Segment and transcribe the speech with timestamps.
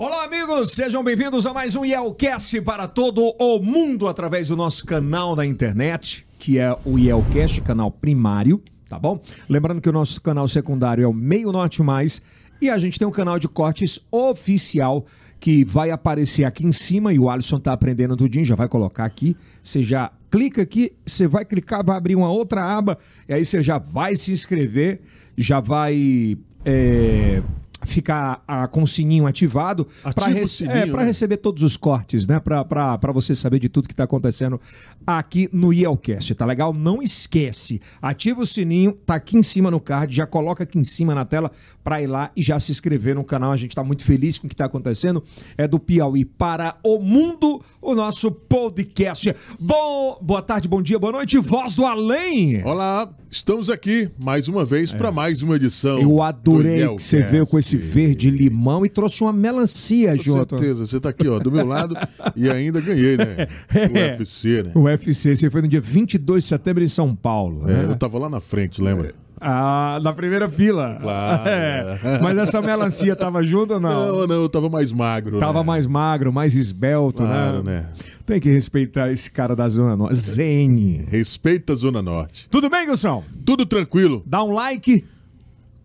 [0.00, 4.86] Olá, amigos, sejam bem-vindos a mais um Yelcast para todo o mundo através do nosso
[4.86, 9.20] canal na internet, que é o Yelcast, canal primário, tá bom?
[9.48, 12.22] Lembrando que o nosso canal secundário é o Meio Norte Mais
[12.62, 15.04] e a gente tem um canal de cortes oficial
[15.40, 19.04] que vai aparecer aqui em cima e o Alisson tá aprendendo tudinho, já vai colocar
[19.04, 19.36] aqui.
[19.64, 22.96] Você já clica aqui, você vai clicar, vai abrir uma outra aba
[23.28, 25.00] e aí você já vai se inscrever,
[25.36, 26.38] já vai.
[26.64, 27.42] é,
[27.84, 31.04] ficar ah, com o sininho ativado para o sininho, né?
[31.04, 32.40] receber todos os cortes, né?
[32.40, 34.60] Para você saber de tudo que está acontecendo
[35.06, 36.72] aqui no Yelcast, tá legal?
[36.72, 40.84] Não esquece, ativa o sininho, tá aqui em cima no card, já coloca aqui em
[40.84, 41.50] cima na tela
[41.82, 43.52] para ir lá e já se inscrever no canal.
[43.52, 45.22] A gente está muito feliz com o que está acontecendo.
[45.56, 49.34] É do Piauí para o mundo, o nosso podcast.
[49.58, 52.62] Bom, boa tarde, bom dia, boa noite, voz do além.
[52.64, 55.98] Olá, estamos aqui mais uma vez para mais uma edição.
[55.98, 56.02] É.
[56.02, 60.22] Eu do adorei que você veio com esse verde limão e trouxe uma melancia, Com
[60.22, 60.56] Jota.
[60.56, 61.94] certeza, você tá aqui, ó, do meu lado
[62.34, 63.46] e ainda ganhei, né?
[63.92, 64.10] O É.
[64.12, 64.72] UFC, né?
[64.74, 67.68] O UFC, você foi no dia 22 de setembro em São Paulo.
[67.68, 67.84] É, né?
[67.88, 69.14] eu tava lá na frente, lembra?
[69.40, 70.98] Ah, na primeira fila.
[71.00, 71.42] Claro.
[71.48, 72.18] É.
[72.22, 74.18] Mas essa melancia tava junto ou não?
[74.18, 75.38] Não, não, eu tava mais magro.
[75.38, 75.64] Tava né?
[75.64, 77.80] mais magro, mais esbelto, Claro, né?
[77.80, 77.88] né?
[78.26, 80.16] Tem que respeitar esse cara da Zona Norte.
[80.16, 81.06] Zen.
[81.08, 82.48] Respeita a Zona Norte.
[82.50, 83.24] Tudo bem, Gilson?
[83.44, 84.22] Tudo tranquilo.
[84.26, 85.04] Dá um like.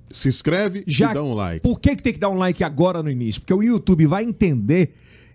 [0.09, 1.11] Se inscreve Já...
[1.11, 1.61] e dá um like.
[1.61, 3.41] Por que, que tem que dar um like agora no início?
[3.41, 4.93] Porque o YouTube vai entender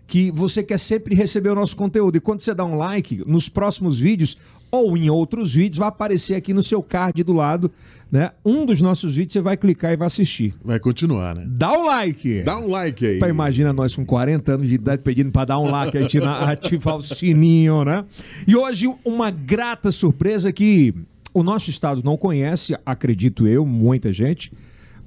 [0.09, 2.17] que você quer sempre receber o nosso conteúdo.
[2.17, 4.37] E quando você dá um like, nos próximos vídeos
[4.71, 7.71] ou em outros vídeos, vai aparecer aqui no seu card do lado,
[8.11, 8.31] né?
[8.45, 10.53] Um dos nossos vídeos você vai clicar e vai assistir.
[10.63, 11.45] Vai continuar, né?
[11.47, 12.43] Dá um like!
[12.43, 13.19] Dá um like aí.
[13.19, 16.19] Pá, imagina nós com 40 anos de idade pedindo para dar um like, a gente
[16.23, 18.05] ativar o sininho, né?
[18.47, 20.93] E hoje uma grata surpresa que
[21.33, 24.51] o nosso estado não conhece, acredito eu, muita gente,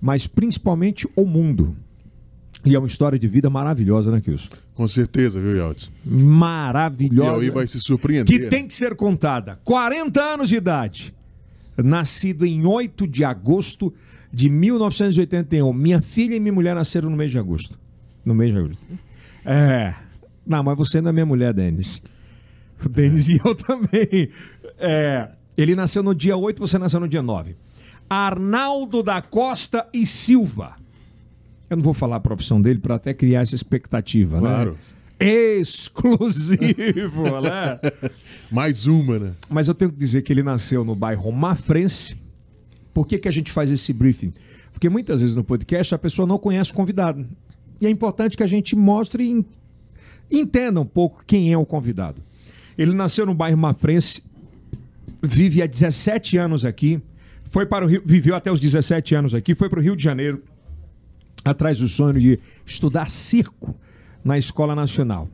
[0.01, 1.77] mas principalmente o mundo.
[2.65, 4.49] E é uma história de vida maravilhosa, né, Kilson?
[4.83, 5.93] Com certeza, viu, Yeltsin?
[6.05, 7.31] Maravilhosa.
[7.31, 8.27] Piauí vai se surpreender.
[8.27, 9.61] que tem que ser contada.
[9.63, 11.15] 40 anos de idade.
[11.77, 13.95] Nascido em 8 de agosto
[14.33, 15.73] de 1981.
[15.73, 17.79] Minha filha e minha mulher nasceram no mês de agosto.
[18.25, 18.81] No mês de agosto.
[19.45, 19.95] É.
[20.45, 22.03] Não, mas você não é minha mulher, Denis.
[22.85, 24.31] O Denis e eu também.
[24.81, 25.29] É.
[25.57, 27.55] Ele nasceu no dia 8, você nasceu no dia 9.
[28.11, 30.75] Arnaldo da Costa e Silva.
[31.73, 34.73] Eu não vou falar a profissão dele para até criar essa expectativa, Claro.
[35.19, 35.31] né?
[35.63, 37.79] Exclusivo, né?
[38.51, 39.33] Mais uma, né?
[39.49, 42.17] Mas eu tenho que dizer que ele nasceu no bairro Mafrense.
[42.93, 44.35] Por que, que a gente faz esse briefing?
[44.71, 47.27] Porque muitas vezes no podcast a pessoa não conhece o convidado.
[47.81, 49.45] E é importante que a gente mostre e en-
[50.31, 52.19] entenda um pouco quem é o convidado.
[52.77, 54.23] Ele nasceu no bairro Mafrense,
[55.23, 57.01] vive há 17 anos aqui,
[57.49, 60.03] foi para o Rio, viveu até os 17 anos aqui, foi para o Rio de
[60.03, 60.43] Janeiro,
[61.45, 63.75] atrás do sonho de estudar circo
[64.25, 65.29] na Escola Nacional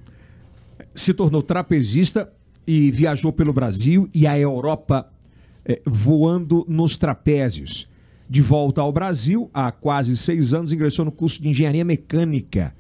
[0.99, 2.31] se tornou trapezista
[2.67, 5.09] e viajou pelo Brasil e a Europa
[5.65, 7.89] eh, voando nos trapézios.
[8.29, 12.75] De volta ao Brasil, há quase seis anos, ingressou no curso de engenharia mecânica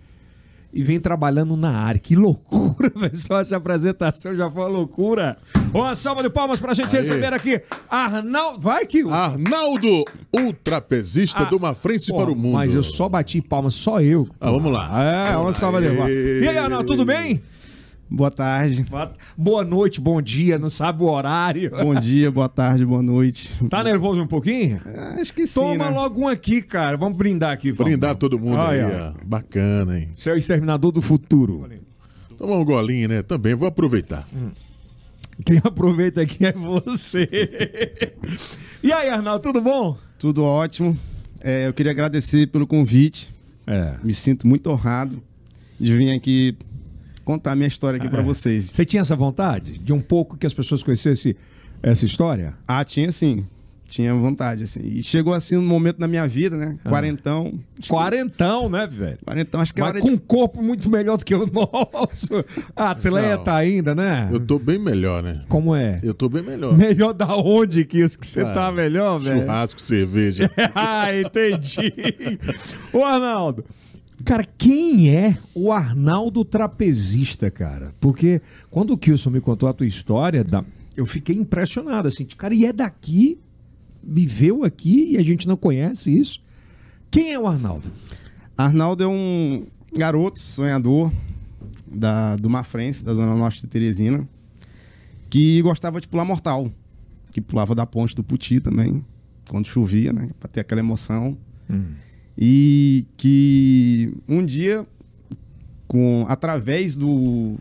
[0.73, 1.99] e vem trabalhando na área.
[1.99, 2.93] Que loucura.
[3.15, 5.37] Só essa apresentação já foi uma loucura.
[5.73, 7.03] Uma salva de palmas pra gente Aê.
[7.03, 8.61] receber aqui Arnaldo.
[8.61, 9.03] Vai que.
[9.11, 12.55] Arnaldo, o trapezista Ah, do Mafrense Pô, para o mundo.
[12.55, 14.29] Mas eu só bati palmas, só eu.
[14.41, 15.03] Ah, vamos lá.
[15.31, 16.11] É, uma salva de palmas.
[16.11, 17.41] E aí, Arnaldo, tudo bem?
[18.11, 18.87] Boa tarde,
[19.37, 21.71] Boa noite, bom dia, não sabe o horário.
[21.71, 23.51] bom dia, boa tarde, boa noite.
[23.69, 24.81] Tá nervoso um pouquinho?
[25.21, 25.91] Acho que sim, Toma né?
[25.91, 26.97] logo um aqui, cara.
[26.97, 27.71] Vamos brindar aqui.
[27.71, 27.91] vamos.
[27.91, 29.27] Brindar todo mundo aí, Olha, ó.
[29.27, 30.09] Bacana, hein?
[30.15, 31.69] Você é o exterminador do futuro.
[32.39, 33.23] Tomar um golinho, né?
[33.23, 34.27] Também vou aproveitar.
[35.45, 37.29] Quem aproveita aqui é você.
[38.83, 39.99] e aí, Arnaldo, tudo bom?
[40.19, 40.97] Tudo ótimo.
[41.41, 43.33] É, eu queria agradecer pelo convite.
[43.67, 43.97] É.
[44.03, 45.23] Me sinto muito honrado
[45.79, 46.57] de vir aqui
[47.28, 48.71] contar minha história aqui pra vocês.
[48.72, 51.37] Você tinha essa vontade de um pouco que as pessoas conhecessem
[51.83, 52.55] essa história?
[52.66, 53.47] Ah, tinha sim.
[53.87, 54.81] Tinha vontade, assim.
[54.83, 56.78] E chegou assim um momento na minha vida, né?
[56.84, 57.53] Quarentão.
[57.87, 59.19] Quarentão, né, velho?
[59.25, 60.15] Quarentão, acho que é Mas hora com de...
[60.15, 62.44] um corpo muito melhor do que o nosso.
[62.75, 63.56] Atleta Não.
[63.58, 64.29] ainda, né?
[64.32, 65.37] Eu tô bem melhor, né?
[65.49, 66.00] Como é?
[66.03, 66.76] Eu tô bem melhor.
[66.76, 69.41] Melhor da onde que isso que você Ah, tá melhor, velho?
[69.41, 70.50] Churrasco, cerveja.
[70.75, 71.93] ah, entendi.
[72.93, 73.64] Ô, Arnaldo,
[74.29, 77.95] cara, quem é o Arnaldo trapezista, cara?
[77.99, 78.41] Porque
[78.71, 80.65] quando o Kilson me contou a tua história, da-
[80.97, 83.39] eu fiquei impressionado, assim, de, cara, e é daqui,
[84.03, 86.41] viveu aqui e a gente não conhece isso.
[87.11, 87.91] Quem é o Arnaldo?
[88.57, 89.67] Arnaldo é um
[89.97, 91.11] garoto sonhador
[91.91, 94.29] da, do Mafrense, da Zona Norte de Teresina,
[95.31, 96.71] que gostava de pular mortal.
[97.31, 99.05] Que pulava da ponte do Puti também,
[99.51, 100.29] quando chovia, né?
[100.41, 101.37] Pra ter aquela emoção.
[102.38, 104.87] E que um dia
[105.88, 107.56] com através do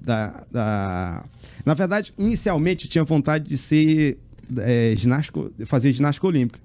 [0.00, 1.24] da, da
[1.64, 4.18] na verdade inicialmente tinha vontade de ser
[4.58, 4.94] é,
[5.64, 6.60] fazer ginástica olímpica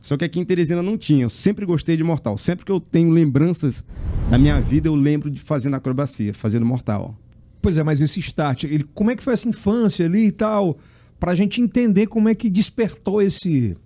[0.00, 2.80] só que aqui em Teresina não tinha eu sempre gostei de mortal sempre que eu
[2.80, 3.84] tenho lembranças
[4.28, 7.16] da minha vida eu lembro de fazendo acrobacia fazendo mortal
[7.62, 10.78] Pois é, mas esse start, ele, como é que foi essa infância ali e tal?
[11.18, 13.76] Pra gente entender como é que despertou esse,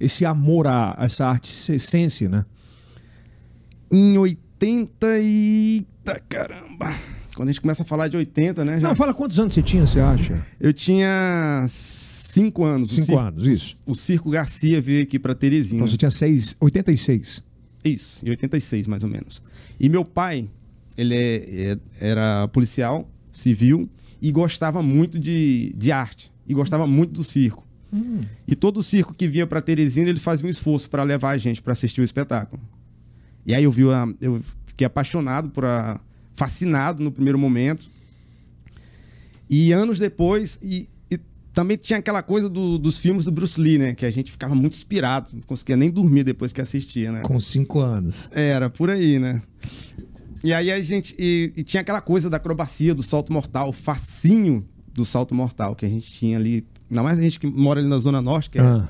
[0.00, 2.44] esse amor a essa arte essência, né?
[3.90, 6.94] Em 80 e Eita caramba
[7.34, 8.88] quando a gente começa a falar de 80 né já...
[8.88, 10.44] Não, fala quantos anos você tinha, você acha?
[10.60, 13.82] eu tinha cinco anos Cinco circo- anos, isso.
[13.86, 17.44] o Circo Garcia veio aqui para Teresina Então você tinha seis, 86.
[17.84, 19.42] Isso, em 86, mais ou menos.
[19.78, 20.50] E meu pai,
[20.98, 23.88] ele é- é- era policial civil
[24.20, 26.30] e gostava muito de, de arte.
[26.46, 27.66] E gostava muito do circo.
[28.46, 31.38] E todo o circo que vinha para Teresina, ele fazia um esforço para levar a
[31.38, 32.60] gente para assistir o espetáculo.
[33.46, 36.00] E aí eu vi a, eu fiquei apaixonado por a,
[36.34, 37.86] fascinado no primeiro momento.
[39.48, 41.18] E anos depois, e, e
[41.52, 43.94] também tinha aquela coisa do- dos filmes do Bruce Lee, né?
[43.94, 47.20] Que a gente ficava muito inspirado, não conseguia nem dormir depois que assistia, né?
[47.22, 48.30] Com cinco anos.
[48.32, 49.42] Era, por aí, né?
[50.44, 51.14] E aí a gente.
[51.18, 54.64] E, e tinha aquela coisa da acrobacia, do salto mortal, o facinho
[54.94, 56.64] do salto mortal que a gente tinha ali.
[56.88, 58.88] Ainda mais a gente que mora ali na Zona Norte, que é, Ah.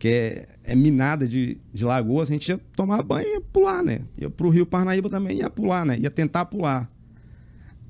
[0.00, 3.84] Que é, é minada de, de lagoas, a gente ia tomar banho e ia pular,
[3.84, 4.00] né?
[4.16, 5.98] Ia pro Rio Parnaíba também ia pular, né?
[5.98, 6.88] Ia tentar pular.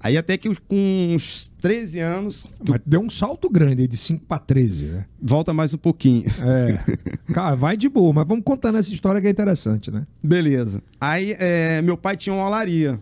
[0.00, 4.40] Aí até que com uns 13 anos, Mas deu um salto grande de 5 para
[4.40, 5.04] 13, né?
[5.22, 6.24] volta mais um pouquinho.
[6.42, 6.82] É.
[7.32, 10.04] Cara, vai de boa, mas vamos contando essa história que é interessante, né?
[10.20, 10.82] Beleza.
[11.00, 12.98] Aí é, meu pai tinha uma olaria.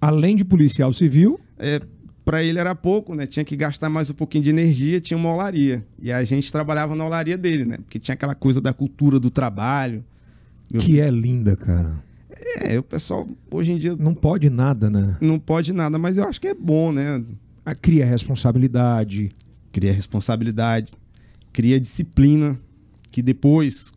[0.00, 1.78] Além de policial civil, é,
[2.24, 3.26] para ele era pouco, né?
[3.26, 5.84] Tinha que gastar mais um pouquinho de energia, tinha uma olaria.
[5.98, 7.76] E a gente trabalhava na olaria dele, né?
[7.78, 10.04] Porque tinha aquela coisa da cultura do trabalho.
[10.78, 12.02] Que é linda, cara.
[12.62, 15.16] É, o pessoal hoje em dia Não pode nada, né?
[15.20, 17.22] não pode nada, mas eu acho que é bom, né?
[17.64, 19.30] Ah, Cria responsabilidade.
[19.70, 20.92] Cria responsabilidade,
[21.52, 22.58] cria disciplina,
[23.10, 23.92] que depois,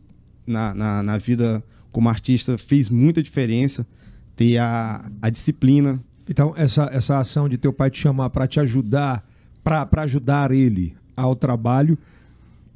[0.46, 1.62] na, na, na vida
[1.92, 3.86] como artista, fez muita diferença.
[4.34, 8.58] Ter a, a disciplina, Então, essa, essa ação de teu pai te chamar para te
[8.58, 9.24] ajudar,
[9.62, 11.96] para ajudar ele ao trabalho,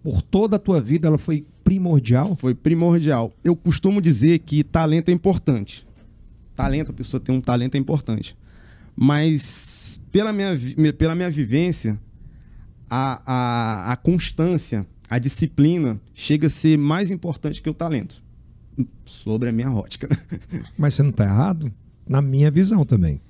[0.03, 2.35] por toda a tua vida, ela foi primordial?
[2.37, 3.33] foi primordial.
[3.45, 5.87] Eu costumo dizer que talento é importante.
[6.55, 8.37] Talento, a pessoa tem um talento é importante.
[8.97, 10.57] Mas pela minha,
[10.97, 11.99] pela minha vivência,
[12.89, 18.23] a, a, a constância, a disciplina chega a ser mais importante que o talento.
[19.05, 20.09] Sobre a minha ótica.
[20.77, 21.73] Mas você não está errado?
[22.09, 23.21] Na minha visão também.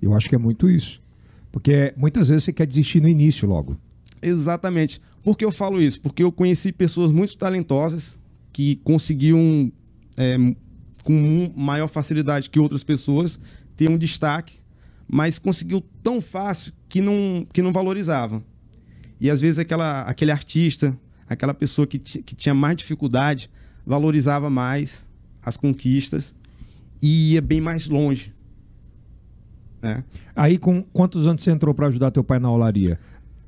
[0.00, 1.02] Eu acho que é muito isso.
[1.50, 3.76] Porque muitas vezes você quer desistir no início logo.
[4.22, 5.00] Exatamente.
[5.22, 6.00] Por que eu falo isso?
[6.00, 8.18] Porque eu conheci pessoas muito talentosas
[8.52, 9.72] que conseguiam,
[10.16, 10.36] é,
[11.04, 13.40] com maior facilidade que outras pessoas,
[13.76, 14.56] ter um destaque,
[15.06, 18.42] mas conseguiu tão fácil que não, que não valorizava.
[19.20, 20.98] E às vezes aquela, aquele artista,
[21.28, 23.50] aquela pessoa que, que tinha mais dificuldade,
[23.86, 25.04] valorizava mais
[25.42, 26.34] as conquistas
[27.00, 28.34] e ia bem mais longe.
[29.82, 30.04] Né?
[30.34, 32.98] Aí, com quantos anos você entrou para ajudar teu pai na olaria?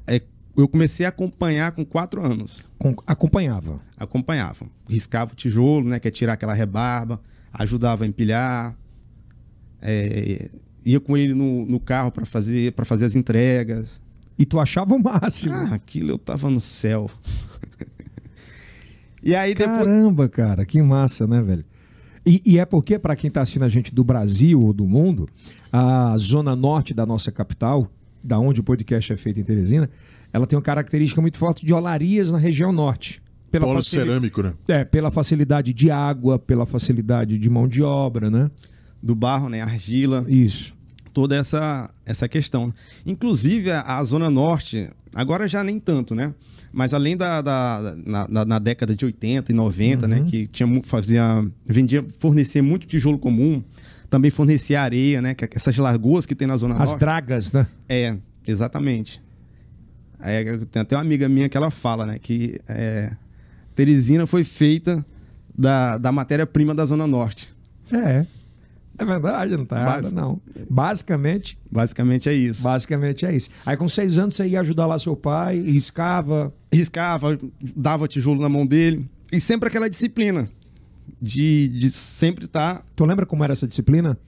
[0.06, 0.22] É,
[0.56, 2.64] eu comecei a acompanhar com quatro anos.
[2.78, 3.80] Com- acompanhava.
[3.96, 4.66] acompanhava.
[4.88, 5.98] Riscava o tijolo, né?
[5.98, 7.20] Que é tirar aquela rebarba,
[7.52, 8.76] ajudava a empilhar,
[9.80, 10.50] é,
[10.84, 14.00] ia com ele no, no carro para fazer, pra fazer as entregas.
[14.38, 15.54] E tu achava o máximo.
[15.54, 17.10] Ah, aquilo eu tava no céu.
[19.22, 19.78] e aí depois.
[19.78, 21.64] Caramba, cara, que massa, né, velho?
[22.30, 25.28] E, e é porque, para quem está assistindo a gente do Brasil ou do mundo,
[25.72, 27.90] a zona norte da nossa capital,
[28.22, 29.90] da onde o podcast é feito em Teresina,
[30.32, 33.20] ela tem uma característica muito forte de olarias na região norte.
[33.50, 34.52] Pela Polo facili- cerâmico, né?
[34.68, 38.48] É, pela facilidade de água, pela facilidade de mão de obra, né?
[39.02, 39.60] Do barro, né?
[39.60, 40.24] Argila.
[40.28, 40.72] Isso.
[41.12, 42.72] Toda essa, essa questão.
[43.06, 46.34] Inclusive, a, a Zona Norte, agora já nem tanto, né?
[46.72, 50.24] Mas além da, da- na, na- na década de 80 e 90, né?
[50.26, 53.62] Que tinha, fazia, vendia, fornecia muito tijolo comum,
[54.08, 55.34] também fornecia areia, né?
[55.34, 57.00] Que essas lagoas que tem na Zona As Norte.
[57.00, 57.66] dragas, né?
[57.88, 59.20] É, exatamente.
[60.20, 62.18] É, tem até uma amiga minha que ela fala, né?
[62.20, 63.12] Que é,
[63.74, 65.04] Teresina foi feita
[65.58, 67.48] da, da matéria-prima da Zona Norte.
[67.92, 68.26] É.
[69.00, 70.40] É verdade, não tá Basi- não.
[70.68, 72.62] Basicamente, Basicamente é isso.
[72.62, 73.48] basicamente é isso.
[73.64, 76.52] Aí com seis anos você ia ajudar lá seu pai, riscava.
[76.72, 77.38] riscava,
[77.74, 79.08] dava tijolo na mão dele.
[79.32, 80.50] E sempre aquela disciplina
[81.20, 82.82] de, de sempre estar.
[82.94, 84.18] Tu lembra como era essa disciplina?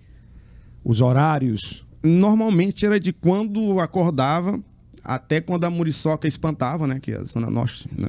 [0.85, 1.85] Os horários.
[2.02, 4.59] Normalmente era de quando acordava
[5.05, 6.99] até quando a muriçoca espantava, né?
[7.00, 8.09] Que é a Zona Norte, né?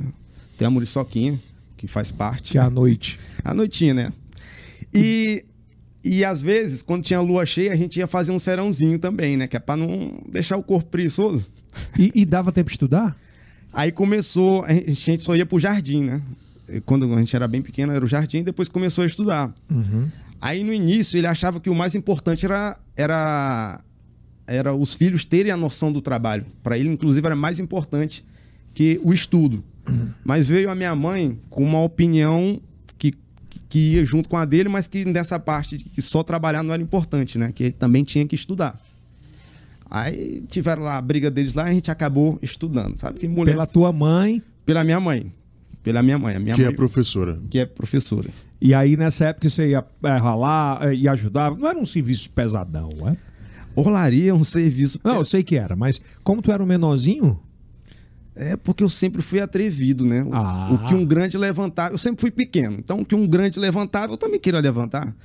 [0.58, 1.39] Tem a muriçoquinha,
[1.75, 2.51] que faz parte.
[2.53, 3.20] Que é à noite.
[3.43, 4.13] A noitinha, né?
[4.93, 5.43] E
[6.03, 9.48] E às vezes, quando tinha lua cheia, a gente ia fazer um serãozinho também, né?
[9.48, 11.48] Que é pra não deixar o corpo preguiçoso.
[11.98, 13.15] E, e dava tempo de estudar?
[13.72, 16.22] Aí começou, a gente só ia pro jardim, né?
[16.86, 19.53] Quando a gente era bem pequeno, era o jardim, depois começou a estudar.
[20.39, 23.81] Aí no início ele achava que o mais importante era, era,
[24.45, 26.45] era os filhos terem a noção do trabalho.
[26.62, 28.25] Para ele, inclusive, era mais importante
[28.74, 29.63] que o estudo.
[30.24, 32.62] Mas veio a minha mãe com uma opinião
[33.74, 36.62] que, que ia junto com a dele, mas que nessa parte de que só trabalhar
[36.63, 37.51] não era importante, né?
[37.51, 38.80] Que ele também tinha que estudar.
[39.89, 43.20] Aí tiveram lá a briga deles lá e a gente acabou estudando, sabe?
[43.20, 44.42] Tem mulher Pela tua mãe.
[44.65, 45.32] pela minha mãe.
[45.84, 46.36] Pela minha mãe.
[46.36, 47.39] A minha Que mãe é professora.
[47.50, 48.30] que é professora.
[48.62, 51.51] E aí, nessa época, você ia é, ralar, é, ia ajudar.
[51.56, 53.18] Não era um serviço pesadão, é?
[53.75, 55.00] Olaria é um serviço.
[55.03, 57.39] Não, eu sei que era, mas como tu era um menorzinho,
[58.36, 60.24] É porque eu sempre fui atrevido, né?
[60.24, 60.70] O, Ah.
[60.72, 61.94] o que um grande levantava.
[61.94, 62.78] Eu sempre fui pequeno.
[62.80, 65.16] Então, o que um grande levantava, eu também queria levantar.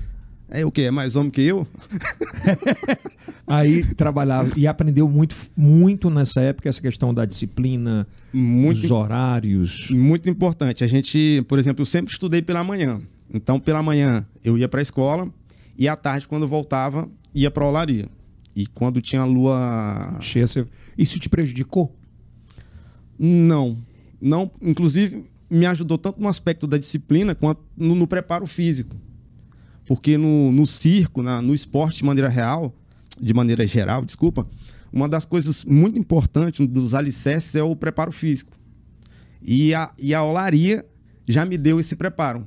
[0.51, 0.83] É o quê?
[0.83, 1.67] É mais homem que eu?
[3.47, 9.91] aí trabalhava e aprendeu muito, muito nessa época essa questão da disciplina, Muito dos horários.
[9.91, 10.85] Muito importante.
[10.85, 13.01] A gente, por exemplo, eu sempre estudei pela manhã.
[13.33, 15.29] Então, pela manhã eu ia para a escola
[15.77, 18.07] e à tarde, quando voltava, ia para a olaria.
[18.57, 20.17] E quando tinha lua.
[20.21, 21.95] Cheia, você- Isso te prejudicou?
[23.19, 23.79] Não.
[24.21, 24.51] Não.
[24.63, 28.95] Inclusive, me ajudou tanto no aspecto da disciplina quanto no, no preparo físico.
[29.87, 32.75] Porque no, no circo, na- no esporte de maneira real,
[33.21, 34.47] de maneira geral, desculpa,
[34.93, 38.53] uma das coisas muito importantes, um dos alicerces é o preparo físico.
[39.43, 40.85] E a, e a olaria
[41.27, 42.47] já me deu esse preparo,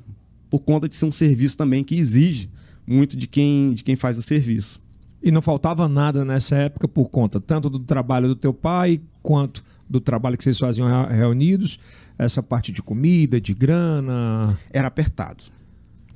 [0.49, 2.49] por conta de ser um serviço também que exige
[2.85, 4.81] muito de quem, de quem faz o serviço.
[5.23, 9.63] E não faltava nada nessa época por conta tanto do trabalho do teu pai quanto
[9.91, 11.77] do trabalho que vocês faziam re- reunidos,
[12.17, 14.57] essa parte de comida, de grana.
[14.71, 15.43] era apertado.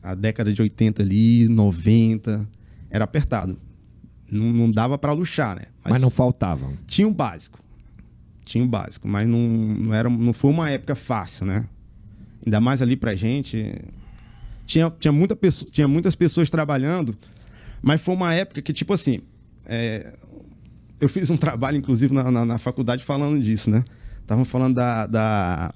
[0.01, 2.47] A década de 80 ali, 90,
[2.89, 3.57] era apertado.
[4.31, 5.63] Não, não dava para luxar, né?
[5.83, 6.71] Mas, não faltava.
[6.87, 7.59] tinha o básico.
[8.45, 11.65] Tinha o básico, mas não, não, era, não foi uma época fácil, né?
[12.45, 13.73] Ainda mais ali pra gente.
[14.67, 17.15] Tinha, tinha, muita pessoa, tinha muitas pessoas trabalhando,
[17.81, 19.19] mas foi uma época que, tipo assim.
[19.65, 20.13] é,
[20.99, 23.83] eu fiz um trabalho, inclusive, na, na, na faculdade falando disso, né?
[24.21, 25.05] Estavam falando da.
[25.07, 25.73] da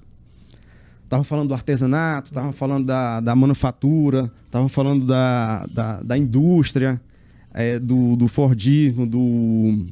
[1.24, 7.00] falando do artesanato, estavam falando da, da manufatura, estavam falando da, da, da indústria,
[7.52, 9.86] é, do, do Fordismo, do,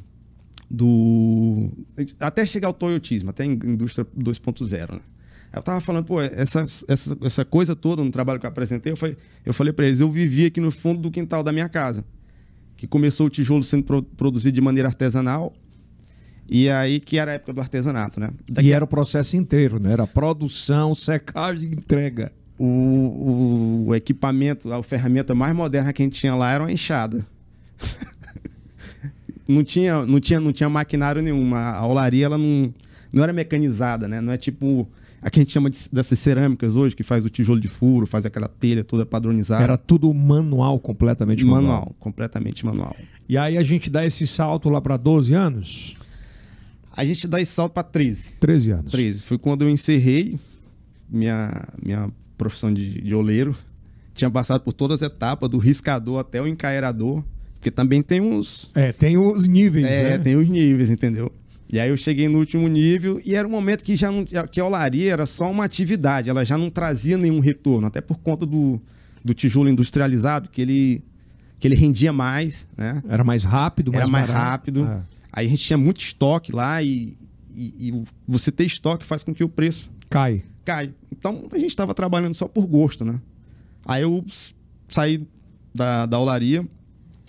[0.69, 1.69] do.
[2.19, 4.99] Até chegar ao Toyotismo, até a indústria 2.0, né?
[5.51, 8.97] Eu tava falando, pô, essa, essa, essa coisa toda no trabalho que eu apresentei, eu
[8.97, 12.05] falei, eu falei para eles, eu vivi aqui no fundo do quintal da minha casa.
[12.79, 15.53] Que começou o tijolo sendo pro- produzido de maneira artesanal.
[16.47, 18.29] E aí que era a época do artesanato, né?
[18.61, 19.91] E era o processo inteiro, né?
[19.91, 22.31] Era produção, secagem e entrega.
[22.57, 27.27] O, o, equipamento, a ferramenta mais moderna que a gente tinha lá era uma enxada.
[29.45, 31.53] não, tinha, não, tinha, não tinha maquinário nenhum.
[31.53, 32.73] A a olaria ela não,
[33.11, 34.21] não era mecanizada, né?
[34.21, 34.87] Não é tipo
[35.21, 38.05] a que a gente chama de, dessas cerâmicas hoje, que faz o tijolo de furo,
[38.07, 39.63] faz aquela telha toda padronizada.
[39.63, 41.61] Era tudo manual, completamente manual.
[41.63, 42.95] manual, completamente manual.
[43.27, 45.95] E aí a gente dá esse salto lá para 12 anos?
[46.95, 48.33] A gente dá esse salto para 13.
[48.39, 48.91] 13 anos.
[48.91, 49.23] 13.
[49.23, 50.39] Foi quando eu encerrei
[51.09, 53.55] minha, minha profissão de, de oleiro.
[54.13, 57.23] Tinha passado por todas as etapas, do riscador até o encaeirador.
[57.55, 58.71] Porque também tem uns.
[58.73, 60.17] É, tem os níveis, É, né?
[60.17, 61.31] tem os níveis, entendeu?
[61.71, 64.25] E aí eu cheguei no último nível e era um momento que já não.
[64.25, 68.17] que a olaria era só uma atividade, ela já não trazia nenhum retorno, até por
[68.17, 68.81] conta do,
[69.23, 71.03] do tijolo industrializado, que ele,
[71.59, 73.03] que ele rendia mais, né?
[73.07, 74.43] Era mais rápido, Era mais barato.
[74.43, 74.85] rápido.
[74.85, 75.01] É.
[75.31, 77.15] Aí a gente tinha muito estoque lá e,
[77.55, 80.43] e, e você ter estoque faz com que o preço Cai.
[80.65, 80.91] cai.
[81.11, 83.21] Então a gente estava trabalhando só por gosto, né?
[83.85, 84.25] Aí eu
[84.87, 85.23] saí
[85.73, 86.65] da, da olaria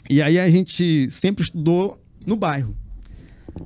[0.09, 2.75] e aí a gente sempre estudou no bairro.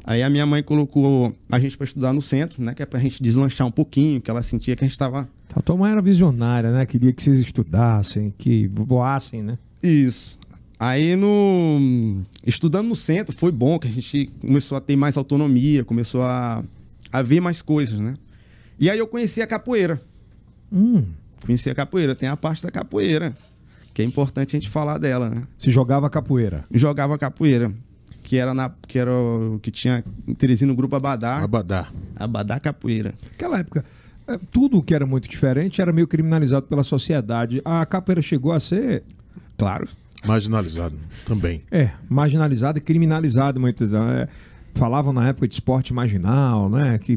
[0.05, 2.75] Aí a minha mãe colocou a gente para estudar no centro, né?
[2.75, 5.62] Que é pra gente deslanchar um pouquinho, que ela sentia que a gente estava A
[5.62, 6.87] tua mãe era visionária, né?
[6.87, 9.59] Queria que vocês estudassem, que voassem, né?
[9.83, 10.38] Isso.
[10.79, 15.85] Aí no estudando no centro foi bom que a gente começou a ter mais autonomia,
[15.85, 16.64] começou a,
[17.12, 18.14] a ver mais coisas, né?
[18.79, 20.00] E aí eu conheci a capoeira.
[20.73, 21.05] Hum.
[21.45, 23.37] Conheci a capoeira, tem a parte da capoeira,
[23.93, 25.45] que é importante a gente falar dela, né?
[25.57, 26.64] Se jogava capoeira.
[26.73, 27.73] Jogava capoeira,
[28.25, 31.87] que era na que era o que tinha em Teresina o grupo Abadá, Abadá.
[32.16, 33.14] Abadá Capoeira.
[33.31, 33.85] Naquela época,
[34.26, 37.61] eh, tudo que era muito diferente era meio criminalizado pela sociedade.
[37.64, 39.04] A capoeira chegou a ser
[39.57, 39.87] Claro.
[40.26, 41.62] Marginalizado também.
[41.71, 44.04] é, marginalizada e criminalizada muitas vezes.
[44.07, 44.28] É,
[44.75, 46.99] falavam na época de esporte marginal, né?
[46.99, 47.16] Que,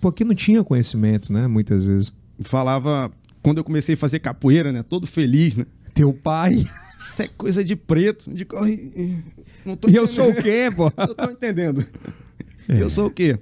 [0.00, 1.46] porque não tinha conhecimento, né?
[1.46, 2.12] Muitas vezes.
[2.40, 3.12] Falava
[3.42, 4.82] quando eu comecei a fazer capoeira, né?
[4.82, 5.66] Todo feliz, né?
[5.94, 6.64] Teu pai.
[6.98, 8.32] Isso é coisa de preto.
[8.32, 8.46] De...
[9.64, 10.92] Não tô e eu sou o quê, pô?
[10.98, 11.86] eu tô entendendo.
[12.68, 12.82] É.
[12.82, 13.38] Eu sou o quê?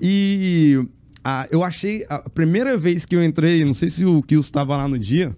[0.00, 0.84] E
[1.24, 2.04] a, eu achei.
[2.08, 5.36] A primeira vez que eu entrei, não sei se o Kills estava lá no dia,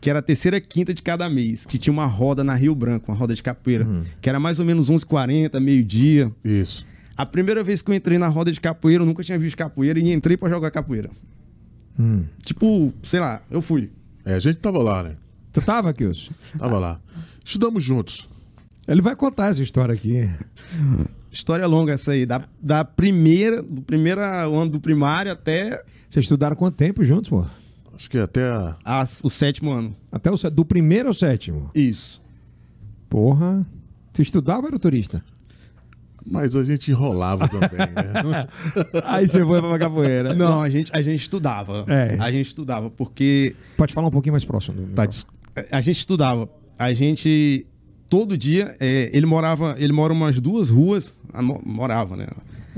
[0.00, 3.10] que era a terceira quinta de cada mês, que tinha uma roda na Rio Branco,
[3.10, 4.04] uma roda de capoeira, uhum.
[4.20, 6.32] que era mais ou menos 11h40, meio-dia.
[6.44, 6.86] Isso.
[7.16, 9.98] A primeira vez que eu entrei na roda de capoeira, eu nunca tinha visto capoeira
[9.98, 11.10] e entrei para jogar capoeira.
[11.98, 12.24] Hum.
[12.44, 13.90] Tipo, sei lá, eu fui.
[14.24, 15.16] É, a gente tava lá, né?
[15.52, 16.32] Tu tava, Kilson?
[16.58, 17.00] Tava lá.
[17.44, 18.28] Estudamos juntos.
[18.88, 20.28] Ele vai contar essa história aqui.
[21.30, 22.26] História longa essa aí.
[22.26, 25.82] Da, da primeira, do primeiro ano do primário até.
[26.08, 27.44] Vocês estudaram quanto tempo juntos, pô?
[27.94, 28.76] Acho que até a...
[28.84, 29.94] a o sétimo ano.
[30.10, 31.70] Até o do primeiro ao sétimo?
[31.74, 32.22] Isso.
[33.08, 33.66] Porra.
[34.12, 35.22] Você estudava ou era turista?
[36.24, 38.48] Mas a gente enrolava também, né?
[39.04, 40.34] Aí você foi pra capoeira.
[40.34, 41.84] Não, a gente, a gente estudava.
[41.88, 42.16] É.
[42.20, 43.56] A gente estudava, porque.
[43.76, 44.86] Pode falar um pouquinho mais próximo.
[44.86, 45.08] Do tá,
[45.70, 46.48] a gente estudava.
[46.78, 47.66] A gente.
[48.08, 48.76] Todo dia.
[48.80, 49.74] É, ele morava.
[49.78, 51.16] Ele mora umas duas ruas.
[51.64, 52.26] Morava, né?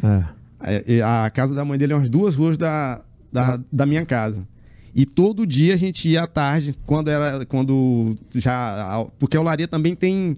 [0.02, 1.02] É.
[1.02, 3.00] A, a casa da mãe dele é umas duas ruas da,
[3.32, 4.46] da, da minha casa.
[4.94, 7.44] E todo dia a gente ia à tarde, quando era.
[7.46, 9.04] Quando já.
[9.18, 10.36] Porque a Olaria também tem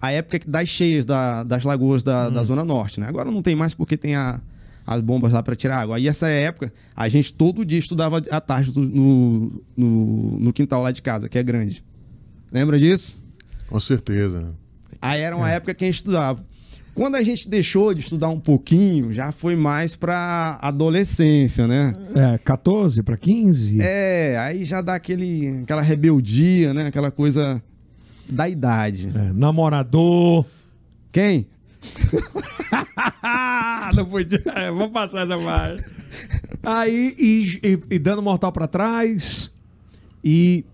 [0.00, 2.32] a época das cheias da, das lagoas da, hum.
[2.32, 3.08] da Zona Norte, né?
[3.08, 4.40] Agora não tem mais porque tem a,
[4.86, 5.96] as bombas lá para tirar água.
[5.96, 10.90] Aí essa época, a gente todo dia estudava à tarde no, no, no, quintal lá
[10.90, 11.84] de casa, que é grande.
[12.52, 13.22] Lembra disso?
[13.68, 14.54] Com certeza.
[15.00, 15.56] Aí era uma é.
[15.56, 16.44] época que a gente estudava.
[16.94, 21.92] Quando a gente deixou de estudar um pouquinho, já foi mais para adolescência, né?
[22.14, 23.80] É, 14 para 15?
[23.80, 26.86] É, aí já dá aquele, aquela rebeldia, né?
[26.86, 27.60] Aquela coisa
[28.30, 29.10] da idade.
[29.12, 30.46] É, namorador.
[31.10, 31.48] Quem?
[33.94, 34.42] Não podia.
[34.46, 35.84] É, vamos passar essa parte.
[36.62, 39.50] Aí, e, e, e dando mortal para trás.
[40.22, 40.64] E.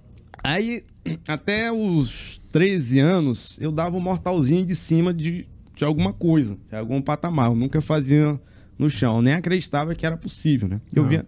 [0.42, 0.82] Aí,
[1.28, 6.76] até os 13 anos, eu dava um mortalzinho de cima de, de alguma coisa, de
[6.76, 7.50] algum patamar.
[7.50, 8.40] Eu nunca fazia
[8.78, 10.80] no chão, eu nem acreditava que era possível, né?
[10.94, 11.26] Eu, via,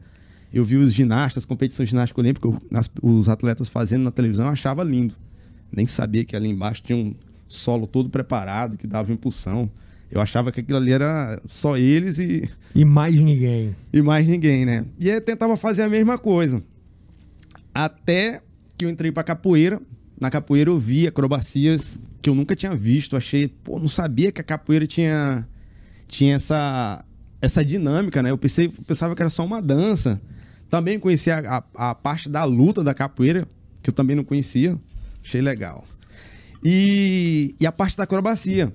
[0.53, 2.55] eu vi os ginastas, competições ginásticas olímpicas,
[3.03, 5.14] os atletas fazendo na televisão, eu achava lindo.
[5.71, 7.14] Nem sabia que ali embaixo tinha um
[7.53, 9.71] solo todo preparado, que dava impulsão.
[10.11, 12.49] Eu achava que aquilo ali era só eles e.
[12.75, 13.75] E mais ninguém.
[13.93, 14.85] E mais ninguém, né?
[14.99, 16.62] E aí eu tentava fazer a mesma coisa.
[17.75, 18.43] Até
[18.77, 19.81] que eu entrei pra capoeira.
[20.21, 23.17] Na capoeira eu vi acrobacias que eu nunca tinha visto.
[23.17, 25.49] Achei, pô, não sabia que a capoeira tinha,
[26.07, 27.05] tinha essa,
[27.41, 28.31] essa dinâmica, né?
[28.31, 30.21] Eu pensei, pensava que era só uma dança.
[30.69, 33.49] Também conhecia a, a, a parte da luta da capoeira,
[33.83, 34.79] que eu também não conhecia.
[35.25, 35.87] Achei legal.
[36.64, 38.72] E, e a parte da acrobacia.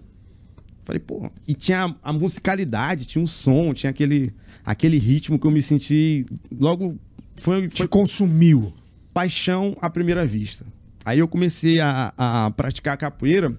[0.84, 4.34] Falei, pô, e tinha a, a, musicalidade, tinha um som, tinha aquele,
[4.66, 6.26] aquele ritmo que eu me senti.
[6.52, 6.98] Logo.
[7.36, 8.74] Foi, foi Te consumiu.
[9.14, 10.66] Paixão à primeira vista.
[11.04, 13.58] Aí eu comecei a, a praticar a capoeira.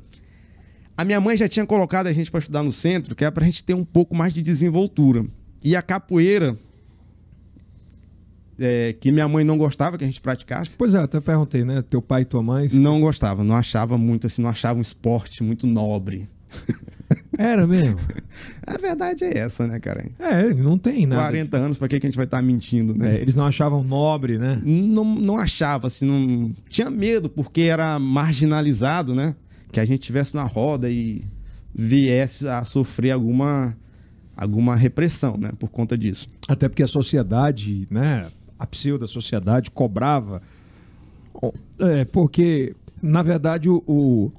[0.96, 3.44] A minha mãe já tinha colocado a gente para estudar no centro, que é para
[3.44, 5.24] a gente ter um pouco mais de desenvoltura.
[5.62, 6.58] E a capoeira
[8.58, 10.76] é, que minha mãe não gostava que a gente praticasse.
[10.76, 11.82] Pois é, até perguntei, né?
[11.82, 12.66] Teu pai e tua mãe?
[12.74, 16.28] Não gostava, não achava muito assim, não achava um esporte muito nobre.
[17.38, 18.00] Era mesmo?
[18.66, 20.04] A verdade é essa, né, cara?
[20.18, 21.22] É, não tem nada.
[21.22, 23.16] 40 anos, pra que a gente vai estar tá mentindo, né?
[23.16, 24.60] É, eles não achavam nobre, né?
[24.64, 26.54] Não, não achava, assim, não...
[26.68, 29.34] Tinha medo, porque era marginalizado, né?
[29.70, 31.22] Que a gente tivesse na roda e
[31.74, 33.76] viesse a sofrer alguma
[34.38, 36.28] alguma repressão, né, por conta disso.
[36.46, 40.42] Até porque a sociedade, né, a pseudo sociedade cobrava.
[41.78, 44.32] É, porque, na verdade, o, o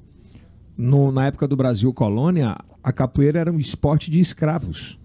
[0.76, 4.98] no, na época do Brasil colônia, a capoeira era um esporte de escravos.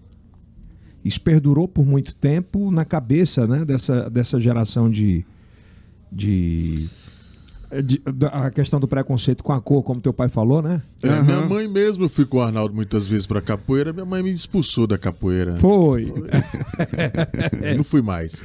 [1.04, 5.24] Isso perdurou por muito tempo na cabeça né, dessa, dessa geração de,
[6.10, 6.90] de
[7.70, 8.00] é de,
[8.32, 10.82] a questão do preconceito com a cor, como teu pai falou, né?
[11.02, 11.24] É, uhum.
[11.24, 14.30] Minha mãe mesmo, eu fui com o Arnaldo muitas vezes pra capoeira, minha mãe me
[14.30, 15.56] expulsou da capoeira.
[15.56, 16.12] Foi.
[17.76, 18.42] não fui mais.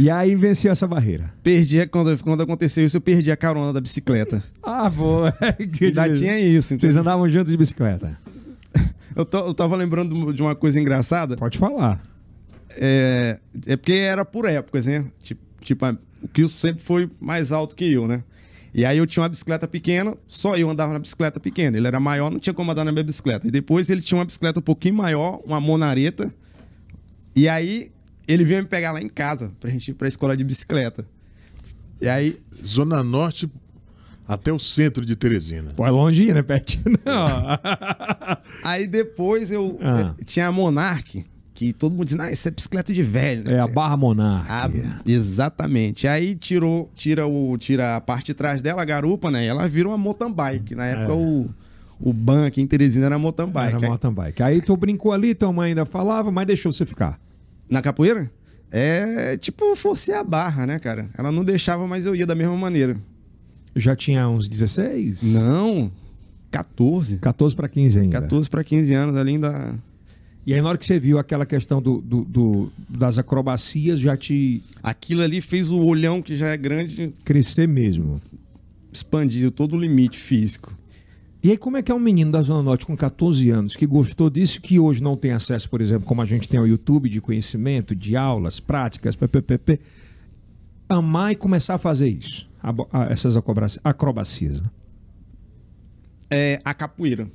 [0.00, 1.30] E aí venceu essa barreira.
[1.42, 4.42] Perdi, quando, quando aconteceu isso, eu perdi a carona da bicicleta.
[4.62, 5.24] Ah, pô.
[5.94, 6.72] Já tinha isso.
[6.72, 6.80] Então...
[6.80, 8.16] Vocês andavam juntos de bicicleta?
[9.14, 11.36] eu, eu tava lembrando de uma coisa engraçada.
[11.36, 12.00] Pode falar.
[12.78, 15.04] É, é porque era por épocas, né?
[15.20, 15.84] Tipo, tipo
[16.22, 18.24] o Kio sempre foi mais alto que eu, né?
[18.72, 21.76] E aí eu tinha uma bicicleta pequena, só eu andava na bicicleta pequena.
[21.76, 23.46] Ele era maior, não tinha como andar na minha bicicleta.
[23.46, 26.32] E depois ele tinha uma bicicleta um pouquinho maior, uma monareta.
[27.36, 27.92] E aí
[28.32, 31.04] ele veio me pegar lá em casa pra gente ir pra escola de bicicleta.
[32.00, 32.38] E aí.
[32.64, 33.50] Zona Norte
[34.28, 35.72] até o centro de Teresina.
[35.76, 36.80] Pô, é longe, né, Pet?
[37.04, 37.26] Não.
[38.62, 39.78] aí depois eu.
[39.82, 40.14] Ah.
[40.24, 43.44] Tinha a Monark, Que todo mundo diz, ah, isso é bicicleta de velho.
[43.44, 43.54] né?
[43.54, 44.46] É a Barra Monarca.
[44.50, 44.70] Ah,
[45.06, 46.06] exatamente.
[46.06, 49.44] Aí tirou, tira, o, tira a parte de trás dela, a garupa, né?
[49.44, 50.74] E ela vira uma mountain bike.
[50.74, 51.16] Na época, É.
[51.16, 51.48] o,
[51.98, 53.76] o ban aqui em Teresina era mountain bike.
[53.76, 54.42] Era mountain bike.
[54.42, 57.18] Aí tu brincou ali, tua mãe ainda falava, mas deixou você ficar.
[57.70, 58.30] Na capoeira?
[58.72, 61.08] É tipo fosse a barra, né, cara?
[61.16, 62.96] Ela não deixava, mas eu ia da mesma maneira.
[63.74, 65.34] Já tinha uns 16?
[65.34, 65.90] Não,
[66.50, 67.18] 14.
[67.18, 68.20] 14 para 15 ainda.
[68.20, 69.74] 14 para 15 anos ali ainda.
[70.46, 74.16] E aí, na hora que você viu aquela questão do, do- do- das acrobacias, já
[74.16, 78.20] te Aquilo ali fez o olhão, que já é grande, crescer mesmo.
[78.92, 80.72] expandir todo o limite físico.
[81.42, 83.86] E aí, como é que é um menino da Zona Norte com 14 anos que
[83.86, 87.08] gostou disso, que hoje não tem acesso, por exemplo, como a gente tem ao YouTube
[87.08, 89.80] de conhecimento, de aulas, práticas, ppp,
[90.88, 94.60] amar e começar a fazer isso, a a- essas acrobaci- acrobacias?
[94.60, 94.68] né?
[96.30, 97.30] É a capoeira.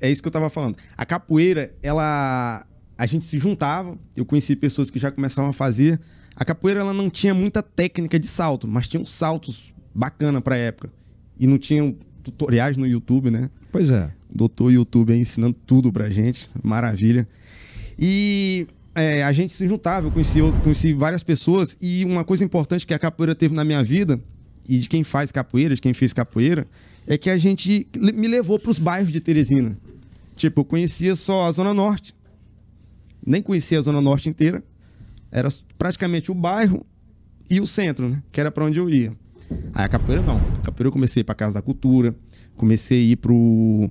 [0.00, 0.76] É isso que eu tava falando.
[0.96, 2.64] A capoeira, ela.
[2.98, 6.00] A gente se juntava, eu conheci pessoas que já começavam a fazer.
[6.34, 10.56] A capoeira, ela não tinha muita técnica de salto, mas tinha uns saltos bacana pra
[10.56, 10.90] época.
[11.38, 11.96] E não tinham
[12.26, 13.48] tutoriais no YouTube, né?
[13.70, 14.10] Pois é.
[14.28, 16.48] Doutor YouTube aí ensinando tudo pra gente.
[16.62, 17.26] Maravilha.
[17.98, 21.76] E é, a gente se juntava, eu conheci, eu conheci várias pessoas.
[21.80, 24.20] E uma coisa importante que a capoeira teve na minha vida,
[24.68, 26.66] e de quem faz capoeira, de quem fez capoeira,
[27.06, 29.78] é que a gente me levou pros bairros de Teresina.
[30.34, 32.14] Tipo, eu conhecia só a Zona Norte.
[33.24, 34.62] Nem conhecia a Zona Norte inteira.
[35.30, 36.84] Era praticamente o bairro
[37.48, 38.22] e o centro, né?
[38.32, 39.12] Que era pra onde eu ia.
[39.74, 40.36] Aí a capoeira não.
[40.36, 42.14] A capoeira eu comecei a ir pra Casa da Cultura,
[42.56, 43.90] comecei a ir pro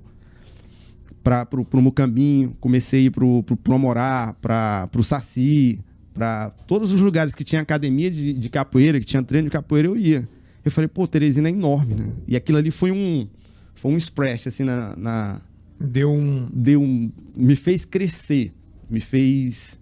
[1.22, 5.80] para pro, pro Mucambinho, comecei a ir pro, pro Promorá, para pro Saci,
[6.14, 9.88] para todos os lugares que tinha academia de, de capoeira, que tinha treino de capoeira,
[9.88, 10.28] eu ia.
[10.64, 12.08] Eu falei, pô, Teresina é enorme, né?
[12.26, 13.28] E aquilo ali foi um
[13.74, 15.40] foi um splash assim na, na
[15.78, 16.48] Deu um.
[16.52, 18.52] deu um, me fez crescer,
[18.88, 19.78] me fez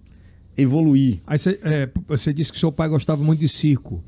[0.57, 1.21] evoluir.
[1.27, 4.03] Aí você, é, você disse que seu pai gostava muito de circo.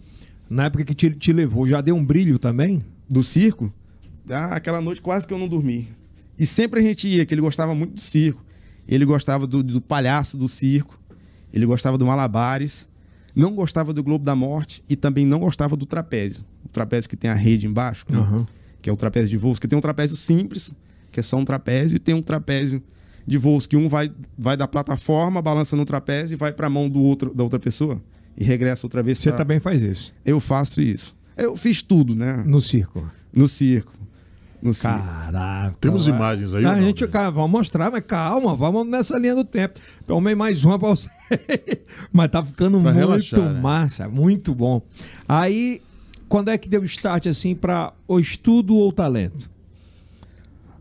[0.49, 2.85] Na época que te, te levou, já deu um brilho também?
[3.09, 3.73] do circo,
[4.29, 5.89] ah, aquela noite quase que eu não dormi.
[6.39, 8.45] E sempre a gente ia, que ele gostava muito do circo.
[8.87, 11.01] Ele gostava do, do palhaço do circo.
[11.53, 12.89] Ele gostava do Malabares.
[13.35, 16.45] Não gostava do Globo da Morte e também não gostava do trapézio.
[16.65, 18.47] O trapézio que tem a rede embaixo, que, Aham.
[18.83, 20.75] que é o trapézio de voos, que tem um trapézio simples,
[21.13, 22.83] que é só um trapézio, e tem um trapézio
[23.27, 26.71] de voos que um vai, vai da plataforma, balança no trapézio e vai para a
[26.71, 28.01] mão do outro, da outra pessoa
[28.37, 29.19] e regressa outra vez.
[29.19, 30.15] Você pra- também faz isso.
[30.25, 31.17] Eu faço isso.
[31.37, 32.43] Eu fiz tudo, né?
[32.47, 33.07] No circo.
[33.33, 33.93] No circo.
[34.63, 34.97] No circo.
[34.99, 35.77] Caraca.
[35.81, 36.17] Temos vai.
[36.17, 39.35] imagens aí, Ah, ou a não, gente, cara, vamos mostrar, mas calma, vamos nessa linha
[39.35, 39.79] do tempo.
[40.07, 41.11] Tomei mais uma pra você.
[42.13, 43.61] mas tá ficando Pra muito relaxar, né?
[43.61, 44.81] massa, muito bom.
[45.29, 45.83] Aí,
[46.29, 49.51] quando é que deu start assim pra o estudo ou o talento?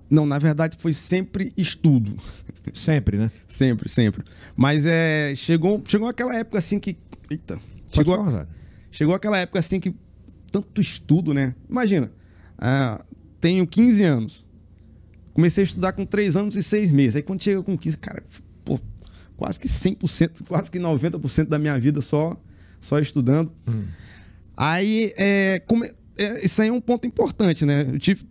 [0.09, 2.15] Não, na verdade foi sempre estudo.
[2.73, 3.29] Sempre, né?
[3.47, 4.23] Sempre, sempre.
[4.55, 6.97] Mas é, chegou, chegou aquela época assim que.
[7.29, 7.59] Eita.
[7.89, 8.47] Chegou, falar,
[8.91, 9.93] chegou aquela época assim que.
[10.51, 11.53] Tanto estudo, né?
[11.69, 12.11] Imagina.
[12.57, 13.03] ah,
[13.41, 14.45] tenho 15 anos.
[15.33, 17.15] Comecei a estudar com 3 anos e 6 meses.
[17.17, 18.23] Aí quando chega com 15, cara,
[18.63, 18.79] pô,
[19.35, 22.39] quase que 100%, quase que 90% da minha vida só,
[22.79, 23.51] só estudando.
[24.55, 27.85] Aí, é, come- é, isso aí é um ponto importante, né?
[27.91, 28.23] Eu tive,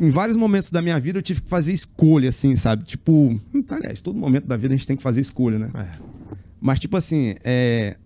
[0.00, 2.84] em vários momentos da minha vida, eu tive que fazer escolha, assim, sabe?
[2.84, 5.70] Tipo, aliás, todo momento da vida a gente tem que fazer escolha, né?
[5.74, 5.98] É.
[6.60, 7.96] Mas, tipo assim, é,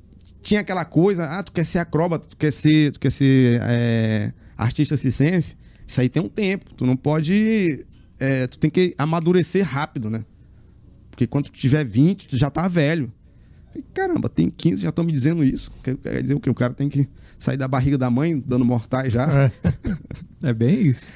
[0.42, 4.33] tinha aquela coisa, ah, tu quer ser acróbata, tu quer ser, tu quer ser é,
[4.57, 7.87] artista circense, isso aí tem um tempo, tu não pode,
[8.18, 10.24] é, tu tem que amadurecer rápido, né?
[11.11, 13.12] Porque quando tu tiver 20, tu já tá velho.
[13.94, 15.70] Caramba, tem 15, já estão me dizendo isso.
[15.83, 16.50] Quer quer dizer o que?
[16.50, 19.26] O cara tem que sair da barriga da mãe, dando mortais já.
[19.31, 19.52] É.
[20.44, 21.12] É bem isso.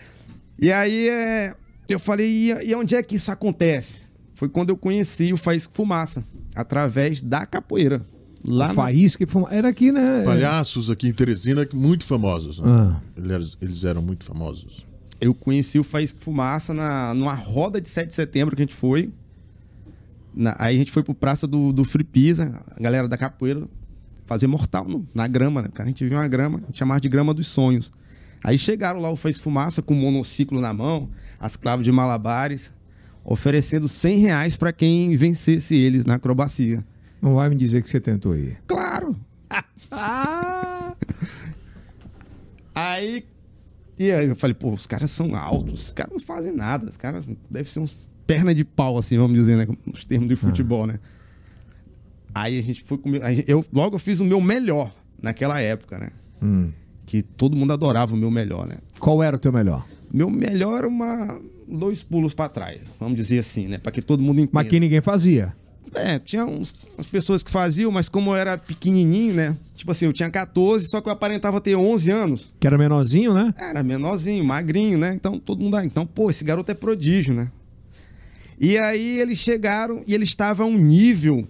[0.56, 1.52] E aí é,
[1.88, 4.06] eu falei, e, e onde é que isso acontece?
[4.36, 8.06] Foi quando eu conheci o Faísca Fumaça, através da capoeira.
[8.46, 9.48] Lá o Faísca e fuma...
[9.50, 10.22] Era aqui, né?
[10.22, 12.60] Palhaços aqui em Teresina muito famosos.
[12.60, 12.66] Né?
[12.68, 13.00] Ah.
[13.16, 14.86] Eles, eles eram muito famosos.
[15.20, 18.74] Eu conheci o Faísca Fumaça na, numa roda de 7 de setembro que a gente
[18.74, 19.10] foi.
[20.34, 23.66] Na- aí a gente foi pro Praça do, do Free Pisa, a galera da capoeira,
[24.26, 25.68] fazer mortal no- na grama, né?
[25.72, 27.90] Cara, a gente viu uma grama, a gente chamava de grama dos sonhos.
[28.44, 31.08] Aí chegaram lá o Faz Fumaça com um monociclo na mão,
[31.40, 32.72] as clavas de malabares,
[33.24, 36.84] oferecendo 100 reais pra quem vencesse eles na acrobacia.
[37.20, 38.58] Não vai me dizer que você tentou ir.
[38.66, 39.16] Claro!
[39.90, 40.94] Ah!
[42.74, 43.24] Aí.
[43.98, 46.98] E aí eu falei, pô, os caras são altos, os caras não fazem nada, os
[46.98, 49.66] caras devem ser uns perna de pau, assim, vamos dizer, né?
[49.86, 50.98] Nos termos de futebol, né?
[52.34, 52.98] Aí a gente foi
[53.34, 56.10] gente- Eu, logo eu fiz o meu melhor naquela época, né?
[56.42, 56.70] Hum.
[57.06, 58.76] Que todo mundo adorava o meu melhor, né?
[59.00, 59.86] Qual era o teu melhor?
[60.12, 61.40] Meu melhor era uma.
[61.66, 63.78] dois pulos pra trás, vamos dizer assim, né?
[63.78, 64.50] Pra que todo mundo entenda.
[64.52, 65.56] Mas que ninguém fazia.
[65.94, 69.56] É, tinha uns, umas pessoas que faziam, mas como eu era pequenininho, né?
[69.74, 72.52] Tipo assim, eu tinha 14, só que eu aparentava ter 11 anos.
[72.58, 73.54] Que era menorzinho, né?
[73.56, 75.14] Era menorzinho, magrinho, né?
[75.14, 75.76] Então todo mundo.
[75.76, 77.50] ah, Então, pô, esse garoto é prodígio, né?
[78.58, 81.46] E aí eles chegaram e ele estava a um nível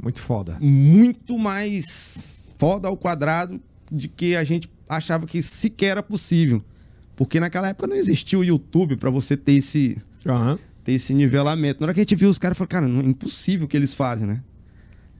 [0.00, 0.56] Muito foda.
[0.60, 6.62] muito mais foda ao quadrado de que a gente achava que sequer era possível.
[7.16, 10.58] Porque naquela época não existia o YouTube pra você ter esse, Aham.
[10.92, 11.80] Esse nivelamento.
[11.80, 13.76] Na hora que a gente viu os caras, falou, cara, não é impossível o que
[13.76, 14.40] eles fazem, né?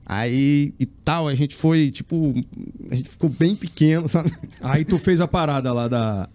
[0.05, 2.33] Aí e tal, a gente foi, tipo,
[2.89, 4.31] a gente ficou bem pequeno, sabe?
[4.61, 6.27] Aí tu fez a parada lá da.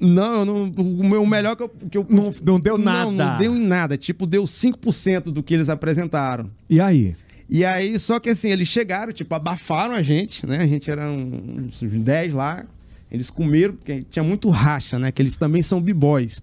[0.00, 3.32] Não, eu não o meu melhor que eu, que eu Não, não deu Não, nada.
[3.32, 3.96] não deu em nada.
[3.96, 6.50] Tipo, deu 5% do que eles apresentaram.
[6.68, 7.14] E aí?
[7.48, 10.58] E aí, só que assim, eles chegaram, tipo, abafaram a gente, né?
[10.58, 12.64] A gente era uns 10 lá.
[13.10, 15.12] Eles comeram, porque tinha muito racha, né?
[15.12, 16.42] Que eles também são b-boys.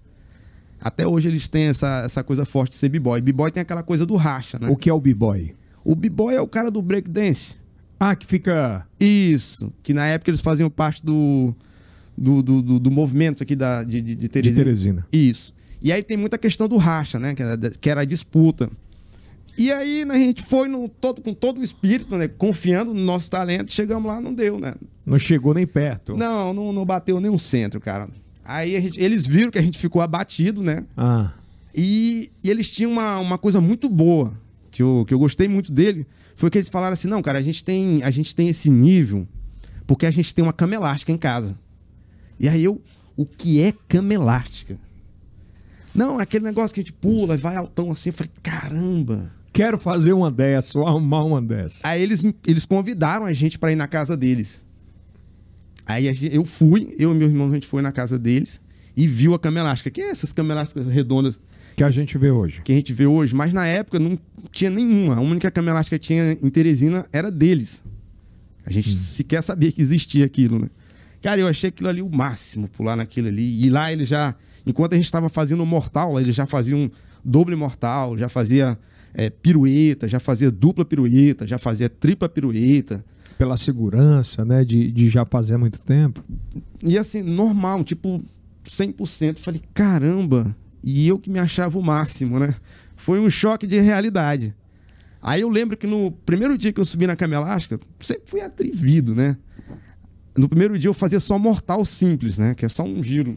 [0.82, 3.20] Até hoje eles têm essa, essa coisa forte de ser b-boy.
[3.20, 4.68] B-boy tem aquela coisa do racha, né?
[4.68, 5.54] O que é o B-Boy?
[5.84, 7.58] O b-boy é o cara do breakdance.
[7.98, 8.86] Ah, que fica.
[9.00, 9.72] Isso.
[9.82, 11.54] Que na época eles faziam parte do,
[12.16, 14.64] do, do, do- do movimento aqui da, de, de, de De Teresina.
[14.64, 15.06] Teresina.
[15.12, 15.54] Isso.
[15.80, 17.34] E aí tem muita questão do racha, né?
[17.34, 18.70] Que era, que era a disputa.
[19.58, 22.26] E aí né, a gente foi no, todo, com todo o espírito, né?
[22.26, 23.72] Confiando no nosso talento.
[23.72, 24.74] Chegamos lá, não deu, né?
[25.04, 26.16] Não chegou nem perto.
[26.16, 28.08] Não, não, não bateu nenhum centro, cara.
[28.44, 30.82] Aí gente- eles viram que a gente ficou abatido, né?
[30.96, 31.32] Ah.
[31.74, 34.34] E, e eles tinham uma, uma coisa muito boa,
[34.70, 37.42] que eu, que eu gostei muito dele, foi que eles falaram assim, não, cara, a
[37.42, 39.26] gente tem, a gente tem esse nível
[39.86, 41.56] porque a gente tem uma cama elástica em casa.
[42.38, 42.80] E aí eu,
[43.16, 44.78] o que é cama elástica?
[45.94, 48.08] Não, é aquele negócio que a gente pula e vai altão assim.
[48.10, 49.30] Eu falei, caramba.
[49.52, 51.86] Quero fazer uma dessa, ou arrumar uma dessa.
[51.86, 54.62] Aí eles, eles convidaram a gente para ir na casa deles.
[55.86, 58.60] Aí eu fui, eu e meu irmão, a gente foi na casa deles
[58.96, 61.38] e viu a cama elástica, que é essas camas elásticas redondas
[61.76, 62.62] Que a gente vê hoje.
[62.62, 64.18] que a gente vê hoje, mas na época não
[64.50, 65.16] tinha nenhuma.
[65.16, 67.82] A única cama elástica que tinha em Teresina era deles.
[68.64, 70.68] A gente sequer sabia que existia aquilo, né?
[71.20, 73.64] Cara, eu achei aquilo ali o máximo, pular naquilo ali.
[73.64, 74.34] E lá ele já,
[74.66, 76.90] enquanto a gente estava fazendo o mortal, ele já fazia um
[77.24, 78.78] doble mortal, já fazia
[79.14, 83.04] é, pirueta, já fazia dupla pirueta, já fazia tripla pirueta.
[83.42, 84.64] Pela segurança, né?
[84.64, 86.22] De, de já fazer há muito tempo.
[86.80, 88.22] E assim, normal, tipo,
[88.64, 89.38] 100%.
[89.38, 90.54] Falei, caramba.
[90.80, 92.54] E eu que me achava o máximo, né?
[92.96, 94.54] Foi um choque de realidade.
[95.20, 98.40] Aí eu lembro que no primeiro dia que eu subi na cama elástica, sempre fui
[98.40, 99.36] atrevido, né?
[100.38, 102.54] No primeiro dia eu fazia só mortal simples, né?
[102.54, 103.36] Que é só um giro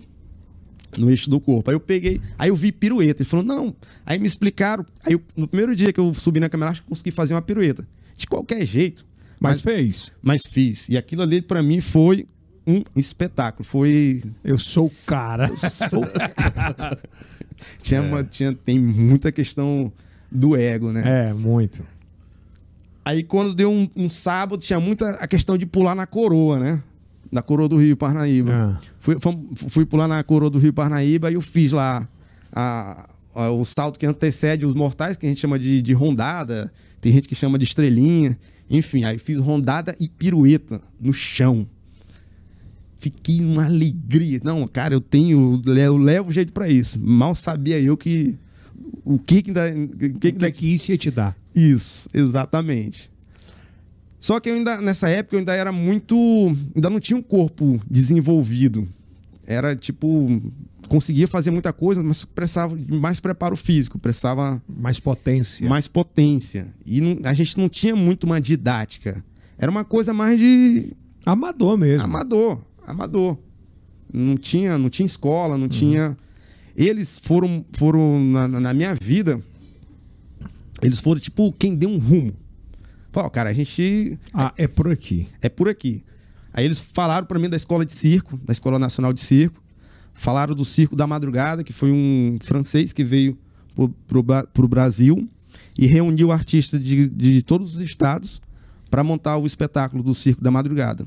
[0.96, 1.72] no eixo do corpo.
[1.72, 3.24] Aí eu peguei, aí eu vi pirueta.
[3.24, 3.76] Ele falou, não.
[4.06, 4.86] Aí me explicaram.
[5.04, 7.88] Aí eu- no primeiro dia que eu subi na cama elástica, consegui fazer uma pirueta.
[8.16, 9.04] De qualquer jeito.
[9.40, 10.12] Mas, fez.
[10.22, 10.88] Mas fiz.
[10.90, 12.26] E aquilo ali pra mim foi
[12.66, 13.64] um espetáculo.
[13.66, 14.24] Foi.
[14.44, 15.50] Eu sou o cara.
[15.56, 16.04] Sou-
[17.82, 19.92] tinha, uma- tinha, tem muita questão
[20.32, 21.30] do ego, né?
[21.30, 21.84] É, muito.
[23.04, 26.82] Aí quando deu um, um sábado, tinha muita a questão de pular na coroa, né?
[27.32, 28.52] Na coroa do Rio Parnaíba.
[28.54, 28.80] Ah.
[29.00, 32.08] Fui, fom- fui pular na coroa do Rio Parnaíba e eu fiz lá
[32.52, 36.72] a- a- o salto que antecede os mortais, que a gente chama de, de rondada.
[37.00, 38.38] Tem gente que chama de estrelinha.
[38.70, 41.68] Enfim, aí fiz rondada e pirueta no chão.
[42.98, 44.42] Fiquei numa alegria.
[44.44, 45.62] Não, cara, eu tenho.
[45.66, 47.00] Eu levo jeito pra isso.
[47.00, 48.36] Mal sabia eu que.
[49.04, 49.68] O que que ainda.
[49.70, 51.38] O que que O ainda que, que isso ia te dar?
[51.54, 53.10] isso, exatamente.
[54.20, 56.16] Só que eu ainda, nessa época eu ainda era muito.
[56.76, 58.88] Ainda não tinha um corpo desenvolvido.
[59.46, 60.42] Era tipo.
[60.88, 65.68] Conseguia fazer muita coisa, mas precisava de mais preparo físico, precisava Mais potência.
[65.68, 66.74] mais potência.
[66.86, 69.24] E não- a gente não tinha muito uma didática.
[69.58, 70.94] Era uma coisa mais de
[71.26, 72.06] Amador mesmo.
[72.06, 73.38] amador, amador.
[74.14, 76.16] Não tinha, não tinha escola, não tinha.
[76.76, 79.42] Eles foram, foram na, na- minha vida.
[80.82, 82.34] Eles foram tipo quem deu um rumo.
[83.12, 85.28] Falou, cara, a gente Ah, é por aqui.
[85.42, 86.04] é por aqui.
[86.54, 89.62] Aí eles falaram pra mim da escola de circo, da Escola Nacional de Circo.
[90.18, 93.38] Falaram do Circo da Madrugada, que foi um francês que veio
[94.24, 95.28] Ba- pro Brasil
[95.78, 98.42] e reuniu artistas de, de todos os estados
[98.90, 101.06] para montar o espetáculo do Circo da Madrugada.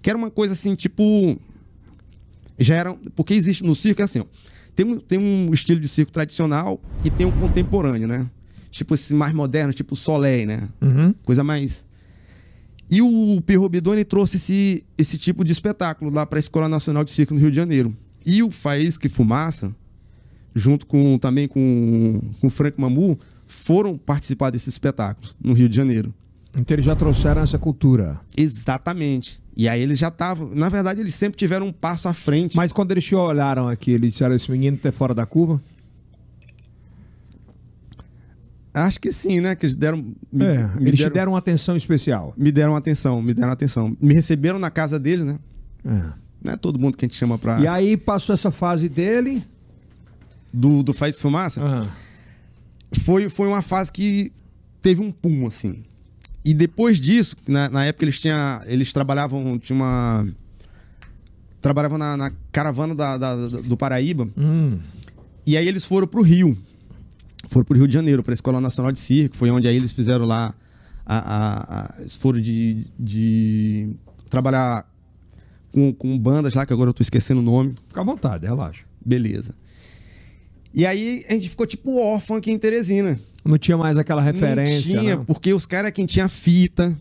[0.00, 1.36] Que era uma coisa assim, tipo.
[2.58, 2.94] Já era.
[3.16, 4.24] Porque existe no circo, é assim, ó,
[4.74, 8.28] tem, um, tem um estilo de circo tradicional e tem um contemporâneo, né?
[8.70, 10.68] Tipo esse mais moderno, tipo Soleil, né?
[10.80, 11.12] Uhum.
[11.24, 11.84] Coisa mais.
[12.90, 17.02] E o Pierrot Bidoni trouxe esse, esse tipo de espetáculo lá para a Escola Nacional
[17.04, 17.94] de Circo no Rio de Janeiro.
[18.30, 19.74] E o Faísca Fumaça,
[20.54, 25.74] junto com também com, com o Frank Mamu, foram participar desses espetáculos no Rio de
[25.74, 26.12] Janeiro.
[26.58, 28.20] Então eles já trouxeram essa cultura.
[28.36, 29.42] Exatamente.
[29.56, 30.50] E aí eles já estavam.
[30.54, 32.54] Na verdade, eles sempre tiveram um passo à frente.
[32.54, 35.58] Mas quando eles te olharam aqui, eles disseram: esse menino tá fora da curva?
[38.74, 39.54] Acho que sim, né?
[39.56, 40.04] Que eles deram.
[40.30, 42.34] Me, É, me eles deram, te deram uma atenção especial.
[42.36, 43.96] me deram atenção, me deram atenção.
[44.00, 45.38] Me receberam na casa dele, né?
[45.84, 46.27] É.
[46.42, 47.60] Não é todo mundo que a gente chama pra.
[47.60, 49.42] E aí passou essa fase dele.
[50.52, 51.60] Do, do Faz Fumaça.
[51.62, 51.86] Ah,
[53.02, 54.32] foi, foi uma fase que
[54.80, 55.82] teve um pum, assim.
[56.44, 58.62] E depois disso, na, na época eles tinham.
[58.66, 59.58] Eles trabalhavam.
[59.58, 60.26] Tinha uma.
[61.60, 64.28] Trabalhavam na, na caravana da, da- da- do Paraíba.
[64.36, 64.78] hum.
[65.44, 66.56] E aí eles foram pro Rio.
[67.48, 69.36] Foram pro Rio de Janeiro, pra Escola Nacional de Circo.
[69.36, 70.54] Foi onde aí eles fizeram lá.
[71.04, 73.90] A, a- a- eles foram de, de
[74.30, 74.86] trabalhar
[75.72, 77.74] com, com bandas lá, que agora eu tô esquecendo o nome.
[77.88, 78.84] Fica à vontade, relaxa.
[79.04, 79.54] Beleza.
[80.74, 83.18] E aí a gente ficou tipo órfão aqui em Teresina.
[83.44, 84.94] Não tinha mais aquela referência.
[84.94, 85.24] Não tinha, né?
[85.26, 86.96] porque os caras quem tinha fita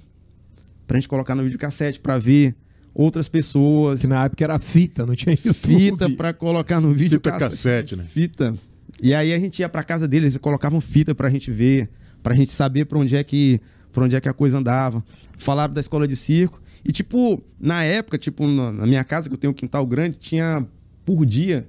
[0.87, 2.55] pra gente colocar no videocassete pra ver
[2.93, 4.01] outras pessoas.
[4.01, 5.53] Que na época era fita, não tinha YouTube.
[5.91, 8.03] Fita pra colocar no vídeo Fita cassete, né?
[8.03, 8.57] Fita.
[9.01, 11.89] E aí a gente ia pra casa deles e colocavam fita pra gente ver,
[12.23, 13.59] pra gente saber pra onde é que
[13.91, 15.03] para onde é que a coisa andava.
[15.37, 19.37] Falaram da escola de circo e tipo, na época, tipo, na minha casa que eu
[19.37, 20.65] tenho um quintal grande, tinha
[21.05, 21.67] por dia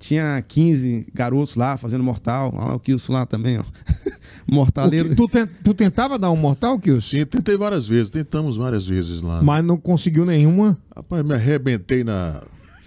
[0.00, 2.52] tinha 15 garotos lá fazendo mortal.
[2.56, 3.64] Olha o Kilson lá também, ó.
[4.46, 5.08] Mortaleiro.
[5.10, 7.00] que- tu, ten- tu tentava dar um mortal, Kilson?
[7.18, 9.42] Sim, tentei várias vezes, tentamos várias vezes lá.
[9.42, 10.78] Mas não conseguiu nenhuma.
[10.94, 12.42] Rapaz, me arrebentei na,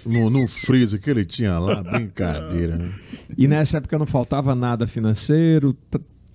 [0.06, 2.78] no, num freezer que ele tinha lá, brincadeira.
[2.78, 2.92] né?
[3.38, 5.76] E nessa época não faltava nada financeiro.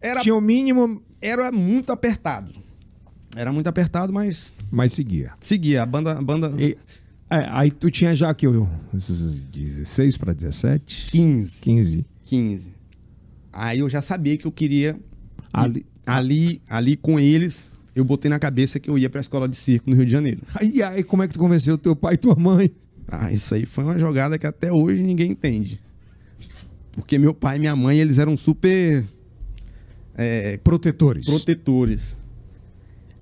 [0.00, 2.50] Era, Tinha o mínimo, era muito apertado.
[3.36, 5.32] Era muito apertado, mas mas seguia.
[5.40, 5.82] seguia.
[5.82, 6.76] A banda, a banda E-
[7.30, 11.60] é, aí tu tinha já que eu 16 para 17, 15.
[11.60, 12.06] 15.
[12.22, 12.70] 15.
[13.52, 14.98] Aí eu já sabia que eu queria.
[15.52, 19.56] Ali- ali, ali com eles, eu botei na cabeça que eu ia pra escola de
[19.56, 20.40] circo no Rio de Janeiro.
[20.54, 22.70] Aí, aí como é que tu convenceu teu pai e tua mãe?
[23.08, 25.80] Ah, isso aí foi uma jogada que até hoje ninguém entende.
[26.92, 29.04] Porque meu pai e minha mãe, eles eram super
[30.16, 31.26] é, Protetores.
[31.26, 32.16] protetores.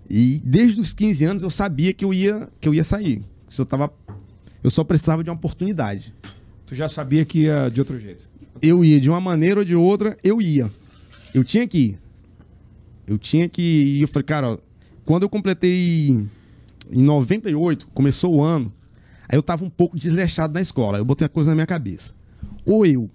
[0.09, 3.23] E desde os 15 anos eu sabia que eu ia, que eu ia sair.
[3.49, 3.93] Que eu, tava,
[4.63, 6.15] eu só precisava de uma oportunidade.
[6.67, 8.27] Tu já sabia que ia de outro jeito.
[8.61, 10.71] eu ia de uma maneira ou de outra, eu ia.
[11.35, 11.99] Eu tinha que ir.
[13.07, 14.03] Eu tinha que ir.
[14.03, 14.59] Eu falei, cara, ó,
[15.05, 16.09] quando eu completei
[16.91, 18.73] em 98, começou o ano,
[19.29, 20.99] aí eu tava um pouco desleixado na escola.
[20.99, 22.15] Eu botei a coisa na minha cabeça.
[22.65, 23.11] Ou eu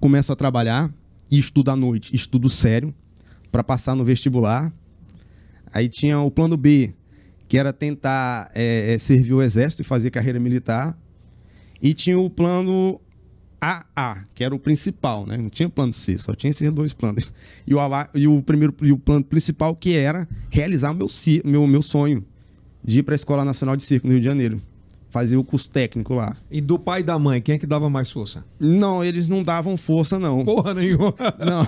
[0.00, 0.92] começo a trabalhar
[1.30, 2.94] e estudo à noite, estudo sério,
[3.52, 4.72] para passar no vestibular.
[5.72, 6.94] Aí tinha o plano B,
[7.46, 10.98] que era tentar é, é, servir o exército e fazer carreira militar.
[11.80, 13.00] E tinha o plano
[13.60, 15.36] AA, que era o principal, né?
[15.36, 17.32] Não tinha plano C, só tinha esses dois planos.
[17.66, 21.08] E o, AA e o primeiro e o plano principal que era realizar o meu,
[21.44, 22.24] meu, meu sonho
[22.84, 24.60] de ir para a Escola Nacional de Circo no Rio de Janeiro.
[25.18, 26.36] Fazer o curso técnico lá.
[26.48, 28.44] E do pai e da mãe, quem é que dava mais força?
[28.60, 30.44] Não, eles não davam força, não.
[30.44, 31.12] Porra nenhuma.
[31.44, 31.66] Não.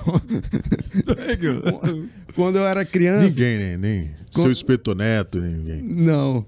[2.37, 3.25] Quando eu era criança.
[3.25, 3.77] Ninguém, né?
[3.77, 5.83] Nem Com- seu espetoneto, ninguém.
[5.83, 6.47] Não.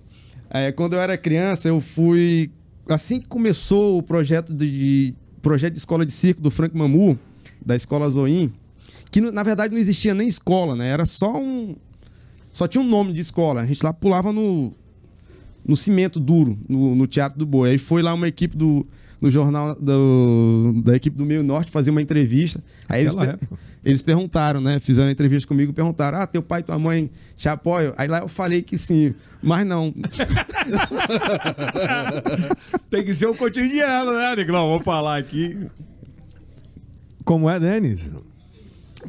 [0.48, 2.52] É, quando eu era criança, eu fui.
[2.88, 7.18] Assim que começou o projeto de, projeto de escola de circo do Frank Mamu,
[7.64, 8.52] da escola Zoim,
[9.10, 10.88] que na verdade não existia nem escola, né?
[10.88, 11.74] Era só um.
[12.52, 13.62] Só tinha um nome de escola.
[13.62, 14.72] A gente lá pulava no,
[15.66, 17.70] no cimento duro, no, no Teatro do Boi.
[17.70, 18.86] Aí foi lá uma equipe do.
[19.20, 22.60] No jornal do- da equipe do Meio Norte fazer uma entrevista.
[22.88, 23.38] Aí eles, per-
[23.84, 24.80] eles perguntaram, né?
[24.80, 27.94] Fizeram uma entrevista comigo e perguntaram: Ah, teu pai e tua mãe te apoiam?
[27.96, 29.94] Aí lá eu falei que sim, mas não.
[32.90, 34.68] Tem que ser o cotidiano, né, Nicolau?
[34.70, 35.56] Vou falar aqui.
[37.24, 38.12] Como é, Denis?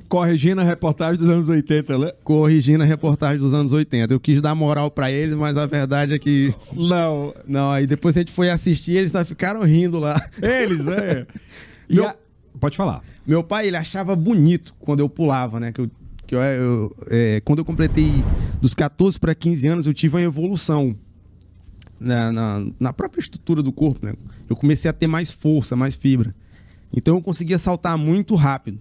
[0.10, 2.12] Corrigindo a reportagem dos anos 80, né?
[2.24, 4.14] Corrigindo a reportagem dos anos 80.
[4.14, 6.54] Eu quis dar moral pra eles, mas a verdade é que.
[6.74, 7.34] Não.
[7.48, 10.20] Não, aí depois a gente foi assistir eles ficaram rindo lá.
[10.42, 11.26] Eles, é.
[11.90, 12.16] Meu- a-
[12.60, 13.02] Pode falar.
[13.26, 15.72] Meu pai, ele achava bonito quando eu pulava, né?
[15.72, 15.92] Que eu,
[16.26, 18.12] que eu, eu- é, quando eu completei
[18.62, 20.96] dos 14 para 15 anos, eu tive uma evolução
[22.00, 24.14] na, na, na própria estrutura do corpo, né?
[24.50, 26.34] Eu comecei a ter mais força, mais fibra.
[26.96, 28.80] Então eu conseguia saltar muito rápido.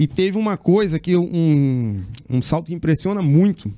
[0.00, 3.70] E teve uma coisa que um, um salto que impressiona muito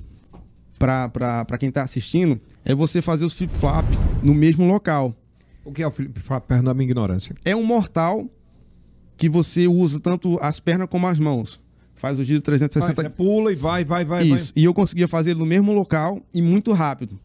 [0.79, 3.85] para quem tá assistindo é você fazer os flip-flop
[4.21, 5.13] no mesmo local
[5.65, 6.21] O que é o Felipe?
[6.21, 7.35] Fala, Perdão a minha ignorância.
[7.43, 8.25] é um mortal
[9.17, 11.59] que você usa tanto as pernas como as mãos.
[11.93, 13.09] Faz o giro Ah, você 360.
[13.09, 14.53] pula e vai, vai, vai, Isso.
[14.55, 17.19] E eu conseguia fazer no mesmo local e muito rápido.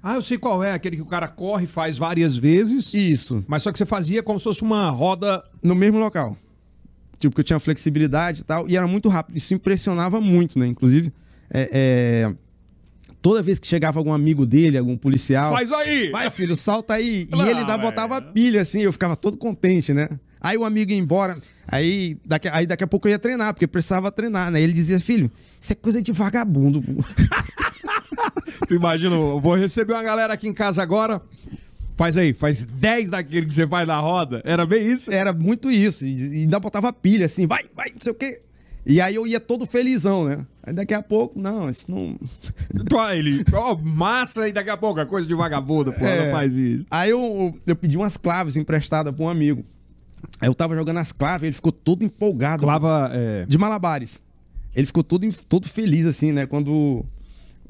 [0.00, 0.12] vai.
[0.12, 0.72] Ah, eu sei qual é.
[0.72, 2.94] Aquele que o cara corre, faz várias vezes.
[2.94, 3.44] Isso.
[3.48, 5.42] Mas só que você fazia como se fosse uma roda.
[5.60, 6.36] No mesmo local.
[7.18, 8.68] Tipo, que eu tinha flexibilidade e tal.
[8.68, 9.36] E era muito rápido.
[9.36, 10.66] Isso impressionava muito, né?
[10.66, 11.12] Inclusive,
[11.50, 12.34] é, é,
[13.20, 15.52] toda vez que chegava algum amigo dele, algum policial.
[15.52, 16.10] Faz aí!
[16.10, 17.28] Vai, filho, salta aí.
[17.32, 17.82] E ele ainda velho.
[17.82, 20.08] botava pilha, assim, eu ficava todo contente, né?
[20.40, 23.66] Aí o amigo ia embora, aí daqui, aí daqui a pouco eu ia treinar, porque
[23.66, 24.60] precisava treinar, né?
[24.60, 25.28] Ele dizia, filho,
[25.60, 26.80] isso é coisa de vagabundo.
[26.80, 26.92] pô."
[28.68, 31.20] Tu imagina, eu vou receber uma galera aqui em casa agora.
[31.98, 34.40] Faz aí, faz 10 daquele que você vai na roda.
[34.44, 35.12] Era bem isso?
[35.12, 36.06] Era muito isso.
[36.06, 38.40] E ainda botava pilha assim, vai, vai, não sei o quê.
[38.86, 40.46] E aí eu ia todo felizão, né?
[40.62, 42.16] Aí daqui a pouco, não, isso não.
[42.80, 46.26] Então, aí ele, ó, massa e daqui a pouco, é coisa de vagabundo, pô, É.
[46.26, 46.86] não faz isso.
[46.88, 49.64] Aí eu, eu pedi umas claves emprestadas pra um amigo.
[50.40, 52.62] Aí eu tava jogando as claves, ele ficou todo empolgado.
[52.62, 54.22] Clava, é, De malabares.
[54.74, 56.46] Ele ficou todo, todo feliz, assim, né?
[56.46, 57.04] Quando.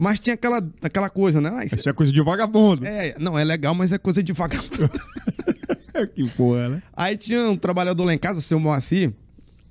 [0.01, 1.51] Mas tinha aquela, aquela coisa, né?
[1.53, 2.86] Ah, isso- isso é coisa de vagabundo.
[2.86, 4.88] É, não, é legal, mas é coisa de vagabundo.
[6.14, 6.82] que porra, né?
[6.96, 9.12] Aí tinha um trabalhador lá em casa, o seu Moacir,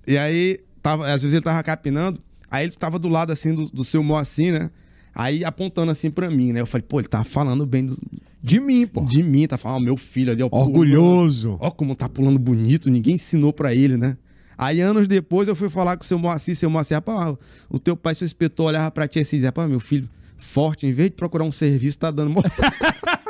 [0.06, 2.20] e aí, tava, às vezes ele tava capinando,
[2.52, 4.70] aí ele tava do lado, assim, do, do seu Moacir, né?
[5.16, 6.60] Aí apontando assim pra mim, né?
[6.62, 7.98] Eu falei, pô, ele tá falando bem do-
[8.44, 9.04] De mim, pô.
[9.06, 10.50] de mim, tá falando, ó, meu filho ali, ó.
[10.50, 10.68] pulando.
[10.68, 11.58] Orgulhoso.
[11.60, 14.16] Ó como tá pulando bonito, ninguém ensinou pra ele, né?
[14.58, 17.36] Aí anos depois eu fui falar com o seu Moacir, seu Moacir, rapaz,
[17.70, 20.88] o teu pai, seu inspetor, olhava pra ti assim e dizia, rapaz, meu filho, forte,
[20.88, 22.52] em vez de procurar um serviço, tá dando morte.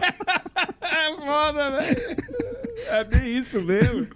[0.89, 2.17] É foda, velho.
[2.88, 4.07] É bem isso mesmo.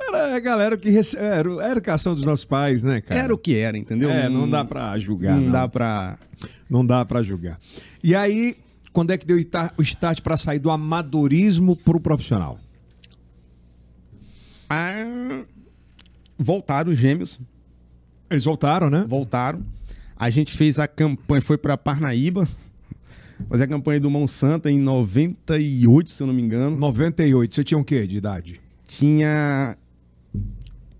[0.00, 1.16] Era a galera que rece...
[1.16, 3.20] era era a educação dos nossos pais, né, cara?
[3.20, 4.10] Era o que era, entendeu?
[4.10, 5.34] É, não dá pra julgar.
[5.36, 6.18] Não, Não, dá pra...
[6.68, 7.58] Não dá pra julgar.
[8.02, 8.56] E aí,
[8.92, 9.36] quando é que deu
[9.76, 12.58] o start pra sair do amadorismo pro profissional?
[14.68, 15.44] Ah,
[16.38, 17.40] voltaram os gêmeos,
[18.30, 19.04] Eles voltaram, né?
[19.08, 19.64] voltaram.
[20.16, 22.48] A gente fez a campanha, foi pra Parnaíba,
[23.48, 26.76] fazer a campanha do Monsanto em 98, se eu não me engano.
[26.76, 27.54] 98.
[27.54, 28.60] Você tinha o quê de idade?
[28.86, 29.76] Tinha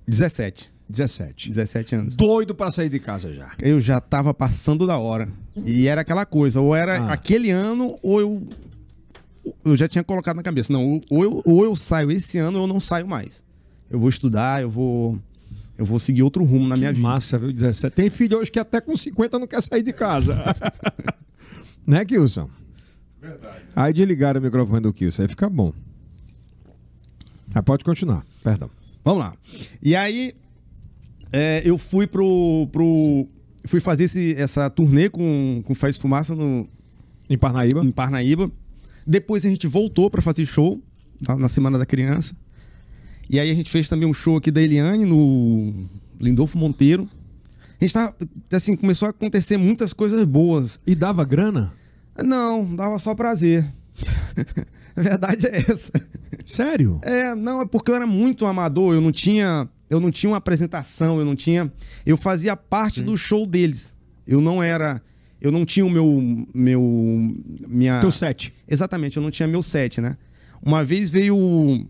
[0.07, 1.49] 17, 17.
[1.51, 2.15] 17 anos.
[2.17, 3.53] Doido pra sair de casa já.
[3.59, 5.29] Eu já tava passando da hora.
[5.65, 7.13] E era aquela coisa, ou era Ah.
[7.13, 8.47] aquele ano, ou eu.
[9.65, 10.73] Eu já tinha colocado na cabeça.
[10.73, 13.43] Não, ou eu, ou eu saio esse ano, ou eu não saio mais.
[13.89, 15.19] Eu vou estudar, eu vou.
[15.79, 17.07] Eu vou seguir outro rumo na minha vida.
[17.07, 17.53] Massa, viu?
[17.53, 17.95] 17.
[17.95, 20.43] Tem filho hoje que até com 50 não quer sair de casa.
[21.87, 22.49] né, Kilson?
[23.21, 23.65] Verdade.
[23.75, 25.23] Aí desligaram o microfone do Kilson.
[25.23, 25.73] Aí fica bom.
[27.55, 28.25] Mas pode continuar.
[28.43, 28.71] Perdão.
[29.05, 29.35] Vamos lá.
[29.83, 30.33] E aí,
[31.33, 32.69] é, eu fui pro.
[32.73, 33.27] pro
[33.67, 36.69] fui fazer esse- essa turnê com, com Faz Fumaça no,
[37.29, 37.85] Em Parnaíba?
[37.85, 38.51] em Parnaíba.
[39.07, 40.81] Depois a gente voltou pra fazer show
[41.25, 42.35] tá, na Semana da Criança.
[43.29, 45.89] E aí a gente fez também um show aqui da Eliane no
[46.21, 47.09] Lindolfo Monteiro.
[47.81, 48.17] A gente tava,
[48.53, 50.81] assim, começou a acontecer muitas coisas boas.
[50.87, 51.73] E dava grana?
[52.25, 53.67] Não, dava só prazer.
[54.97, 55.93] a verdade é essa.
[56.45, 57.01] Sério?
[57.03, 60.37] É, não, é porque eu era muito amador, eu não tinha, eu não tinha uma
[60.39, 61.71] apresentação, eu não tinha,
[62.05, 63.95] eu fazia parte do show deles.
[64.27, 65.03] Eu não era,
[65.41, 67.37] eu não tinha o meu meu
[67.69, 68.53] minha Teu set.
[68.67, 70.17] Exatamente, eu não tinha meu set, né?
[70.63, 71.87] Uma vez veio.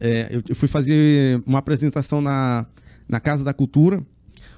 [0.00, 2.66] É, eu, eu fui fazer uma apresentação na,
[3.08, 4.04] na Casa da Cultura.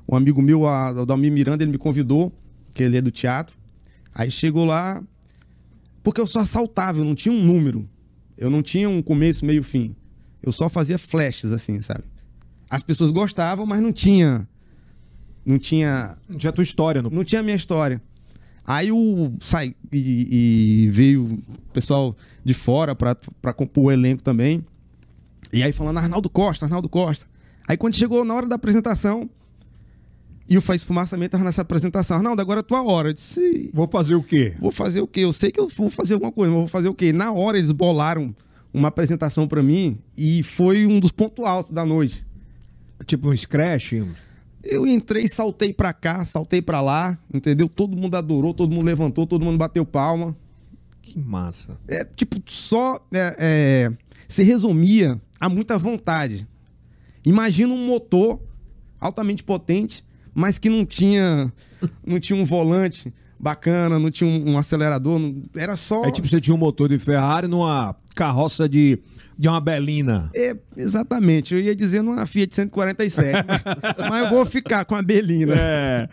[0.08, 2.32] Um amigo meu, a, o Dalmir Miranda, ele me convidou,
[2.74, 3.56] que ele é do teatro.
[4.14, 5.02] Aí chegou lá,
[6.02, 7.88] porque eu só assaltava, eu não tinha um número.
[8.36, 9.94] Eu não tinha um começo, meio, fim.
[10.42, 12.04] Eu só fazia flashes, assim, sabe?
[12.68, 14.48] As pessoas gostavam, mas não tinha.
[15.44, 17.10] Não tinha Não tinha tua história no.
[17.10, 18.00] não tinha a minha história.
[18.64, 24.22] Aí o sai e, e veio o pessoal de fora pra, pra compor o elenco
[24.22, 24.64] também.
[25.52, 27.26] E aí falando Arnaldo Costa, Arnaldo Costa.
[27.66, 29.28] Aí quando chegou na hora da apresentação,
[30.48, 32.16] e o Faz Fumaça também tava nessa apresentação.
[32.16, 33.10] Arnaldo, agora é a tua hora.
[33.10, 34.54] Eu disse, Vou fazer o quê?
[34.58, 35.20] vou fazer o quê?
[35.20, 37.12] Eu sei que eu vou fazer alguma coisa, mas vou fazer o quê?
[37.12, 38.34] Na hora eles bolaram
[38.74, 42.26] uma apresentação pra mim e foi um dos pontos altos da noite.
[43.06, 43.92] Tipo um scratch?
[44.62, 47.68] Eu entrei, saltei pra cá, saltei pra lá, entendeu?
[47.68, 50.36] Todo mundo adorou, todo mundo levantou, todo mundo bateu palma.
[51.00, 51.78] Que massa.
[51.88, 53.92] É tipo, só é, é,
[54.30, 56.46] se resumia a muita vontade.
[57.24, 58.40] Imagina um motor
[59.00, 60.04] altamente potente,
[60.34, 61.52] mas que não tinha,
[62.06, 66.04] não tinha um volante bacana, não tinha um, um acelerador, não- era só.
[66.04, 68.98] É tipo você tinha um motor de Ferrari numa carroça de,
[69.38, 70.30] de uma Belina.
[70.34, 71.54] É, exatamente.
[71.54, 73.62] Eu ia dizer numa Fiat 147, mas,
[74.10, 75.54] mas eu vou ficar com a Belina.
[75.56, 76.08] É.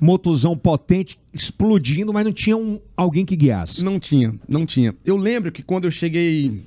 [0.00, 3.84] Motorzão potente, explodindo, mas não tinha um, alguém que guiasse.
[3.84, 4.94] Não tinha, não tinha.
[5.04, 6.64] Eu lembro que quando eu cheguei.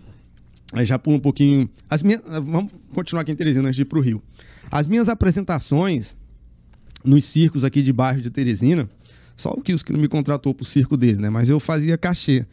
[0.73, 1.69] Aí já pulo um pouquinho.
[1.89, 4.21] As minhas, vamos continuar aqui em Teresina antes de ir pro Rio.
[4.71, 6.15] As minhas apresentações
[7.05, 8.89] nos circos aqui de bairro de Teresina,
[9.37, 11.29] só o que não me contratou pro circo dele, né?
[11.29, 12.45] Mas eu fazia cachê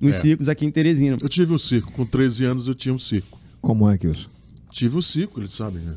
[0.00, 0.20] nos É.
[0.20, 1.16] circos aqui em Teresina.
[1.20, 1.92] Eu tive um circo.
[1.92, 3.38] Com 13 anos eu tinha um circo.
[3.60, 4.30] Como é que isso?
[4.70, 5.94] Tive um circo, eles sabem, né?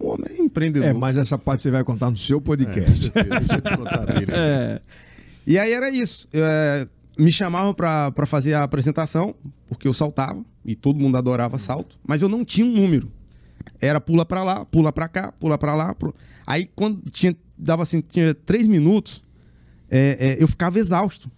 [0.00, 0.88] O homem é empreendedor.
[0.88, 3.10] É, mas essa parte você vai contar no seu É, podcast.
[3.10, 4.26] deixa, eu- deixa eu contar dele.
[4.34, 4.80] É.
[5.46, 6.26] E aí era isso.
[6.32, 6.88] É,
[7.18, 9.34] me chamavam pra fazer a apresentação,
[9.68, 10.44] porque eu saltava.
[10.64, 13.08] e todo mundo adorava salto, mas eu não tinha um número.
[13.80, 15.94] Era pula pra lá, pula pra cá, pula pra lá.
[15.94, 16.14] pro-
[16.46, 19.22] Aí quando tinha, dava assim, tinha três minutos,
[19.88, 21.30] é, é, eu ficava exausto.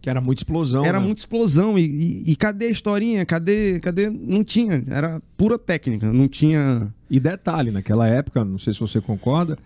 [0.00, 0.84] Que era muita explosão.
[0.84, 1.04] Era né?
[1.06, 1.78] muita explosão.
[1.78, 3.24] E, e- e cadê a historinha?
[3.26, 4.08] Cadê, cadê?
[4.10, 4.82] Não tinha.
[4.88, 6.12] Era pura técnica.
[6.12, 6.92] Não tinha.
[7.08, 9.56] E detalhe, naquela época, não sei se você concorda,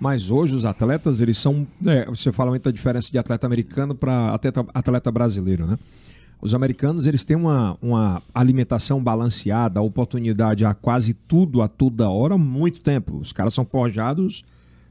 [0.00, 1.66] mas hoje os atletas, eles são.
[1.86, 5.78] é, você fala muito da diferença de atleta americano para atleta, atleta brasileiro, né?
[6.40, 12.36] Os americanos, eles têm uma, uma alimentação balanceada, oportunidade a quase tudo, a toda hora,
[12.36, 13.16] muito tempo.
[13.18, 14.42] Os caras são forjados,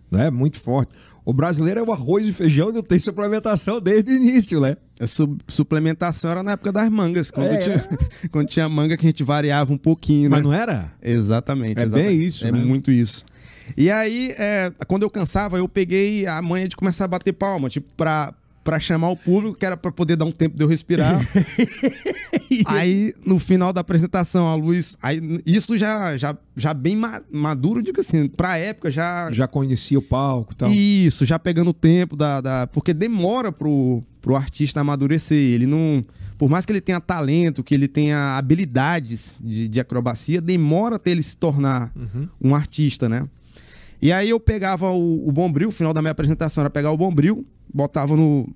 [0.09, 0.29] né?
[0.29, 0.93] Muito forte.
[1.25, 4.77] O brasileiro é o arroz e feijão, não tem suplementação desde o início, né?
[4.99, 7.29] A su- suplementação era na época das mangas.
[7.29, 7.89] Quando, É, tinha,
[8.31, 10.37] quando tinha manga que a gente variava um pouquinho, né?
[10.37, 10.93] Mas não era?
[11.01, 11.77] Exatamente.
[11.79, 12.07] É exatamente.
[12.17, 12.63] bem isso, É né?
[12.63, 13.25] muito isso.
[13.77, 17.69] E aí, é, quando eu cansava, eu peguei a manha de começar a bater palma,
[17.69, 20.67] tipo, pra, pra chamar o público, que era pra poder dar um tempo de eu
[20.67, 21.19] respirar.
[22.65, 24.95] aí, no final da apresentação, a luz.
[25.01, 29.31] Aí, isso já, já, já bem ma- maduro, digo assim, pra época já.
[29.31, 30.71] Já conhecia o palco e tal.
[30.71, 32.41] Isso, já pegando o tempo da.
[32.41, 35.37] da- porque demora pro, pro artista amadurecer.
[35.37, 36.03] Ele não.
[36.37, 41.11] Por mais que ele tenha talento, que ele tenha habilidades de, de acrobacia, demora até
[41.11, 41.91] ele se tornar
[42.41, 43.27] um artista, né?
[44.01, 46.97] E aí eu pegava o, o bombril, o final da minha apresentação era pegar o
[46.97, 48.49] bombril, botava no.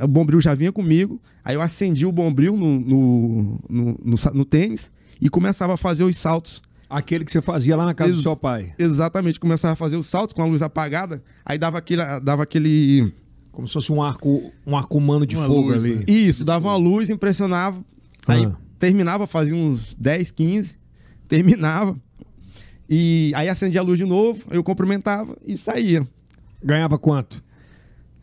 [0.00, 4.44] O bombril já vinha comigo, aí eu acendia o bombril no, no, no, no no
[4.44, 8.16] tênis e começava a fazer os saltos Aquele que você fazia lá na casa do
[8.16, 8.72] Ex- seu pai.
[8.78, 13.12] Exatamente, começava a fazer os saltos com a luz apagada, aí dava aquele, dava aquele
[13.52, 15.96] Como se fosse um arco, um arco humano de Uma fogo luz, ali.
[15.96, 16.04] né?
[16.08, 17.84] Isso, dava uma luz, impressionava.
[18.26, 18.56] Aí Ah.
[18.78, 20.76] terminava, fazia uns 10, 15,
[21.28, 21.94] terminava.
[22.88, 26.06] E aí acendia a luz de novo, eu cumprimentava e saía.
[26.62, 27.42] Ganhava quanto?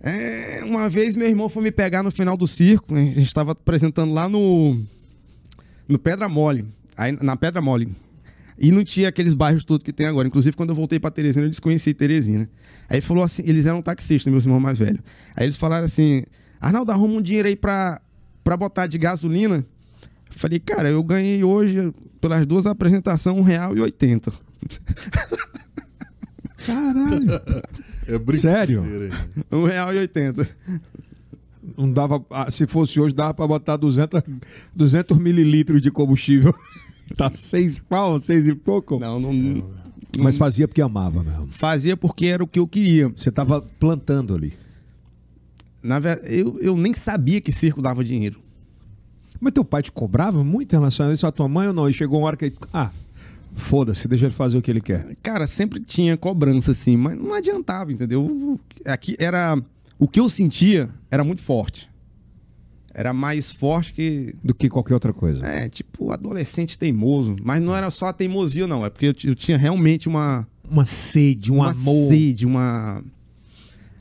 [0.01, 3.01] É, uma vez meu irmão foi me pegar no final do circo, né?
[3.01, 4.79] a gente estava apresentando lá no
[5.87, 6.65] no Pedra Mole,
[6.97, 7.91] aí, na Pedra Mole.
[8.57, 10.27] E não tinha aqueles bairros todos que tem agora.
[10.27, 12.49] Inclusive, quando eu voltei pra Teresina, eu desconheci Teresina.
[12.89, 15.01] Aí falou assim, eles eram taxistas, meus irmãos mais velhos.
[15.35, 16.23] Aí eles falaram assim,
[16.59, 18.01] Arnaldo, arruma um dinheiro aí pra,
[18.43, 19.57] pra botar de gasolina.
[19.57, 24.33] Eu falei, cara, eu ganhei hoje, pelas duas apresentações, R$1,80.
[26.65, 27.31] Caralho.
[28.07, 28.33] É.
[28.37, 28.83] Sério?
[28.83, 29.09] hein?
[29.51, 30.47] R$1,80.
[31.77, 32.23] Não dava.
[32.29, 34.21] ah, Se fosse hoje, dava pra botar 200,
[34.75, 36.53] 200 mililitros de combustível.
[37.17, 38.99] tá seis pau, seis e pouco.
[38.99, 39.69] Não, não,
[40.19, 41.47] Mas fazia porque amava mesmo.
[41.49, 43.09] fazia porque era o que eu queria.
[43.09, 44.53] Você tava plantando ali.
[45.83, 48.39] Na verdade, eu, eu nem sabia que circo dava dinheiro.
[49.39, 51.89] Mas teu pai te cobrava muito em relação a isso, a tua mãe ou não?
[51.89, 52.89] E chegou uma hora que ele disse: Ah,
[53.55, 55.15] foda-se, deixa ele fazer o que ele quer.
[55.23, 58.59] Cara, sempre tinha cobrança assim, mas não adiantava, entendeu?
[58.85, 59.57] Aqui era.
[59.97, 61.89] O que eu sentia era muito forte.
[62.93, 64.35] Era mais forte que.
[64.43, 65.45] Do que qualquer outra coisa.
[65.45, 67.35] É, tipo, adolescente teimoso.
[67.43, 68.85] Mas não era só a teimosia, não.
[68.85, 70.47] É porque eu, eu tinha realmente uma.
[70.69, 72.09] Uma sede, um uma amor.
[72.09, 73.03] sede, uma.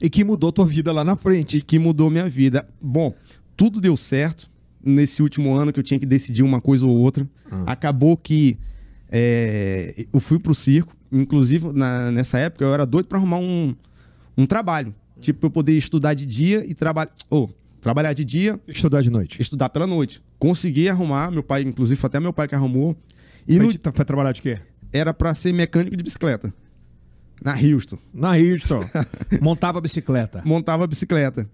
[0.01, 1.59] E que mudou tua vida lá na frente.
[1.59, 2.67] e que mudou minha vida.
[2.81, 3.15] Bom,
[3.57, 4.51] tudo deu certo
[4.83, 7.29] nesse último ano que eu tinha que decidir uma coisa ou outra.
[7.67, 8.59] Acabou que
[9.11, 10.95] é, eu fui pro circo.
[11.13, 13.75] Inclusive, na- nessa época, eu era doido para arrumar um,
[14.37, 14.95] um trabalho.
[15.21, 17.13] Tipo, eu poder estudar de dia e trabalhar.
[17.31, 19.41] Ou, trabalhar de dia, Estudar de noite.
[19.41, 20.21] estudar pela noite.
[20.39, 22.97] Consegui arrumar, meu pai, inclusive, foi até meu pai que arrumou.
[23.47, 23.71] E E no-.
[23.71, 24.59] Foi trabalhar de quê?
[24.93, 26.53] era para ser mecânico de bicicleta.
[27.43, 27.99] Na Houston.
[28.13, 28.81] Na Houston.
[29.43, 30.41] Montava bicicleta.
[30.45, 31.49] montava bicicleta.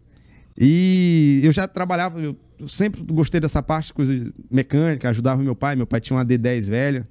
[0.59, 2.37] E eu já trabalhava, eu
[2.69, 5.75] sempre gostei dessa parte, coisa mecânica, ajudava meu pai.
[5.75, 7.09] Meu pai tinha uma D10 velha.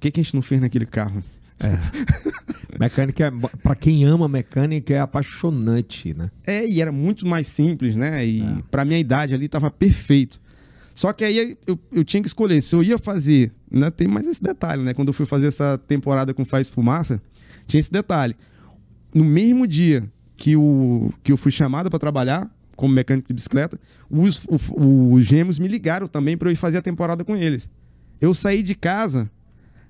[0.00, 1.22] O que, que a gente não fez naquele carro?
[2.80, 3.30] Mecânica, é,
[3.62, 6.30] pra quem ama mecânica, é apaixonante, né?
[6.46, 8.24] É, e era muito mais simples, né?
[8.24, 10.40] E pra minha idade ali tava perfeito.
[10.94, 13.52] Só que aí eu, eu tinha que escolher se eu ia fazer.
[13.70, 14.94] Ainda tem mais esse detalhe, né?
[14.94, 17.20] Quando eu fui fazer essa temporada com Faz Fumaça,
[17.66, 18.34] tinha esse detalhe.
[19.14, 23.78] No mesmo dia que, o, que eu fui chamado para trabalhar como mecânico de bicicleta,
[24.08, 27.68] os, o- os gêmeos me ligaram também para eu ir fazer a temporada com eles.
[28.18, 29.30] Eu saí de casa,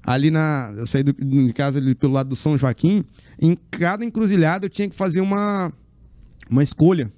[0.04, 0.72] ali na.
[0.76, 3.04] Eu saí do- de casa ali pelo lado do São Joaquim.
[3.40, 5.72] Em cada encruzilhada eu tinha que fazer uma,
[6.50, 7.10] uma escolha.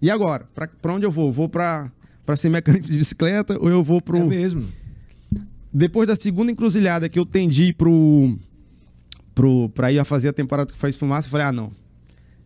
[0.00, 0.48] E agora?
[0.54, 1.32] Pra, pra onde eu vou?
[1.32, 1.90] Vou pra,
[2.24, 4.18] pra ser mecânico de bicicleta ou eu vou pro.
[4.18, 4.66] É mesmo.
[5.72, 8.38] Depois da segunda encruzilhada que eu tendi pro,
[9.34, 11.70] pro, pra ir a fazer a temporada que faz fumaça, eu falei, ah, não.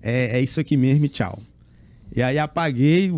[0.02, 1.40] É, é isso aqui mesmo e tchau.
[2.14, 3.12] E aí apaguei,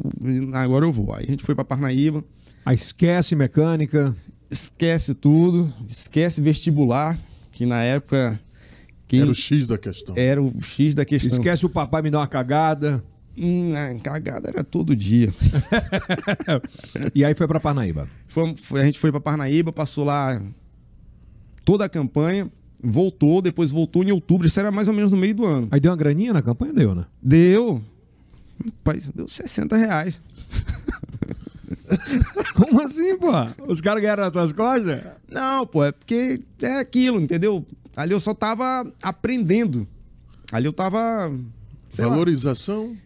[0.53, 1.15] agora eu vou.
[1.15, 2.23] Aí a gente foi pra Parnaíba,
[2.65, 4.15] Aí esquece mecânica.
[4.53, 7.19] Esquece tudo, esquece vestibular,
[7.53, 8.39] que na época
[9.09, 10.15] quem Era o X da questão.
[10.17, 11.29] era o X da questão.
[11.39, 13.03] Esquece o papai me dar uma cagada.
[13.37, 15.33] Hum, a cagada era todo dia.
[17.15, 18.07] E aí foi pra Parnaíba.
[18.29, 20.41] Foi- foi- a gente foi pra Parnaíba, passou lá
[21.65, 22.51] toda a campanha,
[22.83, 25.69] voltou, depois voltou em outubro, isso era mais ou menos no meio do ano.
[25.71, 26.73] Aí deu uma graninha na campanha?
[26.73, 27.05] Deu, né?
[27.23, 27.83] Deu.
[28.65, 30.21] Rapaz, deu 60 reais.
[32.55, 33.31] Como assim, pô?
[33.67, 35.03] Os caras ganharam as tuas costas?
[35.31, 37.67] Não, pô, é porque é aquilo, entendeu?
[37.97, 39.87] Ali eu só tava aprendendo.
[40.51, 41.33] Ali eu tava.
[41.95, 42.11] sei lá.
[42.11, 42.97] Valorização.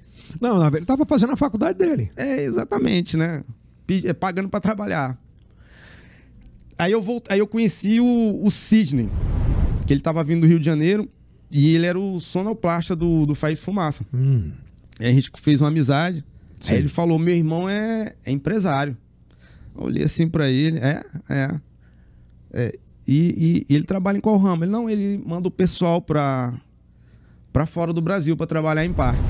[0.41, 2.11] Não, na verdade, ele tava fazendo a faculdade dele.
[2.17, 3.45] É, exatamente, né?
[4.05, 5.19] É, Pagando pra trabalhar.
[6.79, 7.25] Aí eu, volt...
[7.29, 9.09] Aí eu conheci o, o Sidney,
[9.87, 11.09] que ele tava vindo do Rio de Janeiro
[11.51, 14.05] e ele era o sonoplasta do, do Faz Fumaça.
[14.13, 14.51] Hum.
[14.99, 16.25] Aí a gente fez uma amizade.
[16.61, 16.73] Sim.
[16.75, 18.97] Aí ele falou: meu irmão é, é empresário.
[19.77, 21.61] Eu olhei assim pra ele, é, é.
[22.53, 24.65] É, e, e- e ele trabalha em qual ramo?
[24.65, 26.55] Ele não, ele manda o pessoal pra,
[27.53, 29.21] pra fora do Brasil pra trabalhar em parque.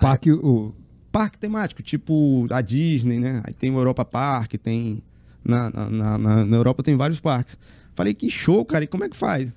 [0.00, 0.72] Parque, o...
[1.10, 3.40] Parque temático, tipo a Disney, né?
[3.44, 5.02] Aí tem o Europa Park, tem.
[5.44, 7.56] Na, na, na- na- na Europa tem vários parques.
[7.94, 9.52] Falei, que show, cara, e como é que faz?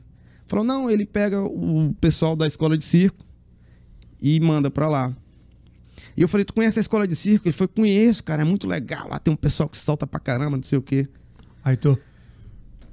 [0.47, 3.25] Falou, não, ele pega o pessoal da escola de circo
[4.21, 5.15] e manda pra lá.
[6.17, 7.47] E eu falei, tu conhece a escola de circo?
[7.47, 9.07] Ele falou, conheço, cara, é muito legal.
[9.07, 11.07] Lá tem um pessoal que salta pra caramba, não sei o quê.
[11.63, 11.97] Aí tô...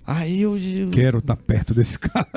[0.07, 0.59] Aí eu,
[0.93, 2.29] Quero estar perto desse cara.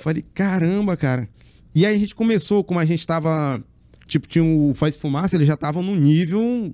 [0.00, 1.28] falei, caramba, cara.
[1.74, 3.60] E aí a gente começou, como a gente tava.
[4.06, 6.72] Tipo, tinha o Faz Fumaça, eles já estavam no nível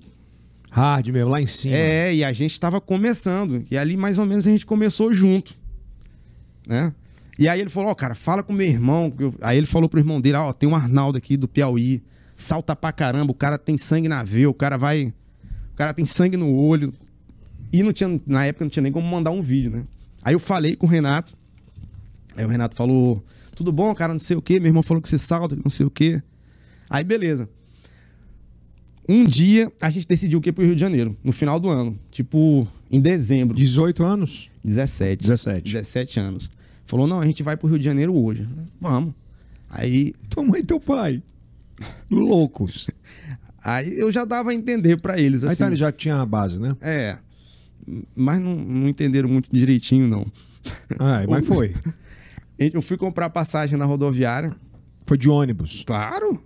[0.75, 1.73] Hard mesmo, lá em cima.
[1.75, 3.63] É, e a gente tava começando.
[3.71, 5.57] E ali mais ou menos a gente começou junto.
[6.67, 6.93] Né?
[7.39, 9.11] E aí ele falou, ó, cara, fala com meu irmão.
[9.41, 12.03] Aí ele falou pro irmão dele, ó, tem um Arnaldo aqui do Piauí.
[12.35, 15.13] Salta pra caramba, o cara tem sangue na veia, o cara vai.
[15.73, 16.93] O cara tem sangue no olho.
[17.71, 19.83] E não tinha, na época não tinha nem como mandar um vídeo, né?
[20.21, 21.33] Aí eu falei com o Renato.
[22.35, 23.23] Aí o Renato falou:
[23.55, 24.59] tudo bom, cara, não sei o quê.
[24.59, 26.21] Meu irmão falou que você salta, não sei o quê.
[26.89, 27.49] Aí beleza.
[29.07, 31.95] Um dia a gente decidiu que ia pro Rio de Janeiro, no final do ano.
[32.11, 33.55] Tipo, em dezembro.
[33.55, 34.49] 18 anos?
[34.63, 35.21] 17.
[35.21, 35.73] 17.
[35.73, 36.49] 17 anos.
[36.85, 38.47] Falou, não, a gente vai pro Rio de Janeiro hoje.
[38.79, 39.13] Vamos.
[39.69, 41.21] Aí, Tua mãe e teu pai.
[42.09, 42.89] Loucos.
[43.63, 45.59] aí eu já dava a entender pra eles, Aí assim.
[45.59, 46.75] tá, ele já tinha a base, né?
[46.81, 47.17] É.
[48.15, 50.25] Mas não, não entenderam muito direitinho, não.
[50.99, 51.73] Ah, mas foi.
[52.57, 54.55] Eu fui comprar passagem na rodoviária.
[55.05, 55.83] Foi de ônibus.
[55.85, 56.41] Claro.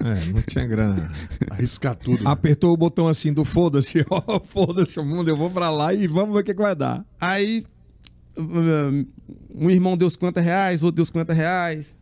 [0.00, 1.10] É, não tinha grana.
[1.50, 2.26] Arriscar tudo.
[2.26, 6.06] Apertou o botão assim do foda-se, ó, foda-se o mundo, eu vou pra lá e
[6.06, 7.04] vamos ver o que, que vai dar.
[7.20, 7.64] Aí,
[8.38, 9.04] um
[9.54, 11.96] um irmão deu 50 reais, outro deu 50 reais.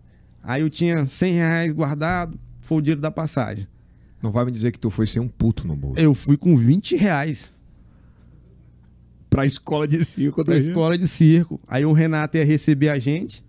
[0.47, 3.67] Aí eu tinha 100 reais guardado, foi o dinheiro da passagem.
[4.23, 6.01] Não vai me dizer que tu foi sem um puto no bolso.
[6.01, 7.53] Eu fui com 20 reais
[9.29, 10.63] Pra escola de circo pra daí.
[10.63, 11.61] escola de circo.
[11.67, 13.45] Aí o Renato ia receber a gente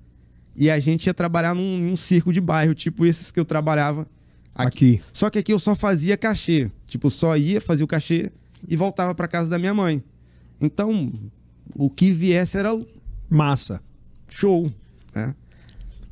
[0.56, 4.02] e a gente ia trabalhar num, num circo de bairro, tipo esses que eu trabalhava
[4.56, 4.96] aqui.
[4.98, 5.02] Aqui.
[5.14, 6.70] Só que aqui eu só fazia cachê.
[6.88, 8.32] Tipo, só ia, fazia o cachê
[8.68, 10.04] e voltava pra casa da minha mãe.
[10.60, 11.14] Então,
[11.76, 12.72] o que viesse era
[13.30, 13.80] Massa.
[14.28, 14.72] show,
[15.14, 15.36] né?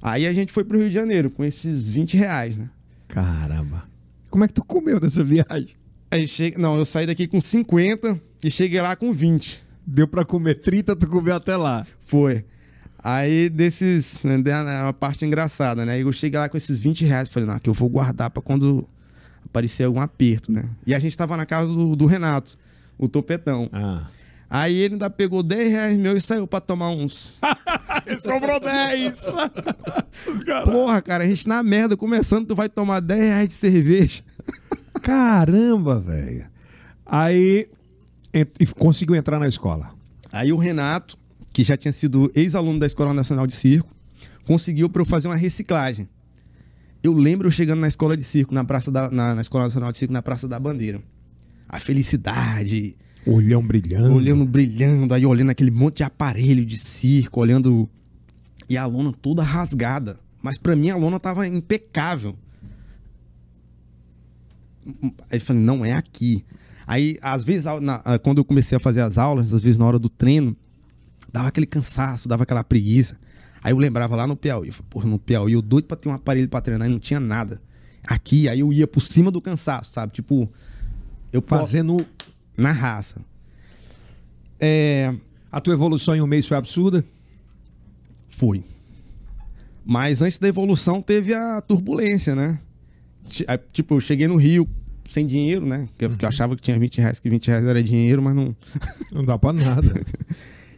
[0.06, 2.70] Aí a gente foi pro Rio de Janeiro com esses 20 reais, né?
[3.08, 3.86] Caramba.
[4.30, 5.70] Como é que tu comeu dessa viagem?
[6.12, 6.60] Aí chega...
[6.60, 9.64] Não, eu saí daqui com 50 e cheguei lá com 20.
[9.84, 11.88] Deu pra comer 30, tu comeu até lá.
[12.06, 12.46] Foi.
[13.04, 14.24] Aí desses.
[14.24, 15.94] né, é uma parte engraçada, né?
[15.94, 17.28] Aí eu cheguei lá com esses 20 reais.
[17.28, 18.88] Falei, não, que eu vou guardar pra quando
[19.44, 20.70] aparecer algum aperto, né?
[20.86, 22.60] E a gente tava na casa do, do Renato,
[22.96, 23.68] o topetão.
[23.74, 24.06] Ah.
[24.50, 27.40] Aí ele ainda pegou 10 reais meu e saiu pra tomar uns.
[28.20, 29.34] Sobrou 10.
[30.32, 30.70] Os caras.
[30.74, 34.22] Porra, cara, a gente na merda começando, tu vai tomar 10 reais de cerveja.
[35.02, 36.46] Caramba, velho.
[37.06, 37.68] Aí
[38.34, 39.92] ent- e conseguiu entrar na escola.
[40.32, 41.18] Aí o Renato,
[41.54, 43.90] que já tinha sido ex-aluno da Escola Nacional de Circo,
[44.46, 46.08] conseguiu pra eu fazer uma reciclagem.
[47.04, 49.92] Eu lembro eu chegando na escola de circo, na praça da, na, na Escola Nacional
[49.92, 51.02] de Circo, na Praça da Bandeira.
[51.70, 52.96] A felicidade,
[53.26, 54.16] Olhão brilhando.
[54.16, 57.90] olhando brilhando, aí olhando aquele monte de aparelho de circo, olhando.
[58.70, 60.20] E a lona toda rasgada.
[60.42, 62.36] Mas pra mim a lona tava impecável.
[65.30, 66.44] Aí eu falei, não é aqui.
[66.86, 69.98] Aí, às vezes, na- quando eu comecei a fazer as aulas, às vezes na hora
[69.98, 70.56] do treino,
[71.34, 73.18] dava aquele cansaço, dava aquela preguiça.
[73.64, 76.48] Aí eu lembrava lá no Piauí, porra, no Piauí, eu doido pra ter um aparelho
[76.48, 77.60] pra treinar e não tinha nada.
[78.06, 80.14] Aqui, aí eu ia por cima do cansaço, sabe?
[80.14, 80.48] Tipo,
[81.34, 82.06] eu Fazendo.
[82.58, 83.22] Na raça.
[84.60, 85.14] É,
[85.52, 87.04] A tua evolução em um mês foi absurda?
[88.30, 88.64] Foi.
[89.86, 92.60] Mas antes da evolução teve a turbulência, né?
[93.72, 94.68] Tipo, eu cheguei no Rio
[95.10, 95.88] sem dinheiro, né?
[95.98, 98.36] Que eu, que eu achava que tinha 20 reais, que 20 reais era dinheiro, mas
[98.36, 98.56] não.
[99.12, 99.94] Não dá pra nada.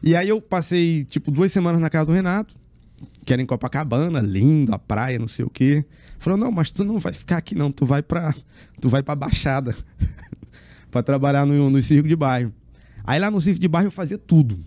[0.03, 2.55] E aí eu passei, tipo, duas semanas na casa do Renato.
[3.25, 5.83] que era em Copacabana, lindo, a praia, não sei o quê.
[6.19, 8.33] Falou, não, mas tu não vai ficar aqui não, tu vai pra,
[8.79, 9.75] tu vai pra Baixada
[10.91, 12.53] pra trabalhar no, no circo de bairro.
[13.03, 14.57] Aí lá no circo de bairro eu fazia tudo.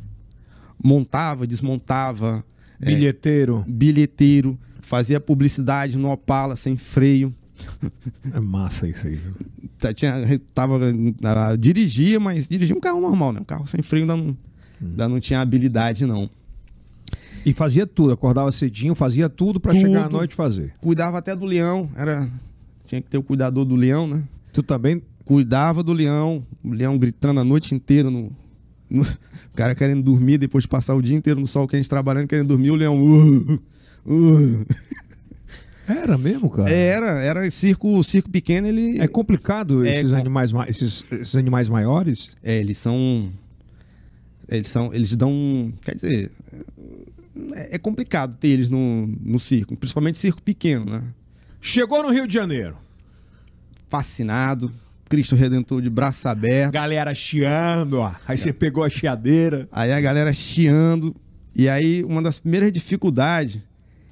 [0.83, 2.45] Montava, desmontava,
[2.81, 3.65] é, Bilheteiro.
[3.69, 7.35] bilheteiro, fazia publicidade no Opala sem freio.
[8.35, 9.19] É massa isso aí.
[9.79, 10.15] Tá- Tinha,
[10.55, 10.79] tava,
[11.25, 13.41] ah, dirigia, mas dirigia um carro normal, né?
[13.41, 14.37] Um carro sem freio ainda não,
[14.81, 16.29] ainda não tinha habilidade, não.
[17.45, 20.73] E fazia tudo, acordava cedinho, fazia tudo pra chegar à noite e fazer.
[20.81, 22.29] Cuidava até do leão, era
[22.87, 24.23] tinha que ter o cuidador do leão, né?
[24.53, 25.03] Tu também.
[25.31, 28.33] Cuidava do leão, o leão gritando a noite inteira no,
[28.91, 32.27] no- o cara querendo dormir depois de passar o dia inteiro no sol quente trabalhando,
[32.27, 33.61] querendo dormir, o leão uh,
[34.07, 34.67] uh.
[35.87, 36.69] Era mesmo, cara?
[36.69, 41.37] Era, era circo, circo pequeno, ele É complicado É esses, com- animais, ma- esses, esses
[41.37, 42.31] animais maiores?
[42.43, 43.31] É, eles são.
[44.49, 44.93] Eles são.
[44.93, 45.73] Eles dão.
[45.83, 46.31] Quer dizer.
[47.55, 51.03] É, é complicado ter eles no, no circo, principalmente circo pequeno, né?
[51.61, 52.77] Chegou no Rio de Janeiro.
[53.89, 54.73] Fascinado,
[55.11, 56.73] Cristo Redentor de braço aberto.
[56.73, 58.13] Galera chiando, ó.
[58.27, 59.69] Aí você pegou a chiadeira.
[59.73, 61.15] Aí a galera chiando.
[61.55, 63.59] E aí, uma das primeiras dificuldades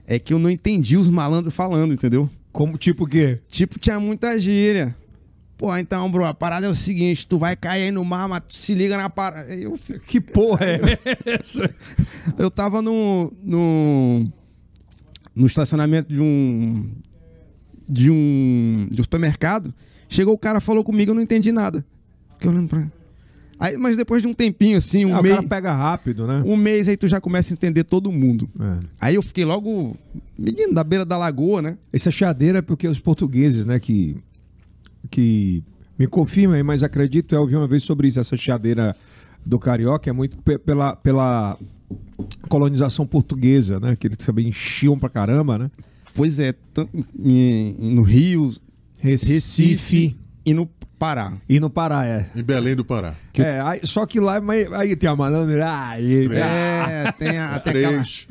[0.06, 2.28] é que eu não entendi os malandros falando, entendeu?
[2.50, 3.38] Como tipo o quê?
[3.48, 4.94] Tipo, tinha muita gíria.
[5.56, 8.42] Pô, então, bro, a parada é o seguinte: tu vai cair aí no mar, mas
[8.48, 9.54] tu se liga na parada.
[9.54, 10.78] Eu, fi- Que porra é
[11.40, 11.72] essa?
[12.36, 14.26] eu tava no, no.
[15.34, 16.90] no estacionamento de um.
[17.88, 18.88] de um.
[18.90, 19.72] de um supermercado.
[20.08, 21.84] Chegou o cara, falou comigo, eu não entendi nada.
[22.34, 22.86] Fiquei olhando pra.
[23.60, 25.34] Aí, mas depois de um tempinho, assim, um Ah, o mês.
[25.34, 26.42] cara pega rápido, né?
[26.46, 28.48] Um mês aí tu já começa a entender todo mundo.
[28.60, 28.78] É.
[29.00, 29.96] Aí eu fiquei logo.
[30.38, 31.76] Menino, da beira da lagoa, né?
[31.92, 34.16] Essa chiadeira é porque os portugueses, né, que.
[35.10, 35.62] que
[35.98, 38.20] me confirma aí, mas acredito, eu ouvi uma vez sobre isso.
[38.20, 38.94] Essa chiadeira
[39.44, 41.58] do carioca é muito pe- pela, pela
[42.48, 43.96] colonização portuguesa, né?
[43.96, 45.70] Que eles também enchiam pra caramba, né?
[46.14, 46.54] Pois é,
[47.78, 48.52] no Rio,
[48.98, 50.66] Recife, Recife e no
[50.98, 51.32] Pará.
[51.48, 52.26] e no Pará, é.
[52.34, 53.14] Em Belém do Pará.
[53.34, 56.22] É, aí- só que lá mas, aí tem a malandragem.
[56.32, 58.26] É, tem, a, tem aquela, Três.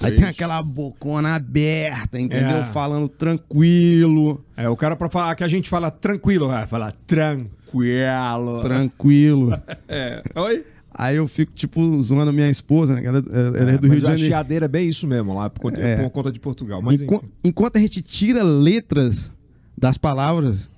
[0.00, 2.58] aí tem aquela bocona aberta, entendeu?
[2.58, 2.64] É.
[2.66, 8.62] Falando tranquilo, É, o cara pra falar que a gente fala tranquilo, vai falar tranquilo.
[8.62, 9.52] tranquilo.
[9.88, 10.22] É.
[10.36, 10.64] Oi?
[10.94, 13.00] Aí eu fico, tipo, zoando minha esposa, né?
[13.02, 14.26] que Ela, ela é, do mas Rio de a Janeiro.
[14.28, 15.96] chiadeira é bem isso mesmo, lá por conta, É.
[15.96, 16.80] por conta de Portugal.
[16.82, 17.28] Mas Enqu- enfim.
[17.44, 19.30] enquanto a gente tira letras
[19.78, 20.70] das palavras,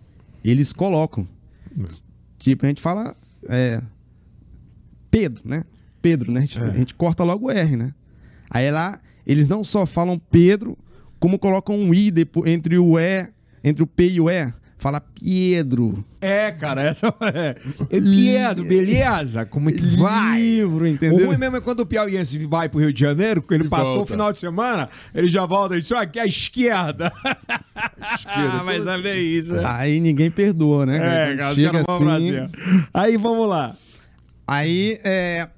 [0.44, 1.26] eles colocam.
[2.38, 3.16] Tipo, a gente fala
[3.48, 3.82] é,
[5.10, 5.64] Pedro, né?
[6.02, 6.40] Pedro, né?
[6.40, 6.64] A gente, É.
[6.64, 7.94] a gente corta logo o R, né?
[8.50, 10.76] Aí lá, eles não só falam Pedro,
[11.18, 13.28] como colocam um I depois, entre o E,
[13.62, 14.52] entre o P e o E.
[14.80, 16.04] Fala Pedro.
[16.20, 17.54] É, cara, essa é.
[17.88, 19.44] Pedro, beleza?
[19.44, 20.40] Como é que vai?
[20.40, 21.26] Livro, O entendeu?
[21.26, 23.86] ruim mesmo é quando o piauiense vai pro Rio de Janeiro, que ele E passou
[23.96, 24.02] volta.
[24.02, 27.12] o final de semana, ele já volta e diz, "Isso aqui é a esquerda.
[28.14, 28.52] Esquerda.
[28.60, 29.54] Ah, mas é bem isso.
[29.64, 31.32] Aí ninguém perdoa, né?
[31.32, 32.48] É, cara, chega assim, Brasil.
[32.92, 33.74] Aí vamos lá.
[34.46, 35.48] Aí, é,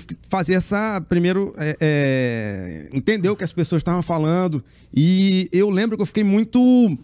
[0.00, 1.00] que fazer essa.
[1.08, 4.62] Primeiro, é, é, entender o que as pessoas estavam falando.
[4.94, 6.98] E eu lembro que eu fiquei muito,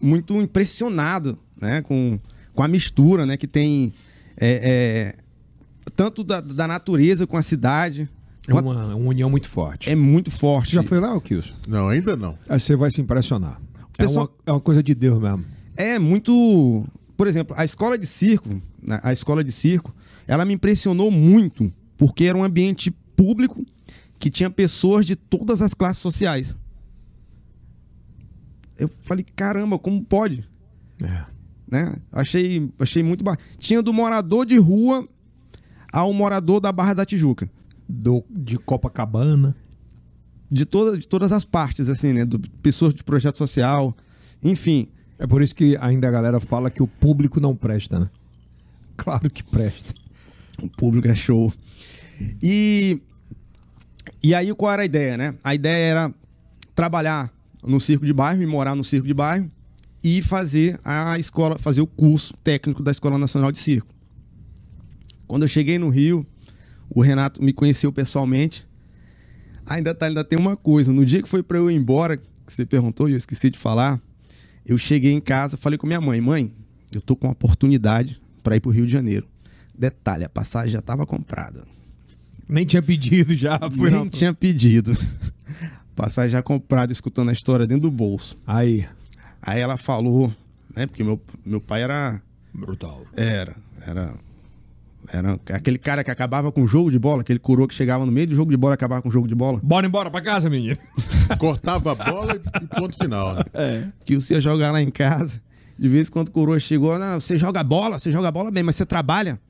[0.00, 2.18] muito impressionado né, com,
[2.54, 3.92] com a mistura né, que tem.
[4.36, 8.08] é, é, tanto da, da natureza com a cidade.
[8.48, 9.88] É uma, uma união muito forte.
[9.90, 10.72] É muito forte.
[10.72, 11.54] Já foi lá, o Kilson?
[11.68, 12.38] Não, ainda não.
[12.48, 13.60] Aí você vai se impressionar.
[13.98, 15.44] É, Pessoal- uma, é uma coisa de Deus mesmo.
[15.76, 16.84] É muito.
[17.16, 19.94] Por exemplo, a escola de circo, né, a escola de circo,
[20.26, 21.70] ela me impressionou muito,
[22.00, 23.62] porque era um ambiente público
[24.18, 26.56] que tinha pessoas de todas as classes sociais.
[28.78, 30.48] Eu falei, caramba, como pode?
[31.02, 31.24] É.
[31.70, 31.96] Né?
[32.10, 33.46] Achei, achei muito bacana.
[33.58, 35.06] Tinha do morador de rua
[35.92, 37.50] ao morador da Barra da Tijuca.
[37.86, 39.54] Do, de Copacabana.
[40.50, 42.24] De, toda, de todas as partes, assim, né?
[42.24, 43.94] Do, pessoas de projeto social,
[44.42, 44.88] enfim.
[45.18, 48.08] É por isso que ainda a galera fala que o público não presta, né?
[48.96, 49.92] Claro que presta.
[50.62, 51.52] O público é show.
[52.42, 53.00] E,
[54.22, 55.34] e aí, qual era a ideia, né?
[55.42, 56.14] A ideia era
[56.74, 57.32] trabalhar
[57.64, 59.50] no circo de bairro e morar no circo de bairro
[60.02, 63.94] e fazer a escola, fazer o curso técnico da Escola Nacional de Circo.
[65.26, 66.26] Quando eu cheguei no Rio,
[66.88, 68.66] o Renato me conheceu pessoalmente.
[69.66, 72.24] Ainda, tá, ainda tem uma coisa, no dia que foi para eu ir embora, que
[72.46, 74.00] você perguntou e eu esqueci de falar,
[74.66, 76.52] eu cheguei em casa, falei com minha mãe, mãe,
[76.92, 79.28] eu tô com uma oportunidade para ir pro Rio de Janeiro.
[79.78, 81.64] Detalhe, a passagem já estava comprada.
[82.50, 83.58] Nem tinha pedido já.
[83.70, 84.08] Foi Nem não.
[84.08, 84.96] tinha pedido.
[85.94, 88.36] Passagem já comprada, escutando a história dentro do bolso.
[88.46, 88.86] Aí.
[89.42, 90.32] Aí ela falou,
[90.74, 90.86] né?
[90.86, 92.20] Porque meu, meu pai era.
[92.52, 93.04] Brutal.
[93.16, 93.54] Era.
[93.86, 94.14] Era.
[95.12, 98.12] Era aquele cara que acabava com o jogo de bola, aquele coroa que chegava no
[98.12, 99.58] meio do jogo de bola e acabava com o jogo de bola.
[99.62, 100.76] Bora embora pra casa, menino.
[101.38, 103.34] Cortava a bola e ponto final.
[103.34, 103.92] Né?
[104.04, 105.40] Que você ia jogar lá em casa.
[105.78, 108.62] De vez em quando o coroa chegou, não, você joga bola, você joga bola bem,
[108.62, 109.40] mas você trabalha.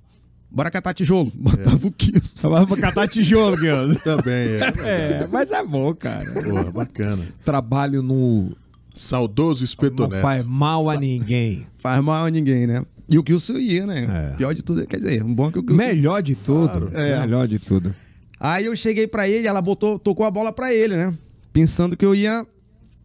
[0.51, 1.31] Bora catar tijolo.
[1.37, 2.31] Botava o quilos.
[2.31, 3.97] Tava pra catar tijolo, Guilherme.
[4.01, 5.23] Também é.
[5.23, 6.31] É, mas é bom, cara.
[6.33, 7.23] Porra, bacana.
[7.45, 8.57] Trabalho no.
[8.93, 10.21] Saudoso Não Espeto Neto.
[10.21, 11.67] faz mal a ninguém.
[11.79, 12.85] Faz mal a ninguém, né?
[13.09, 14.33] E o Kilson ia, né?
[14.33, 14.37] É.
[14.37, 15.77] Pior de tudo, quer dizer, um bom é que o Kilson...
[15.85, 16.91] Melhor de tudo.
[16.93, 17.21] É.
[17.21, 17.95] Melhor de tudo.
[18.39, 21.15] Aí eu cheguei pra ele, ela botou, tocou a bola pra ele, né?
[21.53, 22.47] Pensando que eu ia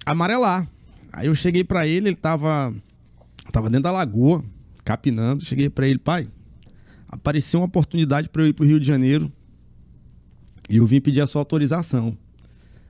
[0.05, 0.67] amarelar.
[1.13, 2.73] Aí eu cheguei pra ele, ele tava
[3.51, 4.43] tava dentro da lagoa,
[4.83, 5.43] capinando.
[5.43, 6.27] Cheguei pra ele, pai,
[7.15, 9.31] apareceu uma oportunidade pra eu ir pro Rio de Janeiro
[10.69, 12.17] e eu vim pedir a sua autorização.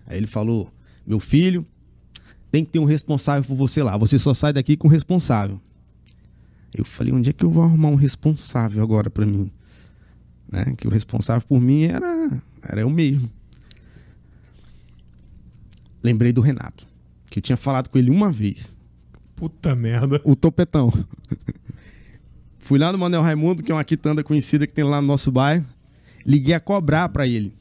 [0.05, 0.71] Aí ele falou:
[1.05, 1.65] "Meu filho,
[2.51, 3.97] tem que ter um responsável por você lá.
[3.97, 5.59] Você só sai daqui com o responsável."
[6.73, 9.49] Eu falei: "Onde é que eu vou arrumar um responsável agora pra mim?"
[10.51, 10.73] né?
[10.77, 13.29] Que o responsável por mim era, era eu mesmo.
[16.03, 16.85] Lembrei do Renato,
[17.29, 18.75] que eu tinha falado com ele uma vez,
[19.35, 20.21] Puta merda.
[20.23, 20.91] o topetão.
[22.65, 25.31] Fui lá no Manuel Raimundo, que é uma quitanda conhecida que tem lá no nosso
[25.31, 25.63] bairro.
[26.25, 27.53] Liguei a cobrar pra ele,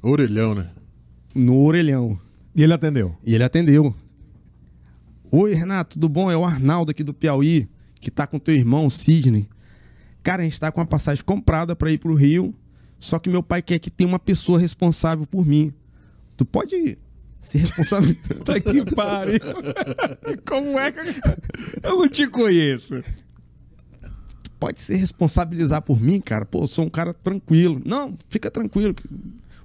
[0.00, 0.70] Orelhão, né?
[1.34, 2.18] no orelhão.
[2.54, 3.14] E ele atendeu.
[3.22, 3.94] E ele atendeu.
[5.30, 6.30] Oi, Renato, tudo bom?
[6.30, 7.68] É o Arnaldo aqui do Piauí,
[8.00, 9.46] que tá com teu irmão, o Sidney.
[10.22, 12.54] Cara, a gente tá com uma passagem comprada pra ir pro Rio,
[12.98, 15.70] só que meu pai quer que tenha uma pessoa responsável por mim.
[16.34, 16.96] Tu pode
[17.42, 18.22] se responsabilizar?
[18.38, 19.38] Puta que pariu.
[20.48, 21.20] Como é que.
[21.82, 22.94] Eu não te conheço.
[24.58, 26.44] Pode se responsabilizar por mim, cara?
[26.44, 27.80] Pô, eu sou um cara tranquilo.
[27.84, 28.94] Não, fica tranquilo.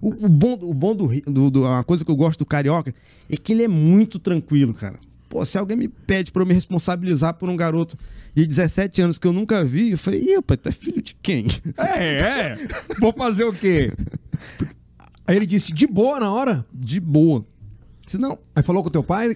[0.02, 2.94] O, o bom, o bom do, do, do- Uma coisa que eu gosto do Carioca
[3.30, 5.00] é que ele é muito tranquilo, cara.
[5.30, 7.98] Pô, se alguém me pede pra eu me responsabilizar por um garoto
[8.36, 11.46] de 17 anos que eu nunca vi, eu falei, pai, tu é filho de quem?
[11.78, 12.58] É, é.
[13.00, 13.94] Vou fazer o quê?
[15.26, 16.66] Aí ele disse, de boa na hora.
[16.74, 17.46] De boa.
[18.06, 18.38] Se não.
[18.56, 19.36] Aí falou com o teu pai.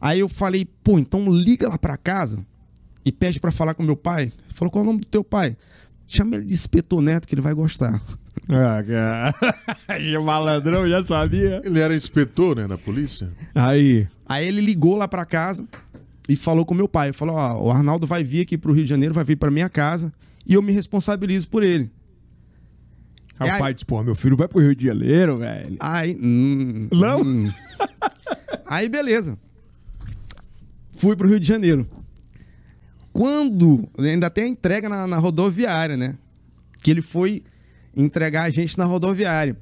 [0.00, 2.44] Aí eu falei, pô, então liga lá pra casa
[3.04, 4.32] e pede pra falar com meu pai.
[4.54, 5.56] Falou, qual é o nome do teu pai?
[6.06, 8.00] Chama ele de Espeto Neto que ele vai gostar.
[8.48, 10.18] Ah, cara.
[10.18, 11.60] O malandrão já sabia.
[11.64, 13.30] Ele era inspetor, né, da polícia.
[13.54, 14.06] Aí.
[14.26, 15.66] Aí ele ligou lá pra casa
[16.28, 17.08] e falou com meu pai.
[17.08, 19.50] Ele falou: Ó, o Arnaldo vai vir aqui pro Rio de Janeiro, vai vir pra
[19.50, 20.12] minha casa
[20.46, 21.90] e eu me responsabilizo por ele.
[23.38, 25.76] Aí Aí- o pai disse, pô, meu filho vai pro Rio de Janeiro, velho.
[25.80, 26.16] Aí.
[26.20, 27.22] hum, Não?
[27.22, 27.50] hum.
[28.66, 29.36] Aí, beleza.
[30.96, 31.86] Fui pro Rio de Janeiro.
[33.12, 33.88] Quando.
[33.98, 36.16] Ainda tem a entrega na, na rodoviária, né?
[36.82, 37.42] Que ele foi
[37.96, 39.56] entregar a gente na rodoviária.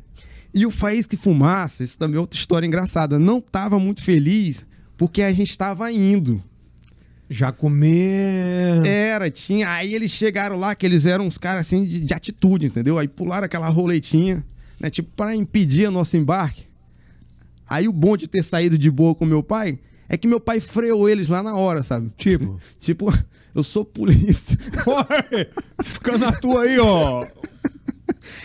[0.53, 4.67] E o Faísca e Fumaça, isso também é outra história engraçada, não tava muito feliz
[4.97, 6.43] porque a gente tava indo.
[7.29, 8.85] Já comer.
[8.85, 9.71] Era, tinha.
[9.71, 12.99] Aí eles chegaram lá, que eles eram uns caras assim de, de atitude, entendeu?
[12.99, 14.45] Aí pularam aquela roletinha,
[14.81, 14.91] né?
[14.91, 16.65] Tipo, pra impedir o nosso embarque.
[17.69, 19.79] Aí o bom de ter saído de boa com meu pai
[20.09, 22.11] é que meu pai freou eles lá na hora, sabe?
[22.19, 22.61] Tipo?
[22.81, 23.17] Tipo,
[23.55, 24.57] eu sou polícia.
[25.83, 27.25] Fica na tua aí, ó.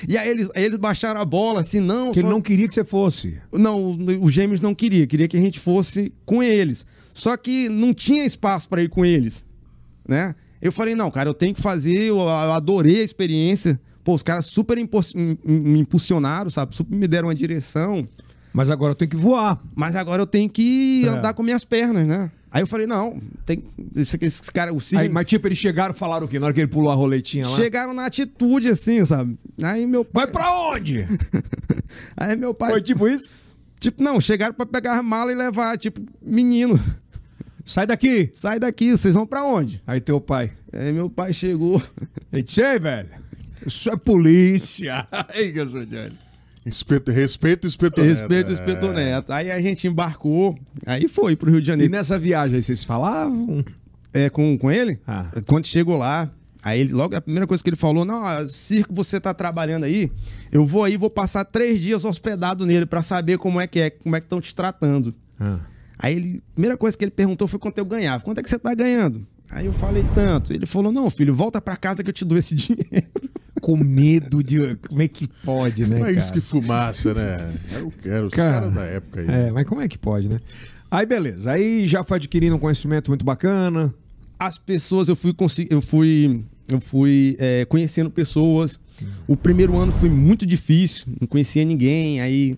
[0.08, 2.12] E aí eles, aí eles baixaram a bola, assim, não.
[2.12, 3.40] Que ele só- não queria que você fosse.
[3.52, 6.86] Não, os gêmeos não queria, queria que a gente fosse com eles.
[7.14, 9.44] Só que não tinha espaço para ir com eles,
[10.08, 10.36] né?
[10.62, 13.80] Eu falei, não, cara, eu tenho que fazer, eu, adorei a experiência.
[14.04, 16.76] Pô, os caras super me impulsionaram, sabe?
[16.76, 18.08] Super me deram uma direção.
[18.54, 19.62] Mas agora eu tenho que voar.
[19.76, 21.10] Mas agora eu tenho que É.
[21.10, 22.32] andar com minhas pernas, né?
[22.56, 23.62] Aí eu falei, não, tem.
[23.98, 26.40] Esse, esse cara, o Aí, Sidney- mas tipo, eles chegaram e falaram o quê?
[26.40, 27.54] Na hora que ele pulou a roletinha lá?
[27.58, 29.38] chegaram na atitude, assim, sabe?
[29.62, 30.24] Aí meu pai.
[30.24, 31.06] Vai pra onde?
[32.16, 32.72] Aí meu pai.
[32.72, 33.30] Foi tipo isso?
[33.78, 36.80] Tipo, não, chegaram pra pegar a mala e levar, tipo, menino,
[37.66, 38.32] Sai daqui.
[38.34, 39.82] sai daqui, vocês vão pra onde?
[39.86, 40.54] Aí teu pai.
[40.72, 41.84] Aí meu pai chegou.
[42.32, 43.10] Ele disse, ei, velho,
[43.66, 45.06] isso é polícia.
[45.34, 46.16] Aí que eu sou Johnny.
[46.66, 48.10] Espeto, respeito o Espeto Neto.
[48.20, 48.54] Respeito o É.
[48.54, 49.32] Espeto Neto.
[49.32, 51.92] Aí a gente embarcou, aí foi pro Rio de E Janeiro.
[51.92, 53.64] nessa viagem aí vocês falavam?
[54.12, 55.00] É, com, com ele?
[55.06, 55.26] Ah.
[55.46, 56.32] Quando chegou lá,
[56.64, 60.12] aí ele, logo a primeira coisa que ele falou: Não, circo você tá trabalhando aí,
[60.52, 63.90] eu vou aí, vou passar três dias hospedado nele pra saber como é que é,
[63.92, 65.14] como é que estão te tratando.
[65.40, 65.60] Ah.
[66.00, 68.24] Aí ele, a primeira coisa que ele perguntou foi quanto eu ganhava.
[68.24, 69.26] Quanto é que você tá ganhando?
[69.52, 70.52] Aí eu falei tanto.
[70.54, 73.08] Ele falou: Não, filho, volta pra casa que eu te dou esse dinheiro.
[73.62, 74.76] Com medo de.
[74.88, 76.00] Como é que pode, né?
[76.00, 76.34] Mas isso cara?
[76.34, 77.36] que fumaça, né?
[77.72, 79.28] Era, o- era os Cara, caras da época aí.
[79.28, 80.40] É, mas como é que pode, né?
[80.92, 81.52] Aí beleza.
[81.52, 83.94] Aí já foi adquirindo um conhecimento muito bacana.
[84.38, 85.34] as pessoas eu fui
[85.70, 88.80] eu fui eu fui é, conhecendo pessoas
[89.28, 92.58] o primeiro ano foi muito difícil não conhecia ninguém aí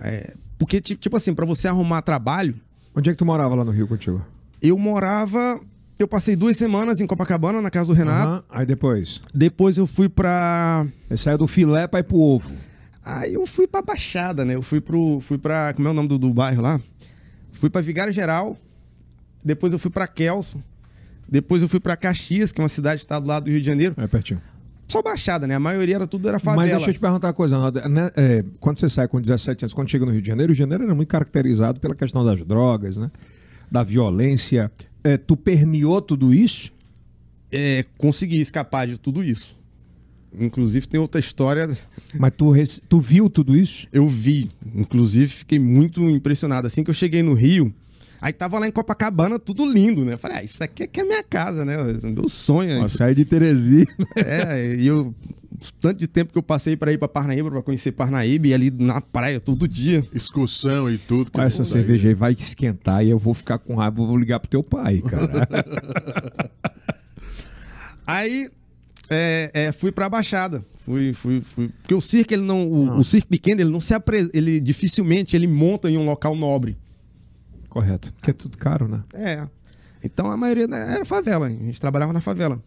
[0.00, 2.54] é, porque ti- tipo assim pra você arrumar trabalho
[2.94, 4.24] Onde é que tu morava lá no Rio contigo?
[4.60, 5.60] eu morava
[5.98, 8.28] eu passei duas semanas em Copacabana, na casa do Renato.
[8.28, 8.44] Aham.
[8.50, 9.20] Aí depois.
[9.34, 10.86] Depois eu fui pra.
[11.08, 12.50] Aí saiu do filé pra ir pro ovo.
[13.04, 14.54] Aí eu fui pra Baixada, né?
[14.54, 15.20] Eu fui pro.
[15.20, 15.72] Fui pra.
[15.74, 16.80] Como é o nome do, do bairro lá?
[17.52, 18.56] Fui pra Vigário Geral.
[19.44, 20.62] Depois eu fui pra Kelso.
[21.28, 23.60] Depois eu fui pra Caxias, que é uma cidade que tá do lado do Rio
[23.60, 23.94] de Janeiro.
[23.96, 24.40] É pertinho.
[24.86, 25.54] Só Baixada, né?
[25.54, 26.62] A maioria era tudo era favela.
[26.62, 27.70] Mas deixa eu te perguntar uma coisa.
[27.88, 30.52] Né, é, quando você sai com 17 anos, quando chega no Rio de Janeiro, o
[30.52, 33.10] Rio de Janeiro era muito caracterizado pela questão das drogas, né?
[33.70, 34.70] Da violência.
[35.04, 36.72] É, tu permeou tudo isso?
[37.50, 39.56] É, consegui escapar de tudo isso.
[40.38, 41.68] Inclusive tem outra história.
[42.18, 42.52] Mas tu,
[42.88, 43.86] tu viu tudo isso?
[43.92, 44.50] Eu vi.
[44.74, 46.66] Inclusive fiquei muito impressionado.
[46.66, 47.72] Assim que eu cheguei no Rio,
[48.20, 50.16] aí tava lá em Copacabana, tudo lindo, né?
[50.16, 51.76] Falei, ah, isso aqui é que é minha casa, né?
[52.02, 52.80] Meu sonho.
[52.80, 53.86] Ó, Isso- sai de Teresina.
[54.16, 55.14] É, e eu.
[55.80, 58.70] Tanto de tempo que eu passei pra ir pra Parnaíba, pra conhecer Parnaíba, e ali
[58.70, 60.04] na praia todo dia.
[60.12, 61.30] Excursão e tudo.
[61.30, 64.48] Com essa cerveja aí vai esquentar e eu vou ficar com raiva, vou ligar pro
[64.48, 65.48] teu pai, cara.
[68.04, 68.50] Aí
[69.08, 70.64] é, é, fui pra Baixada.
[70.80, 71.68] Fui, fui, fui.
[71.68, 72.66] Porque o circo, ele não.
[72.66, 74.28] O, o circo pequeno, ele não se apre...
[74.34, 76.76] ele dificilmente ele monta em um local nobre.
[77.68, 78.12] Correto.
[78.20, 79.02] Que é tudo caro, né?
[79.14, 79.46] É.
[80.02, 81.46] Então a maioria né, era favela.
[81.46, 82.60] A gente trabalhava na favela.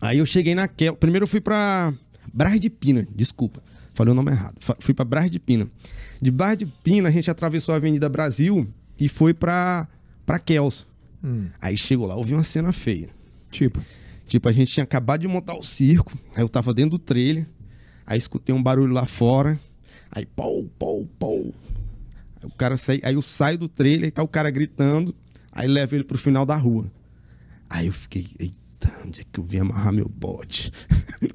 [0.00, 0.96] Aí eu cheguei naquela.
[0.96, 1.92] Primeiro eu fui pra
[2.32, 3.62] Braz de Pina, desculpa.
[3.94, 4.56] Falei o nome errado.
[4.80, 5.68] Fui pra Braz de Pina.
[6.20, 8.66] De Braz de Pina, a gente atravessou a Avenida Brasil
[8.98, 9.88] e foi pra,
[10.26, 10.88] pra Kelso.
[11.22, 11.46] Hum.
[11.60, 13.08] Aí chegou lá, ouvi uma cena feia.
[13.50, 13.80] Tipo,
[14.26, 17.46] Tipo, a gente tinha acabado de montar o circo, aí eu tava dentro do trailer,
[18.06, 19.58] aí escutei um barulho lá fora,
[20.10, 21.52] aí pau, pau, pau.
[22.42, 25.14] Aí o cara sai, aí eu saio do trailer e tá o cara gritando,
[25.52, 26.90] aí leva ele pro final da rua.
[27.68, 28.26] Aí eu fiquei,
[28.84, 30.70] eita, onde é que eu vim amarrar meu bote?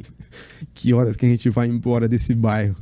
[0.74, 2.76] que horas que a gente vai embora desse bairro?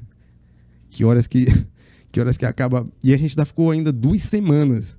[0.89, 1.45] Que horas que
[2.11, 2.88] que horas que acaba?
[3.03, 4.97] E a gente ainda ficou ainda duas semanas.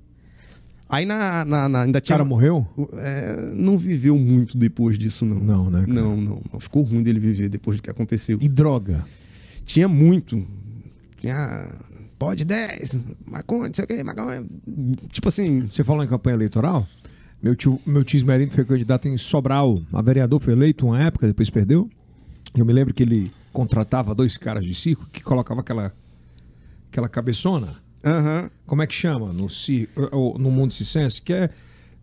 [0.87, 2.65] Aí na, na, na- ainda o tinha cara morreu?
[2.93, 5.37] é, não viveu muito depois disso, não.
[5.39, 5.93] Não, né, cara?
[5.93, 6.59] Não, não, não.
[6.59, 8.39] Ficou ruim dele viver depois do que aconteceu.
[8.41, 9.05] E droga?
[9.65, 10.45] Tinha muito.
[11.17, 11.67] Tinha.
[12.17, 14.45] Pode 10, maconha, não sei o quê, maconha.
[15.09, 16.85] Tipo assim, Você falou em campanha eleitoral?
[17.41, 19.81] Meu tio, meu tio Esmerino foi candidato em Sobral.
[19.93, 21.89] A vereador foi eleito uma época, depois perdeu.
[22.55, 25.93] Eu me lembro que ele contratava dois caras de circo que colocavam aquela,
[26.91, 27.75] aquela cabeçona.
[28.05, 28.49] aham.
[28.65, 29.31] Como é que chama?
[29.31, 31.49] No, cir- ou no mundo cicense, que é.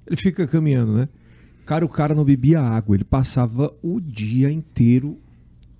[0.06, 1.08] Ele fica caminhando, né?
[1.66, 5.18] Cara, o cara não bebia água, ele passava o dia inteiro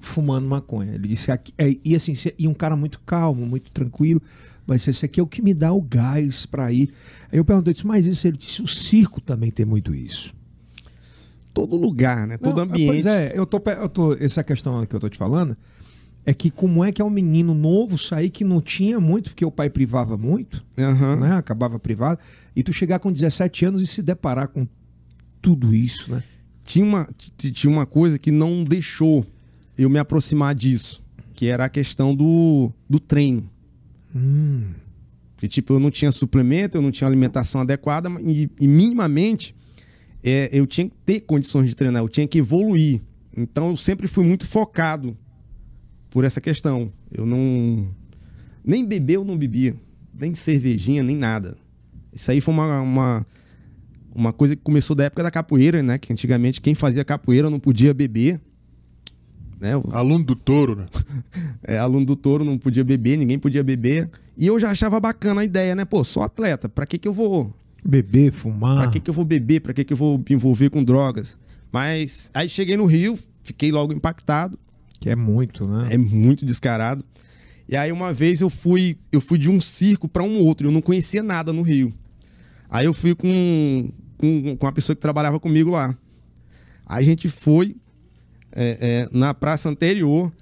[0.00, 0.94] fumando maconha.
[0.94, 4.20] Ele disse aqui, é, e assim, e um cara muito calmo, muito tranquilo,
[4.66, 6.90] mas esse aqui é o que me dá o gás pra ir.
[7.30, 10.34] Aí eu perguntei, disse, mas isso ele disse, o circo também tem muito isso.
[11.54, 12.36] todo lugar, né?
[12.36, 12.86] Todo Não, ambiente.
[12.88, 14.12] Pois é, eu tô, eu tô.
[14.14, 15.56] Essa questão que eu tô te falando
[16.24, 19.44] é que como é que é um menino novo sair que não tinha muito, porque
[19.44, 21.16] o pai privava muito, Aham.
[21.16, 21.32] né?
[21.36, 22.18] Acabava privado,
[22.54, 24.66] e tu chegar com 17 anos e se deparar com
[25.40, 26.22] tudo isso, né?
[26.64, 29.24] Tinha, uma, tinha uma coisa que não deixou
[29.78, 31.00] eu me aproximar disso,
[31.32, 33.48] que era a questão do, do treino.
[34.16, 34.72] Hum,
[35.48, 39.54] tipo, eu não tinha suplemento, eu não tinha alimentação adequada e, e minimamente
[40.24, 43.02] é, eu tinha que ter condições de treinar, eu tinha que evoluir.
[43.36, 45.16] Então eu sempre fui muito focado
[46.10, 46.90] por essa questão.
[47.12, 47.88] Eu não.
[48.64, 49.76] Nem beber eu não bebia,
[50.12, 51.56] nem cervejinha, nem nada.
[52.12, 53.26] Isso aí foi uma, uma,
[54.14, 55.98] uma coisa que começou da época da capoeira, né?
[55.98, 58.40] Que antigamente quem fazia capoeira não podia beber.
[59.58, 59.72] Né?
[59.92, 60.86] Aluno do touro, né?
[61.64, 64.10] é, aluno do touro não podia beber, ninguém podia beber.
[64.36, 65.84] E eu já achava bacana a ideia, né?
[65.84, 67.54] Pô, sou atleta, pra que que eu vou?
[67.84, 68.82] beber, fumar.
[68.82, 69.60] Pra que que eu vou beber?
[69.60, 71.38] Pra que que eu vou me envolver com drogas?
[71.72, 74.58] Mas aí cheguei no Rio, fiquei logo impactado,
[75.00, 75.88] Que é muito, né?
[75.92, 77.04] é muito descarado.
[77.68, 80.72] E aí uma vez eu fui, eu fui de um circo pra um outro, eu
[80.72, 81.92] não conhecia nada no Rio.
[82.68, 83.88] Aí eu fui com
[84.18, 85.96] com, com uma pessoa que trabalhava comigo lá.
[86.86, 87.76] Aí a gente foi
[88.56, 90.32] é, é, na praça anterior,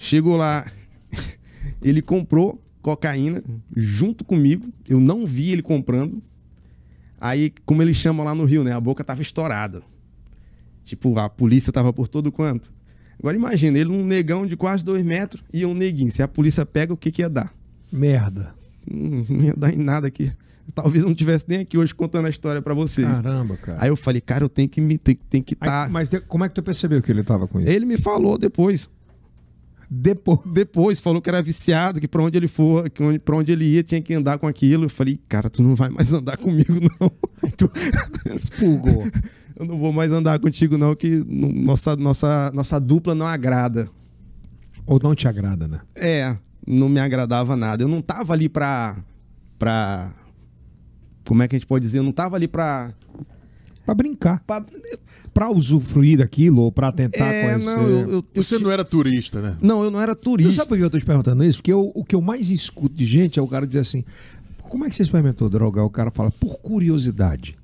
[0.00, 0.66] chegou lá,
[1.82, 3.44] ele comprou cocaína
[3.76, 6.22] junto comigo, eu não vi ele comprando.
[7.20, 8.72] Aí, como eles chamam lá no Rio, né?
[8.72, 9.82] A boca tava estourada.
[10.82, 12.72] Tipo, a polícia tava por todo quanto.
[13.18, 16.10] Agora imagina, ele um negão de quase dois metros e um neguinho.
[16.10, 17.52] Se a polícia pega, o que que ia dar?
[17.90, 18.54] Merda.
[18.86, 20.32] Não ia dar em nada aqui.
[20.74, 23.18] Talvez eu não tivesse nem aqui hoje contando a história pra vocês.
[23.20, 23.78] Caramba, cara.
[23.82, 25.88] Aí eu falei, cara, eu tenho que me tem, tem que estar.
[25.90, 27.70] Mas de- como é que tu percebeu que ele tava com isso?
[27.70, 28.90] Ele me falou depois.
[29.88, 30.40] Depois.
[30.44, 33.64] Depois falou que era viciado, que pra onde ele for, que onde, pra onde ele
[33.64, 34.84] ia, tinha que andar com aquilo.
[34.86, 37.08] Eu falei, cara, tu não vai mais andar comigo, não.
[37.56, 37.70] Tu-
[38.34, 39.06] Expulgou.
[39.56, 43.88] eu não vou mais andar contigo, não, que no- nossa, nossa, nossa dupla não agrada.
[44.84, 45.80] Ou não te agrada, né?
[45.94, 46.36] É,
[46.66, 47.82] não me agradava nada.
[47.84, 48.96] Eu não tava ali pra.
[49.58, 50.12] pra.
[51.26, 51.98] Como é que a gente pode dizer?
[51.98, 52.92] Eu não tava ali pra.
[53.84, 54.40] Pra brincar.
[54.46, 54.64] Pra-
[55.32, 57.66] Pra usufruir daquilo ou pra tentar É, conhecer.
[57.76, 59.56] não, eu, eu, eu Você ti- não era turista, né?
[59.60, 60.50] não, eu não era Tu turista.
[60.52, 61.58] sabe por que eu tô te perguntando isso?
[61.58, 64.02] Porque eu- o que eu mais escuto de gente é o cara dizer assim:
[64.62, 65.82] como é que você experimentou droga?
[65.82, 67.54] O cara fala, por curiosidade.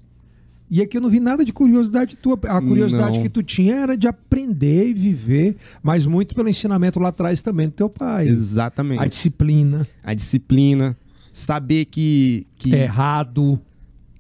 [0.71, 2.39] E aqui eu não vi nada de curiosidade tua.
[2.47, 3.23] A curiosidade Não.
[3.23, 7.69] que tu tinha era de aprender e viver, mas muito pelo ensinamento lá atrás também
[7.69, 8.29] do teu pai.
[8.29, 9.01] Exatamente.
[9.01, 10.95] A disciplina, A disciplina,
[11.33, 12.47] saber que.
[12.57, 12.75] que...
[12.75, 12.83] É.
[12.85, 13.61] errado.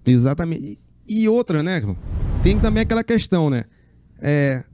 [0.06, 0.78] Exatamente.
[1.08, 1.82] E e outra, né?
[2.42, 3.64] Tem também aquela questão, né?
[4.20, 4.64] É.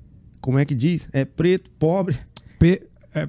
[0.40, 1.08] Como é que diz?
[1.12, 2.16] É preto, pobre.
[2.58, 2.82] Pe-
[3.14, 3.28] é,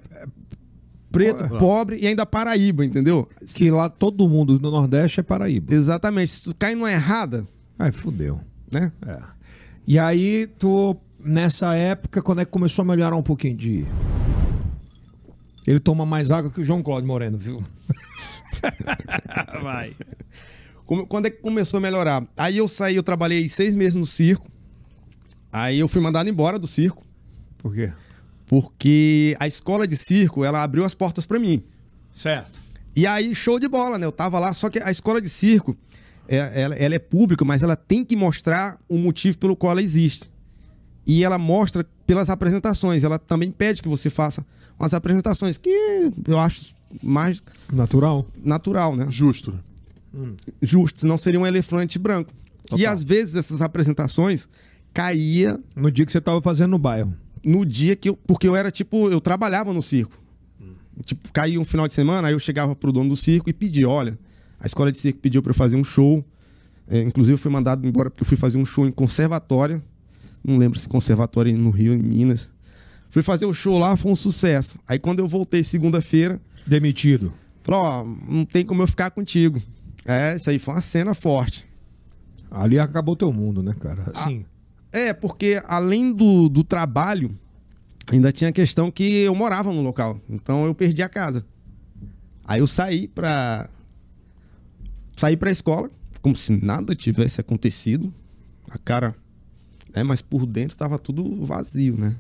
[1.12, 1.49] Preto, Ah.
[1.57, 3.28] pobre e ainda Paraíba, entendeu?
[3.55, 5.74] que lá todo mundo no Nordeste é Paraíba.
[5.74, 6.30] Exatamente.
[6.32, 7.47] Se tu cai numa errada,
[7.80, 8.39] Ai, fudeu.
[8.72, 8.91] né?
[9.07, 9.18] É.
[9.88, 13.86] E aí, tu, nessa época, quando é que começou a melhorar um pouquinho de.
[15.66, 17.64] Ele toma mais água que o João Cláudio Moreno, viu?
[19.62, 19.95] Vai.
[20.86, 22.26] Como- Quando é que começou a melhorar?
[22.38, 24.47] Aí eu saí, eu trabalhei seis meses no circo.
[25.52, 27.04] Aí eu fui mandado embora do circo,
[27.58, 27.91] Por quê?
[28.45, 31.64] porque a escola de circo, ela abriu as portas pra mim.
[32.12, 32.62] Certo.
[32.95, 34.06] E aí, show de bola, né?
[34.06, 35.76] Eu tava lá, só que a escola de circo,
[36.28, 39.82] é- ela, ela é pública, mas ela tem que mostrar o motivo pelo qual ela
[39.82, 40.30] existe.
[41.08, 43.04] E ela mostra pelas apresentações.
[43.04, 44.45] Ela também pede que você faça
[44.80, 45.70] umas apresentações, que
[46.28, 48.26] eu acho mais Natural.
[48.44, 49.08] natural, né?
[49.10, 49.58] Justo.
[50.62, 52.32] Justo, senão seria um elefante branco.
[52.66, 52.94] E Total.
[52.94, 54.48] às vezes essas apresentações
[54.94, 57.14] caía No dia que você tava fazendo no bairro.
[57.44, 58.16] no dia que eu.
[58.18, 59.10] Porque eu era tipo.
[59.10, 60.18] Eu trabalhava no circo.
[61.06, 63.88] Tipo, caía um final de semana, aí eu chegava pro dono do circo e pedia:
[63.88, 64.18] olha,
[64.60, 66.24] a escola de circo pediu pra eu fazer um show.
[66.88, 69.82] É, inclusive, eu fui mandado embora porque eu fui fazer um show em conservatório.
[70.44, 72.50] Não lembro se conservatório no Rio, em Minas.
[73.10, 74.78] Fui fazer o show lá, foi um sucesso.
[74.88, 77.34] Aí quando eu voltei segunda-feira, Demitido.
[77.63, 79.61] falou: ó, não tem como eu ficar contigo.
[80.05, 81.67] É, isso aí foi uma cena forte.
[82.51, 84.05] Ali acabou teu mundo, né, cara?
[84.13, 84.45] Assim.
[84.91, 87.32] É, porque além do, do trabalho,
[88.11, 90.20] ainda tinha a questão que eu morava no local.
[90.30, 91.45] Então eu perdi a casa.
[92.45, 93.70] Aí eu saí pra.
[95.15, 95.91] Saí pra escola,
[96.22, 98.13] como se nada tivesse acontecido.
[98.70, 99.15] A cara.
[99.95, 102.15] Né, mas por dentro estava tudo vazio, né?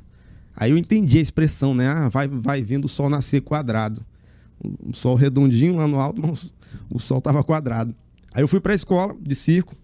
[0.55, 1.87] Aí eu entendi a expressão, né?
[1.87, 4.03] Ah, vai, vai vendo o sol nascer quadrado.
[4.61, 6.53] O sol redondinho lá no alto, mas
[6.89, 7.95] o sol tava quadrado.
[8.33, 9.75] Aí eu fui pra escola de circo.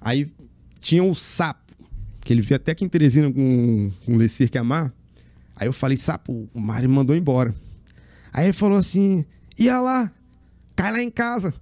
[0.00, 0.32] Aí
[0.80, 1.72] tinha o sapo,
[2.20, 4.92] que ele veio até aqui em Teresina com, com o Lecir que amar.
[5.56, 7.54] Aí eu falei, sapo, o Mário mandou embora.
[8.32, 9.24] Aí ele falou assim,
[9.58, 10.12] ia lá,
[10.76, 11.52] cai lá em casa.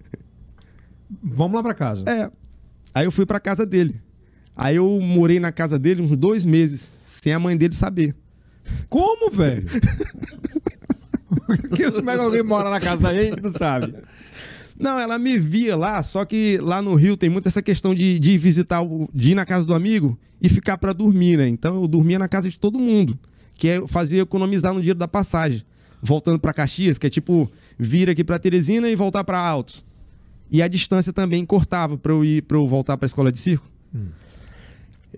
[1.22, 2.04] Vamos lá pra casa.
[2.10, 2.30] É.
[2.94, 4.00] Aí eu fui pra casa dele.
[4.56, 8.14] Aí eu morei na casa dele uns dois meses, sem a mãe dele saber.
[8.88, 9.66] Como, velho?
[11.74, 13.94] que como é que alguém mora na casa da gente não sabe?
[14.78, 18.18] Não, ela me via lá, só que lá no Rio tem muito essa questão de,
[18.18, 18.80] de visitar,
[19.12, 21.46] de ir na casa do amigo e ficar pra dormir, né?
[21.46, 23.18] Então eu dormia na casa de todo mundo,
[23.54, 25.62] que é, fazia economizar no dinheiro da passagem.
[26.02, 29.84] Voltando pra Caxias, que é tipo vir aqui pra Teresina e voltar pra Altos.
[30.50, 33.70] E a distância também cortava pra eu ir para eu voltar pra escola de circo.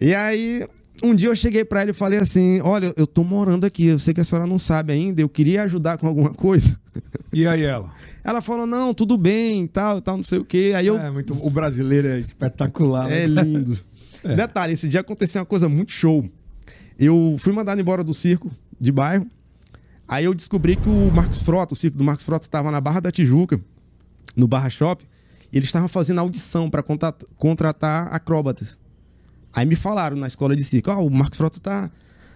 [0.00, 0.66] E aí,
[1.02, 3.98] um dia eu cheguei pra ele e falei assim: "Olha, eu tô morando aqui, eu
[3.98, 6.78] sei que a senhora não sabe ainda, eu queria ajudar com alguma coisa".
[7.32, 7.90] E aí ela?
[8.24, 10.72] Ela falou: "Não, tudo bem, tal, tal, não sei o quê".
[10.76, 13.10] Aí eu É, muito, o brasileiro é espetacular.
[13.10, 13.42] É né?
[13.42, 13.78] lindo.
[14.36, 16.28] Detalhe, esse dia aconteceu uma coisa muito show.
[16.98, 18.50] Eu fui mandado embora do circo
[18.80, 19.26] de bairro.
[20.06, 23.00] Aí eu descobri que o Marcos Frota, o circo do Marcos Frota, estava na Barra
[23.00, 23.60] da Tijuca,
[24.36, 25.04] no Barra Shop.
[25.52, 26.82] E eles estavam fazendo audição para
[27.36, 28.78] contratar acróbatas.
[29.52, 31.90] Aí me falaram na escola de circo: Ó, o Marcos Frota tá,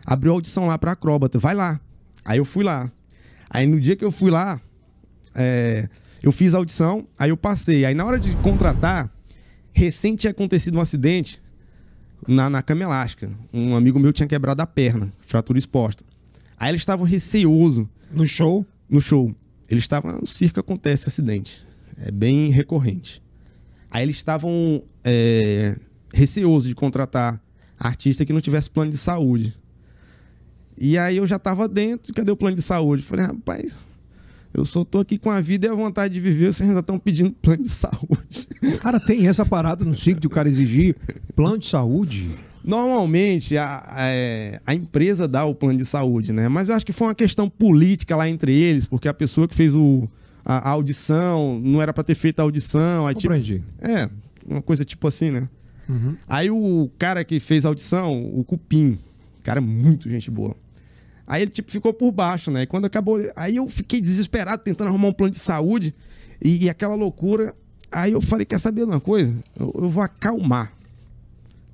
[0.05, 1.81] abriu audição lá para acróbata, vai lá.
[2.25, 2.91] Aí eu fui lá.
[3.49, 4.61] Aí no dia que eu fui lá,
[5.35, 5.89] é,
[6.23, 7.85] eu fiz a audição, aí eu passei.
[7.85, 9.11] Aí na hora de contratar,
[9.73, 11.41] recente tinha acontecido um acidente
[12.27, 13.31] na, na cama elástica.
[13.53, 16.05] Um amigo meu tinha quebrado a perna, fratura exposta.
[16.59, 19.35] Aí eles estavam receoso No show, no show.
[19.69, 20.21] Eles estavam.
[20.21, 21.67] No circo acontece acidente.
[21.99, 23.23] É bem recorrente.
[23.91, 25.77] Aí eles estavam é,
[26.17, 27.41] receosos de contratar
[27.79, 29.55] artista que não tivesse plano de saúde.
[30.79, 33.03] E aí eu já tava dentro, cadê o plano de saúde?
[33.03, 33.85] Falei, rapaz,
[34.53, 36.99] eu só tô aqui com a vida e a vontade de viver, vocês ainda estão
[36.99, 38.49] pedindo plano de saúde.
[38.81, 40.97] cara, tem essa parada no circo de o cara exigir
[41.35, 42.31] plano de saúde.
[42.65, 46.49] Normalmente a, a, a empresa dá o plano de saúde, né?
[46.49, 49.55] Mas eu acho que foi uma questão política lá entre eles, porque a pessoa que
[49.55, 50.09] fez o,
[50.45, 53.07] a, a audição não era para ter feito a audição.
[53.07, 53.63] Aí, tipo, Compreendi.
[53.81, 54.09] é,
[54.49, 55.49] uma coisa tipo assim, né?
[55.89, 56.17] Uhum.
[56.29, 58.99] Aí o cara que fez a audição, o Cupim,
[59.43, 60.57] cara, muito gente boa.
[61.27, 62.63] Aí ele, tipo, ficou por baixo, né?
[62.63, 63.21] E quando acabou.
[63.35, 65.95] Aí eu fiquei desesperado tentando arrumar um plano de saúde
[66.41, 67.55] e, e aquela loucura.
[67.91, 69.35] Aí eu falei, quer saber uma coisa?
[69.59, 70.73] Eu, eu vou acalmar.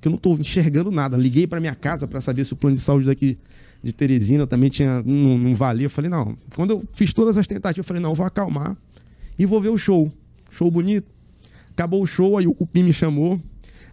[0.01, 1.15] Que eu não tô enxergando nada.
[1.15, 3.37] Liguei pra minha casa pra saber se o plano de saúde daqui
[3.83, 5.03] de Teresina também tinha.
[5.05, 5.85] Não, não valia.
[5.85, 6.35] Eu falei, não.
[6.55, 8.75] Quando eu fiz todas as tentativas, eu falei, não, eu vou acalmar
[9.37, 10.11] e vou ver o show.
[10.49, 11.07] Show bonito.
[11.71, 13.39] Acabou o show, aí o Cupim me chamou.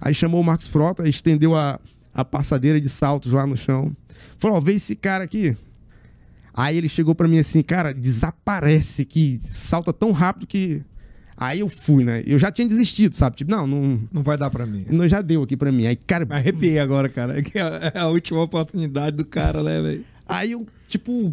[0.00, 1.78] Aí chamou o Marcos Frota, estendeu a,
[2.14, 3.94] a passadeira de saltos lá no chão.
[4.38, 5.56] Falou, ó, vê esse cara aqui.
[6.54, 10.82] Aí ele chegou pra mim assim, cara, desaparece que salta tão rápido que.
[11.36, 12.22] Aí eu fui, né?
[12.26, 13.36] Eu já tinha desistido, sabe?
[13.36, 14.84] Tipo, não, não, Não vai dar pra mim.
[14.90, 15.86] não já deu aqui pra mim.
[15.86, 17.38] Aí, cara, Me Arrepiei agora, cara.
[17.40, 20.04] É é a última oportunidade do cara, né, velho?
[20.28, 21.30] aí eu, tipo.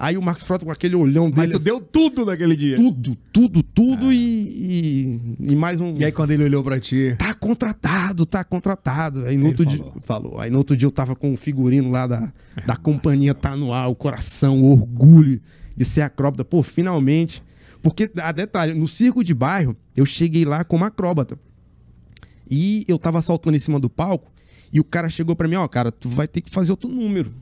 [0.00, 1.52] Aí o Marcos Frota com aquele olhão Mas dele.
[1.54, 2.76] tu deu tudo naquele dia.
[2.76, 5.36] Tudo, tudo, tudo e, e.
[5.52, 5.92] e mais um.
[5.96, 7.16] E aí quando ele olhou pra ti...
[7.18, 9.24] Tá contratado, tá contratado.
[9.24, 9.92] Aí no Ele outro falou.
[9.92, 10.02] dia.
[10.04, 10.40] Falou.
[10.40, 12.32] Aí no outro dia eu tava com o figurino lá da,
[12.64, 15.40] da companhia Tá no ar, o coração, o orgulho
[15.76, 16.44] de ser acróbata.
[16.44, 17.42] Pô, finalmente.
[17.82, 21.36] Porque, a detalhe, no circo de bairro, eu cheguei lá como acróbata.
[22.48, 24.30] E eu tava saltando em cima do palco.
[24.72, 27.32] E o cara chegou pra mim, ó, cara, tu vai ter que fazer outro número.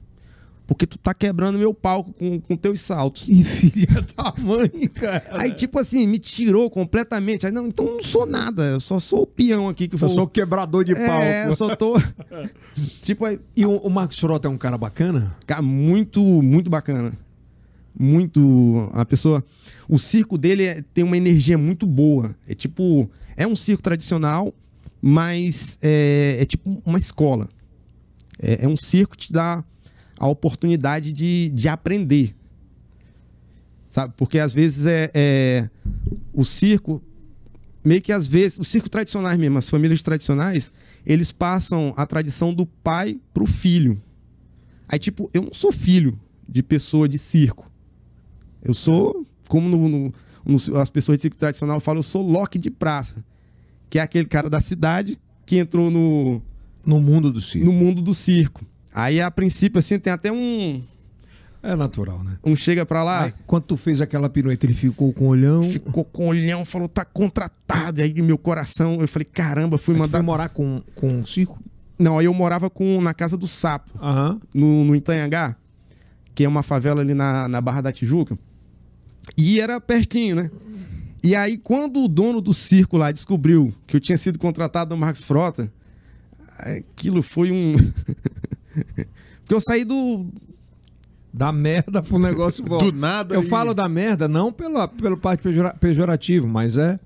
[0.67, 3.23] Porque tu tá quebrando meu palco com, com teus saltos.
[3.23, 5.25] Que filha da mãe, cara.
[5.33, 7.47] Aí, tipo assim, me tirou completamente.
[7.47, 8.65] Aí, não, então eu não sou nada.
[8.65, 11.25] Eu só sou o peão aqui que Só vou- sou quebrador de é, palco.
[11.53, 11.95] eu só tô.
[13.01, 15.37] tipo, aí, E o, o Marcos Frota é um cara bacana?
[15.47, 17.13] cara, muito, muito bacana.
[17.99, 18.91] Muito.
[18.93, 19.45] A pessoa.
[19.89, 22.35] O circo dele é- tem uma energia muito boa.
[22.47, 23.09] É tipo.
[23.37, 24.53] É um circo tradicional,
[25.01, 27.49] mas é, é tipo uma escola.
[28.39, 29.63] É, é um circo que te dá
[30.19, 32.35] a oportunidade de, de aprender.
[33.91, 34.15] Sabe?
[34.17, 35.71] Porque às vezes é, é-
[36.33, 37.03] o circo,
[37.85, 40.71] meio que às vezes, os circos tradicionais mesmo, as famílias tradicionais,
[41.05, 44.01] eles passam a tradição do pai pro filho.
[44.89, 46.19] Aí, tipo, eu não sou filho
[46.49, 47.71] de pessoa de circo.
[48.63, 50.13] Eu sou, como no- no-
[50.45, 53.25] no- as pessoas de circo tradicional falam, eu sou Loki de praça.
[53.89, 56.43] Que é aquele cara da cidade que entrou no,
[56.85, 57.65] No mundo do circo.
[57.67, 58.65] no mundo do circo.
[58.97, 60.83] Aí, a princípio, assim, tem até um.
[61.63, 62.39] É natural, né?
[62.43, 65.63] Um chega pra lá, Aí, quando tu fez aquela pirueta, ele ficou com o olhão.
[65.69, 68.01] ficou com o olhão, falou, tá contratado.
[68.01, 70.19] E aí, meu coração, eu falei, caramba, fui Aí tu mandar.
[70.19, 71.61] foi morar com, com o circo?
[71.99, 73.91] Não, aí eu morava com, na casa do sapo.
[74.01, 74.41] Aham.
[74.55, 75.57] no, no Itanhangá,
[76.35, 78.39] que é uma favela ali na, na Barra da Tijuca.
[79.37, 80.51] E era pertinho, né?
[81.23, 84.97] E aí, quando o dono do circo lá descobriu que eu tinha sido contratado do
[84.97, 85.71] Marcos Frota,
[86.59, 87.75] aquilo foi um.
[89.41, 90.27] Porque eu saí do.
[91.33, 92.79] Da merda pro negócio bom.
[92.79, 96.99] Do nada Eu e- falo da merda não pela, pelo parte pejora- pejorativo, mas é.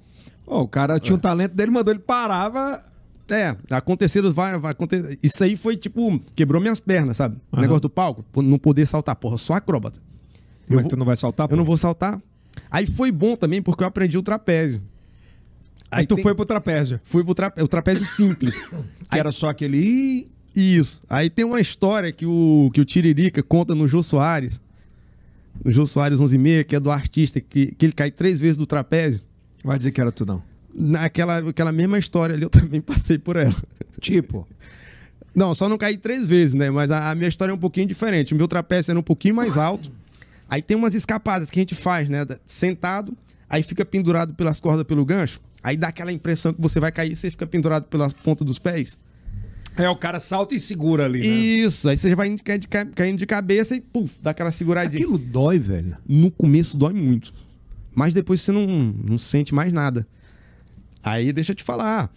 [0.47, 2.83] Ó, o cara tinha o talento dele, mandou ele parava.
[3.29, 4.61] É, aconteceram várias.
[4.61, 6.21] vai acontecer- Isso aí foi tipo.
[6.35, 7.37] Quebrou minhas pernas, sabe?
[7.53, 7.63] O Aham.
[7.63, 8.25] negócio do palco.
[8.43, 10.01] Não poder saltar, porra, só acróbata.
[10.69, 11.49] Eu Mas vou- tu não vai saltar?
[11.51, 12.21] Eu não vou saltar.
[12.71, 14.83] Aí foi bom também porque eu aprendi o trapézio.
[15.91, 17.01] Aí tu tem- foi pro trapézio.
[17.05, 17.61] Fui pro trape...
[17.63, 18.61] o trapézio simples.
[19.11, 20.31] Que era só aquele.
[20.55, 21.01] Isso.
[21.09, 24.61] Aí tem uma história que o, que o Tiririca conta no Jô Soares.
[25.65, 28.41] No Jô Soares 11 e meia, que é do artista, que, que ele cai três
[28.41, 29.21] vezes do trapézio.
[29.63, 30.43] Vai dizer que era tu não.
[30.75, 33.55] Naquela aquela mesma história ali, eu também passei por ela.
[34.01, 34.47] Tipo,
[35.35, 36.71] Não, só não caí três vezes, né?
[36.71, 38.33] Mas a, a minha história é um pouquinho diferente.
[38.33, 39.93] O meu trapézio era um pouquinho mais alto.
[40.49, 42.27] Aí tem umas escapadas que a gente faz, né?
[42.45, 43.17] Sentado,
[43.49, 45.41] aí fica pendurado pelas cordas pelo gancho.
[45.63, 48.99] Aí dá aquela impressão que você vai cair, você fica pendurado pelas pontas dos pés.
[49.77, 51.27] É o cara salta e segura ali, né?
[51.27, 52.37] Isso, aí você já vai
[52.95, 55.03] caindo de, cabeça e puf, dá aquela seguradinha.
[55.03, 55.97] Aquilo dói, velho.
[56.07, 57.33] No começo dói muito.
[57.95, 60.07] Mas depois você não, não sente mais nada.
[61.03, 62.13] Aí deixa eu te falar.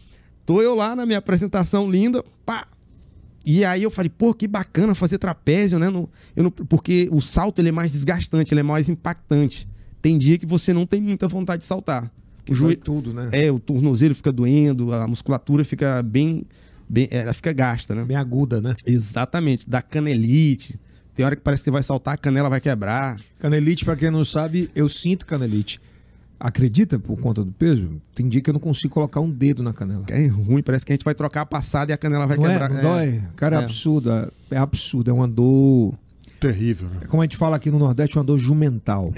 [0.45, 2.67] Tô eu lá na minha apresentação linda, pá.
[3.45, 5.89] E aí eu falei, pô, que bacana fazer trapézio, né?
[5.89, 9.67] No- eu não- porque o salto ele é mais desgastante, ele é mais impactante.
[10.01, 12.05] Tem dia que você não tem muita vontade de saltar.
[12.43, 13.29] O Dói joelho, tudo, né?
[13.31, 16.43] é, o tornozelo fica doendo, a musculatura fica bem,
[16.93, 18.03] bem ela fica gasta, né?
[18.03, 18.75] Bem aguda, né?
[18.85, 20.79] Exatamente, da canelite.
[21.15, 23.19] Tem hora que parece que você vai saltar, a canela vai quebrar.
[23.39, 25.79] Canelite, pra quem não sabe, eu sinto canelite.
[26.39, 28.01] Acredita por conta do peso?
[28.13, 30.03] Tem dia que eu não consigo colocar um dedo na canela.
[30.09, 32.43] É ruim, parece que a gente vai trocar a passada e a canela vai não
[32.43, 32.69] quebrar.
[32.69, 32.73] é?
[32.73, 33.23] Não dói?
[33.35, 33.63] Cara, é, É.
[33.63, 34.11] absurdo.
[34.11, 35.09] é- É absurdo.
[35.09, 35.93] É uma dor.
[36.39, 36.97] Terrível, né?
[37.03, 39.13] É como a gente fala aqui no Nordeste, uma dor jumental.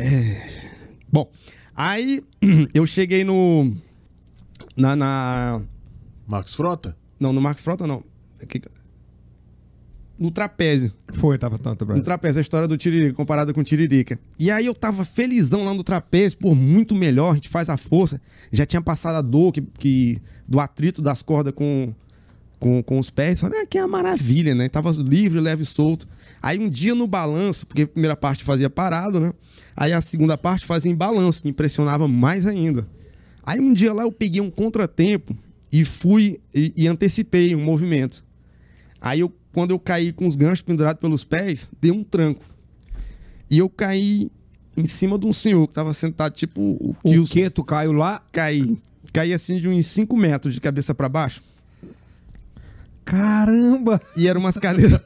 [1.12, 1.32] Bom,
[1.76, 2.22] aí
[2.74, 3.74] eu cheguei no.
[4.78, 4.96] Na.
[4.96, 5.62] na-
[6.28, 6.96] Max Frota?
[7.20, 8.04] Não, no Marcos Frota, não.
[8.42, 8.62] Aqui-
[10.18, 10.94] No trapézio.
[11.14, 14.18] Foi, tava tanto, No trapézio, a história do Tiririca, comparada com o Tiririca.
[14.40, 17.76] E aí eu tava felizão lá no trapézio, pô, muito melhor, a gente faz a
[17.76, 18.22] força.
[18.52, 21.94] Já tinha passado a dor que, que- do atrito das cordas com,
[22.60, 23.42] com, com os pés.
[23.42, 24.70] Falei, ah, que é uma maravilha, né?
[24.70, 26.08] Tava livre, leve e solto.
[26.42, 29.34] Aí um dia no balanço, porque a primeira parte fazia parado, né?
[29.76, 32.88] Aí a segunda parte fazia em balanço, que impressionava mais ainda.
[33.44, 35.36] Aí um dia lá eu peguei um contratempo
[35.76, 38.24] e fui e, e antecipei um movimento.
[39.02, 42.46] Aí eu, quando eu caí com os ganchos pendurados pelos pés, dei um tranco.
[43.52, 44.32] E eu caí
[44.78, 47.50] em cima de um senhor que tava sentado, tipo o O que?
[47.50, 48.24] Tu caiu lá?
[48.32, 48.82] Caí.
[49.12, 51.44] Caí assim de uns 5 metros de cabeça pra baixo.
[53.04, 54.02] Caramba!
[54.16, 55.02] E eram umas cadeiras.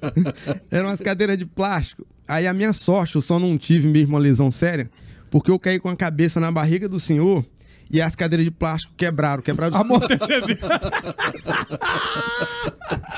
[0.70, 2.06] eram umas cadeiras de plástico.
[2.28, 4.90] Aí a minha sorte, eu só não tive mesmo uma lesão séria,
[5.30, 7.42] porque eu caí com a cabeça na barriga do senhor
[7.90, 9.42] e as cadeiras de plástico quebraram.
[9.42, 10.48] Quebraram Amortecedor.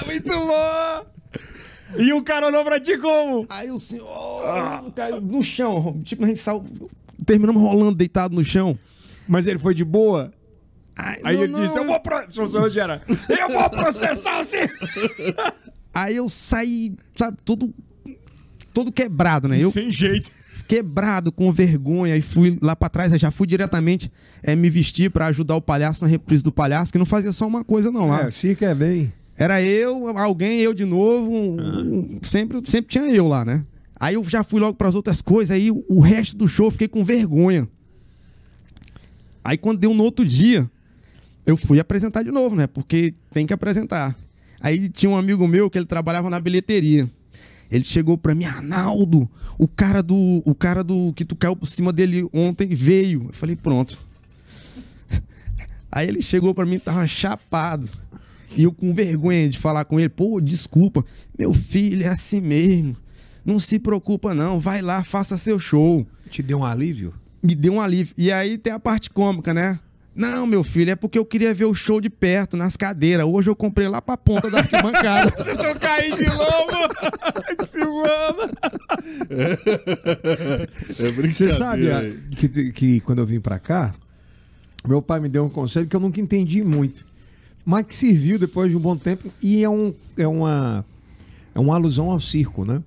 [0.07, 1.07] Muito bom!
[1.99, 3.47] E o cara olhou pra ti como?
[3.49, 6.01] Aí o senhor caiu no chão.
[6.05, 6.65] Tipo, a gente saiu.
[7.25, 8.79] Terminamos rolando deitado no chão.
[9.27, 10.31] Mas ele foi de boa?
[10.97, 12.01] Aí, Aí não, ele não, disse, eu vou...
[12.01, 12.23] Pro...
[12.23, 14.69] Professor Rogério, eu vou processar você!
[15.93, 17.73] Aí eu saí, sabe, todo.
[18.73, 19.59] Todo quebrado, né?
[19.59, 20.31] Eu Sem jeito.
[20.63, 24.11] Quebrado, com vergonha, e fui lá pra trás, eu já fui diretamente
[24.43, 27.47] é, me vestir pra ajudar o palhaço na reprise do palhaço, que não fazia só
[27.47, 28.07] uma coisa, não.
[28.09, 28.25] Lá.
[28.27, 29.13] É, circo é bem...
[29.39, 31.31] Era eu, alguém, eu de novo.
[31.31, 31.61] um-
[32.17, 33.63] um- sempre, sempre tinha eu lá, né?
[34.01, 36.71] Aí eu já fui logo pras outras coisas, aí o, o resto do show eu
[36.71, 37.69] fiquei com vergonha.
[39.45, 40.69] Aí quando deu no outro dia,
[41.45, 42.67] eu fui apresentar de novo, né?
[42.67, 44.17] Porque tem que apresentar.
[44.61, 47.09] Aí tinha um amigo meu que ele trabalhava na bilheteria.
[47.71, 49.29] Ele chegou pra mim, Arnaldo,
[49.59, 53.27] o cara do, o cara do que tu caiu por cima dele ontem veio.
[53.29, 53.99] Eu falei, pronto.
[55.91, 57.89] Aí ele chegou pra mim, tava chapado.
[58.57, 61.05] E eu com vergonha de falar com ele, pô, desculpa,
[61.39, 62.97] meu filho é assim mesmo.
[63.45, 66.07] Não se preocupa não, vai lá, faça seu show.
[66.31, 67.15] Te deu um alívio?
[67.43, 68.15] Me deu um alívio.
[68.19, 69.79] E aí tem a parte cômica, né?
[70.17, 73.27] Não, meu filho, é porque eu queria ver o show de perto, nas cadeiras.
[73.27, 75.31] Hoje eu comprei lá pra ponta da arquibancada.
[75.37, 78.51] Se eu cair de novo, que se mama.
[80.99, 81.31] É brincadeira.
[81.31, 81.87] Você sabe
[82.35, 83.95] que, que quando eu vim pra cá,
[84.89, 87.05] meu pai me deu um conselho que eu nunca entendi muito,
[87.63, 90.83] mas que serviu depois de um bom tempo e é, um, é, uma,
[91.55, 92.83] é uma alusão ao circo, né?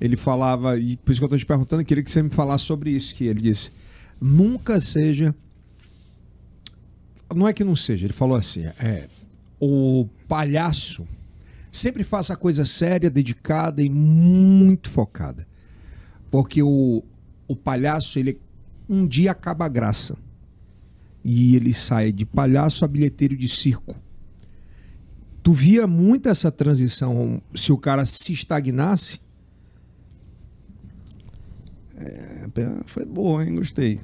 [0.00, 2.30] Ele falava, e por isso que eu tô te perguntando, eu queria que você me
[2.30, 3.70] falasse sobre isso, que ele disse,
[4.18, 5.34] nunca seja...
[7.34, 9.08] Não é que não seja, ele falou assim, é,
[9.60, 11.06] o palhaço
[11.72, 15.46] sempre faça a coisa séria, dedicada e muito focada.
[16.30, 17.02] Porque o,
[17.46, 18.40] o palhaço, ele
[18.88, 20.16] um dia acaba a graça.
[21.24, 23.96] E ele sai de palhaço a bilheteiro de circo.
[25.42, 29.20] Tu via muito essa transição se o cara se estagnasse?
[31.96, 32.48] É,
[32.86, 33.54] Foi boa, hein?
[33.54, 34.00] Gostei.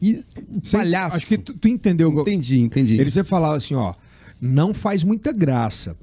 [0.00, 0.24] E
[0.60, 1.16] Sem- palhaço.
[1.16, 2.10] Acho que tu, tu entendeu.
[2.20, 2.98] Entendi, entendi.
[3.00, 3.94] Ele sempre falava assim, ó,
[4.40, 5.96] não faz muita graça,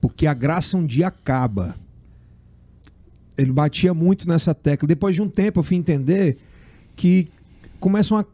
[0.00, 1.74] porque a graça um dia acaba.
[3.36, 4.86] Ele batia muito nessa tecla.
[4.86, 6.36] Depois de um tempo eu fui entender
[6.96, 7.28] que
[7.78, 8.24] começam a,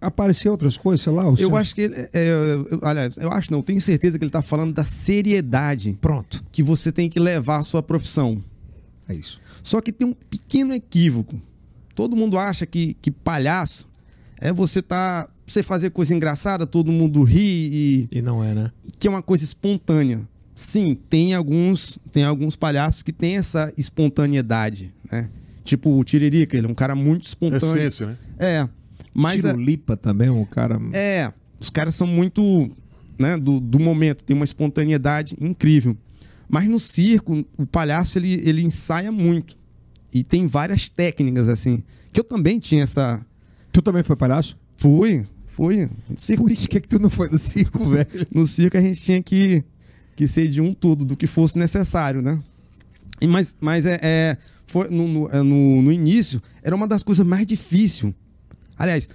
[0.00, 1.24] aparecer outras coisas, sei lá.
[1.24, 1.94] Eu seu- acho que ele.
[2.12, 5.96] É, eu, eu- aliás, eu acho não, tenho certeza que ele tá falando da seriedade
[6.00, 8.42] Pronto, que você tem que levar a sua profissão.
[9.08, 9.40] é isso.
[9.62, 11.40] Só que tem um pequeno equívoco.
[11.94, 13.86] Todo mundo acha que, que palhaço
[14.40, 15.28] é você tá.
[15.46, 18.70] Você fazer coisa engraçada, todo mundo ri e E não é, né?
[18.98, 20.20] que é uma coisa espontânea.
[20.54, 25.28] Sim, tem alguns, tem alguns palhaços que têm essa espontaneidade, né?
[25.64, 27.78] Tipo o Tiririca, ele é um cara muito espontâneo.
[27.78, 28.16] Essência, né?
[28.38, 28.68] É.
[29.14, 30.80] Mas Tiro Lipa também, um cara...
[30.92, 32.70] é, os caras são muito,
[33.18, 35.96] né, do, do momento, tem uma espontaneidade incrível.
[36.48, 39.56] Mas no circo, o palhaço ele, ele ensaia muito.
[40.12, 43.24] E tem várias técnicas assim, que eu também tinha essa
[43.72, 44.56] Tu também foi palhaço?
[44.76, 45.88] fui, fui.
[46.08, 48.26] No circo, Putz, que que tu não foi no circo, velho?
[48.34, 49.62] no circo a gente tinha que
[50.16, 52.38] que ser de um tudo, do que fosse necessário, né?
[53.20, 54.36] E mas mas é, é
[54.66, 58.12] foi no, no, é, no, início era uma das coisas mais difíceis.
[58.76, 59.08] Aliás,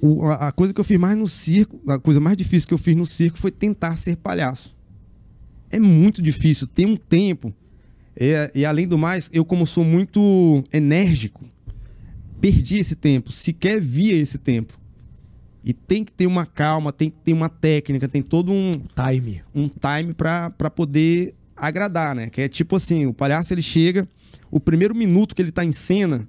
[0.00, 2.74] o- a, a coisa que eu fiz mais no circo, a coisa mais difícil que
[2.74, 4.74] eu fiz no circo foi tentar ser palhaço.
[5.70, 7.52] É muito difícil, tem um tempo.
[8.16, 11.44] É, e além do mais, eu como sou muito enérgico,
[12.40, 14.78] perdi esse tempo, sequer via esse tempo.
[15.64, 19.42] E tem que ter uma calma, tem que ter uma técnica, tem todo um, Time.
[19.54, 22.30] um time pra pra poder agradar, né?
[22.30, 24.08] Que é tipo assim, o palhaço ele chega,
[24.50, 26.26] o primeiro minuto que ele tá em cena,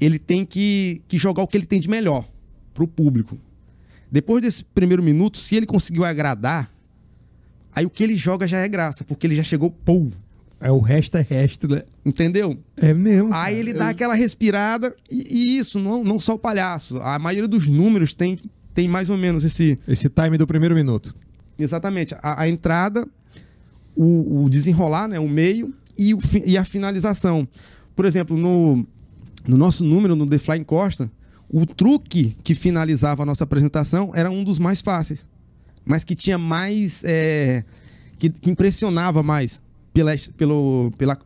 [0.00, 2.28] ele tem que, que jogar o que ele tem de melhor
[2.72, 3.38] pro público.
[4.10, 6.72] Depois desse primeiro minuto, se ele conseguiu agradar,
[7.74, 10.10] aí o que ele joga já é graça, porque ele já chegou, pô,
[10.62, 11.82] É, o resto é resto, né?
[12.06, 12.56] entendeu?
[12.76, 13.34] É mesmo.
[13.34, 13.50] Aí cara.
[13.52, 16.98] ele dá aquela respirada, e, e isso, não, não só o palhaço.
[16.98, 18.38] A maioria dos números tem,
[18.72, 21.12] tem mais ou menos esse, Esse time do primeiro minuto.
[21.58, 22.14] Exatamente.
[22.22, 23.04] A, a entrada,
[23.96, 25.18] o, o desenrolar, né?
[25.18, 27.46] o meio e, o e a finalização.
[27.96, 28.86] Por exemplo, no,
[29.44, 31.10] no nosso número, no The Flying Costa,
[31.50, 35.26] O truque que finalizava a nossa apresentação era um dos mais fáceis,
[35.84, 37.02] mas que tinha mais.
[37.04, 37.64] é,
[38.16, 39.60] que, que impressionava mais
[39.92, 41.18] pela, pelo, pela,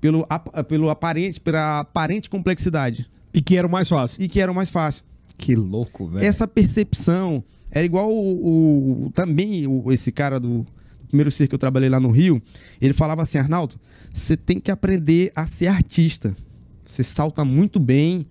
[0.00, 0.26] pelo,
[0.68, 3.08] pelo aparente, pela aparente complexidade.
[3.32, 4.22] E que era o mais fácil.
[4.22, 5.04] E que era o mais fácil.
[5.36, 6.24] Que louco, velho.
[6.24, 10.66] Essa percepção era igual o, o- também o- esse cara do
[11.08, 12.42] primeiro circo que eu trabalhei lá no Rio.
[12.80, 13.76] Ele falava assim, Arnaldo,
[14.12, 16.34] você tem que aprender a ser artista.
[16.84, 18.26] Você salta muito bem,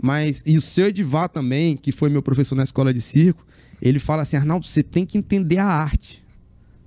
[0.00, 3.44] mas e o seu Edivar também, que foi meu professor na escola de circo,
[3.80, 6.23] ele fala assim, Arnaldo, você tem que entender a arte.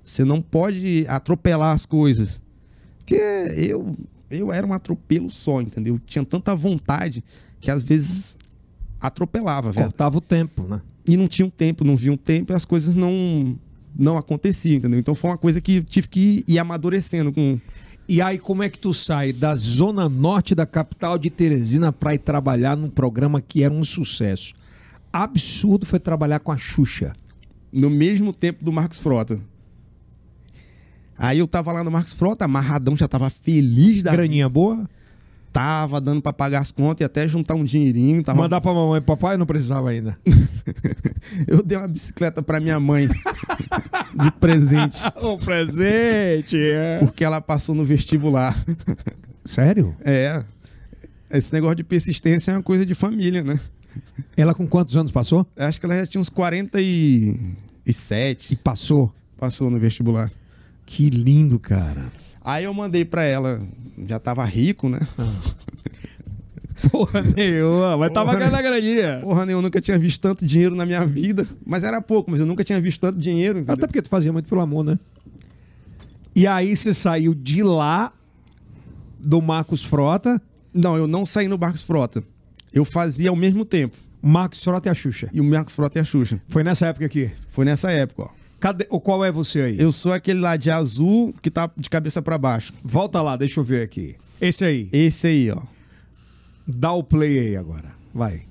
[0.08, 2.40] Você não pode atropelar as coisas.
[2.98, 3.14] Porque
[3.56, 3.96] eu
[4.30, 5.94] eu era um atropelo só, entendeu?
[5.94, 7.24] Eu tinha tanta vontade
[7.60, 8.36] que às vezes
[9.00, 10.80] atropelava, velho Cortava o tempo, né?
[11.06, 13.58] e não tinha um tempo, não via um tempo e as coisas não
[13.98, 14.98] não aconteciam, entendeu?
[15.00, 17.58] Então foi uma coisa que tive que ir amadurecendo com
[18.08, 22.14] E aí, como é que tu sai da zona norte da capital de Teresina pra
[22.14, 24.54] ir trabalhar num programa que era um sucesso?
[25.12, 27.12] Absurdo foi trabalhar com a Xuxa.
[27.70, 29.40] no mesmo tempo do Marcos Frota.
[31.18, 34.88] Aí eu tava lá no Marcos Frota, amarradão, já tava feliz da Graninha boa?
[35.52, 38.98] tava dando pra pagar as contas e até juntar um dinheirinho, tava Mandar pra mamãe
[38.98, 40.16] e papai não precisava ainda.
[41.48, 43.08] Eu dei uma bicicleta pra minha mãe
[44.14, 46.56] de presente, o presente!
[46.56, 46.98] é.
[46.98, 48.54] porque ela passou no vestibular.
[49.44, 49.96] Sério?
[50.04, 50.44] É.
[51.30, 53.58] Esse negócio de persistência é uma coisa de família, né?
[54.36, 55.46] Ela com quantos anos passou?
[55.56, 58.52] Acho que ela já tinha uns 47.
[58.52, 59.12] E passou.
[59.36, 60.30] Passou no vestibular.
[60.88, 62.10] Que lindo, cara.
[62.42, 63.60] Aí eu mandei pra ela,
[64.06, 64.98] já tava rico, né?
[66.90, 69.18] Porra nenhuma, mas tava ganhando a graninha.
[69.20, 69.52] Porra, né?
[69.52, 71.46] eu nunca tinha visto tanto dinheiro na minha vida.
[71.66, 73.58] Mas era pouco, mas eu nunca tinha visto tanto dinheiro.
[73.58, 73.74] entendeu?
[73.74, 74.98] Até porque tu fazia muito pelo amor, né?
[76.34, 78.10] E aí você saiu de lá,
[79.20, 80.40] do Marcos Frota,
[80.72, 82.24] Não, eu não saí no Barcos Frota.
[82.72, 83.98] Eu fazia ao mesmo tempo.
[84.22, 85.28] Marcos Frota e a Xuxa.
[85.34, 86.40] E o Marcos Frota e a Xuxa.
[86.48, 87.30] Foi nessa época aqui.
[87.48, 88.47] Foi nessa época, ó.
[88.60, 89.78] Cadê, o qual é você aí?
[89.78, 92.72] Eu sou aquele lá de azul que tá de cabeça pra baixo.
[92.82, 94.16] Volta lá, deixa eu ver aqui.
[94.40, 94.88] Esse aí.
[94.92, 95.62] Esse aí, ó.
[96.66, 97.92] Dá o play aí agora.
[98.12, 98.42] Vai.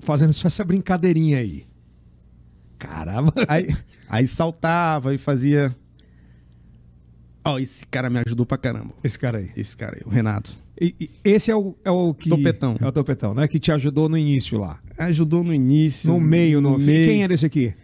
[0.00, 1.66] Fazendo só essa brincadeirinha aí.
[2.78, 3.32] Caramba.
[3.46, 3.68] Aí,
[4.08, 5.74] aí saltava e fazia.
[7.44, 8.92] Ó, esse cara me ajudou pra caramba.
[9.04, 9.50] Esse cara aí.
[9.56, 10.56] Esse cara aí, o Renato.
[10.80, 12.30] E- e esse é o, é o que.
[12.30, 12.76] Topetão.
[12.80, 13.46] É o Topetão, né?
[13.46, 14.78] Que te ajudou no início lá.
[14.98, 16.10] Ajudou no início.
[16.10, 16.84] No meio, no, fim.
[16.86, 17.06] meio.
[17.06, 17.74] Quem era esse aqui?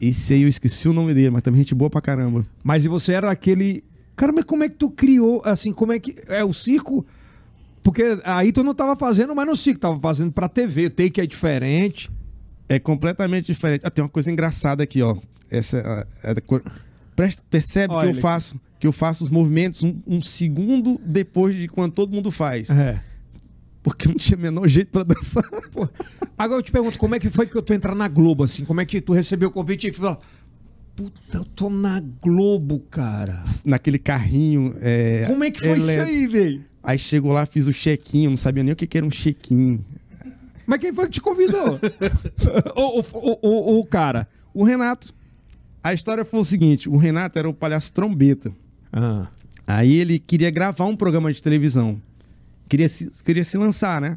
[0.00, 2.46] Esse aí eu esqueci o nome dele, mas também gente boa pra caramba.
[2.62, 3.84] Mas e você era aquele.
[4.16, 6.14] Cara, mas como é que tu criou, assim, como é que.
[6.28, 7.04] É o circo.
[7.82, 10.86] Porque aí tu não tava fazendo mais no circo, tava fazendo pra TV.
[10.86, 12.10] O take é diferente.
[12.68, 13.82] É completamente diferente.
[13.84, 15.16] Ah, tem uma coisa engraçada aqui, ó.
[15.50, 16.34] Essa é, é
[17.16, 20.98] Presta- percebe Olha que eu ele faço que eu faço os movimentos um, um segundo
[21.04, 22.70] depois de quando todo mundo faz.
[22.70, 23.02] É.
[23.82, 25.42] Porque não tinha o menor jeito pra dançar.
[25.72, 25.88] Pô,
[26.36, 28.64] Agora eu te pergunto, como é que foi que tu entrar na Globo, assim?
[28.64, 30.18] Como é que tu recebeu o convite e falou,
[30.94, 33.42] puta, eu tô na Globo, cara.
[33.64, 34.74] Naquele carrinho.
[34.80, 36.64] é, Como é que foi isso ele- aí, velho?
[36.82, 39.84] Aí chegou lá, fiz o check-in, não sabia nem o que, que era um check-in.
[40.66, 41.78] Mas quem foi que te convidou?
[42.76, 43.38] o, o, o,
[43.76, 44.28] o- o cara.
[44.54, 45.12] O Renato.
[45.82, 48.52] A história foi o seguinte: o Renato era o palhaço trombeta.
[48.92, 49.26] Ah,
[49.66, 52.00] Aí ele queria gravar um programa de televisão.
[52.70, 54.16] Queria se, queria se lançar, né?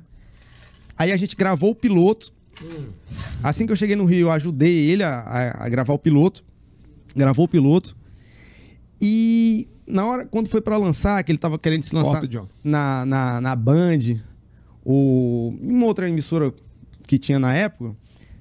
[0.98, 2.32] Aí a gente gravou o piloto.
[3.44, 6.46] Assim que eu cheguei no Rio, eu ajudei ele a, a- a gravar o piloto.
[7.16, 7.96] Gravou o piloto.
[9.02, 12.28] E na hora, quando foi pra lançar, que ele tava querendo se lançar Corta,
[12.64, 14.22] na, na, na Band,
[14.86, 16.54] ou em uma outra emissora
[17.08, 17.96] que tinha na época,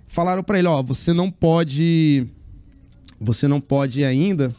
[0.07, 2.27] falaram pra ele, ó, você não pode.
[3.21, 4.55] Você não pode ainda,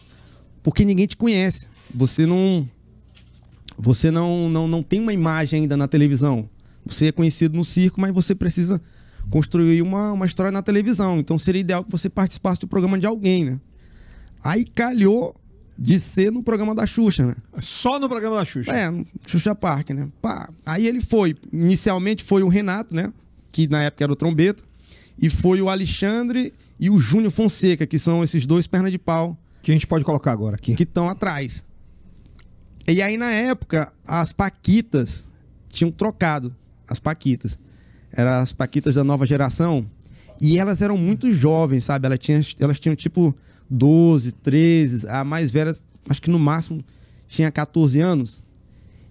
[0.62, 1.70] porque ninguém te conhece.
[1.94, 2.68] Você não.
[3.78, 6.50] Você não, não, não tem uma imagem ainda na televisão.
[6.86, 8.82] Você é conhecido no circo, mas você precisa
[9.30, 11.20] construir uma, uma história na televisão.
[11.20, 13.60] Então seria ideal que você participasse do programa de alguém, né?
[14.44, 15.36] Aí calhou
[15.78, 17.36] de ser no programa da Xuxa, né?
[17.58, 18.72] só no programa da Xuxa.
[18.72, 20.08] É, no Xuxa Park, né?
[20.22, 20.50] Pá.
[20.66, 21.36] Aí ele foi.
[21.52, 23.12] Inicialmente foi o Renato, né?
[23.52, 24.64] Que na época era o trombeta.
[25.20, 29.38] E foi o Alexandre e o Júnior Fonseca, que são esses dois pernas de pau
[29.62, 30.76] Que a gente pode colocar agora aqui.
[30.76, 31.64] que estão atrás.
[32.88, 35.24] E aí, na época, as Paquitas
[35.70, 36.56] tinham trocado.
[36.88, 37.58] As Paquitas.
[38.12, 39.86] Eram as Paquitas da nova geração.
[40.42, 42.06] E elas eram muito jovens, sabe?
[42.06, 43.36] Elas tinham, elas tinham tipo
[43.70, 45.08] 12, 13.
[45.08, 45.72] A mais velha,
[46.10, 46.84] acho que no máximo,
[47.28, 48.44] tinha 14 anos.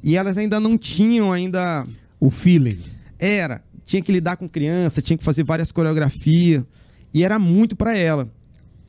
[0.02, 1.86] E elas ainda não tinham ainda
[2.20, 2.80] O feeling.
[3.18, 6.64] era, tinha que lidar com criança, tinha que fazer várias coreografias
[7.14, 8.28] e era muito pra ela.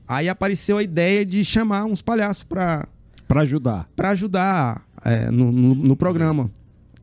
[0.07, 2.87] Aí apareceu a ideia de chamar uns palhaços pra
[3.33, 3.85] Pra ajudar.
[3.95, 6.49] para ajudar é, no, no, no programa.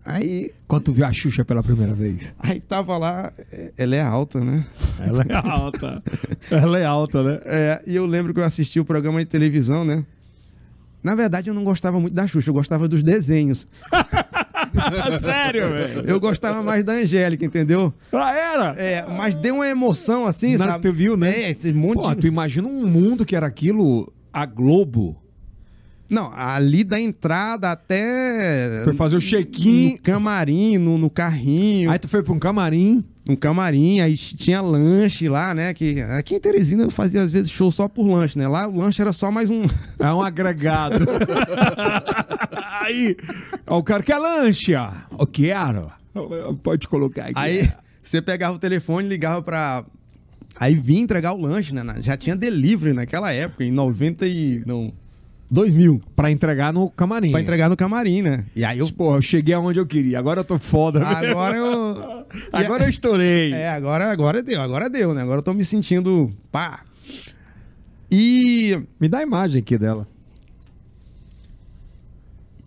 [0.05, 2.35] Aí, Quando tu viu a Xuxa pela primeira vez?
[2.39, 4.65] aí tava lá, é, ela é alta, né?
[4.98, 6.02] Ela é alta.
[6.51, 7.40] Ela é alta, né?
[7.44, 10.05] É, e eu lembro que eu assisti o programa de televisão, né?
[11.02, 13.66] Na verdade, eu não gostava muito da Xuxa, eu gostava dos desenhos.
[15.20, 16.05] Sério, velho?
[16.07, 17.93] Eu gostava mais da Angélica, entendeu?
[18.12, 18.65] Ah, era?
[18.81, 20.82] É, mas deu uma emoção assim, Na hora sabe?
[20.89, 21.31] tu viu, né?
[21.31, 22.20] É, esse monte Pô, de...
[22.20, 25.19] tu imagina um mundo que era aquilo, a Globo.
[26.10, 28.82] Não, ali da entrada até.
[28.84, 29.92] Foi fazer o check-in.
[29.92, 31.90] No camarim, no, no carrinho.
[31.90, 33.04] Aí tu foi pra um camarim.
[33.28, 35.72] Um camarim, aí tinha lanche lá, né?
[35.72, 38.48] Que aqui em Teresina eu fazia às vezes show só por lanche, né?
[38.48, 39.62] Lá o lanche era só mais um.
[40.00, 40.96] É um agregado.
[42.82, 43.16] aí,
[43.68, 44.90] ó, o cara quer lanche, ó.
[45.16, 45.82] Eu quero.
[46.64, 47.34] Pode colocar aqui.
[47.36, 47.70] Aí
[48.02, 49.84] você pegava o telefone, ligava pra.
[50.56, 51.84] Aí vinha entregar o lanche, né?
[52.00, 54.64] Já tinha delivery naquela época, em 90 e.
[54.66, 54.92] Não.
[55.51, 56.01] 2000.
[56.14, 57.32] Pra entregar no camarim.
[57.32, 58.44] Pra entregar no camarim, né?
[58.55, 58.90] E aí eu.
[58.93, 60.18] Pô, eu cheguei aonde eu queria.
[60.18, 61.05] Agora eu tô foda.
[61.05, 62.27] Agora eu.
[62.52, 63.52] Agora eu estourei.
[63.52, 65.22] É, agora, agora deu, agora deu, né?
[65.22, 66.31] Agora eu tô me sentindo.
[66.52, 66.85] pá.
[68.10, 68.81] E.
[69.01, 70.06] Me dá a imagem aqui dela.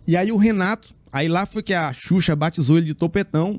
[0.06, 0.94] E aí o Renato.
[1.10, 3.58] Aí lá foi que a Xuxa batizou ele de topetão.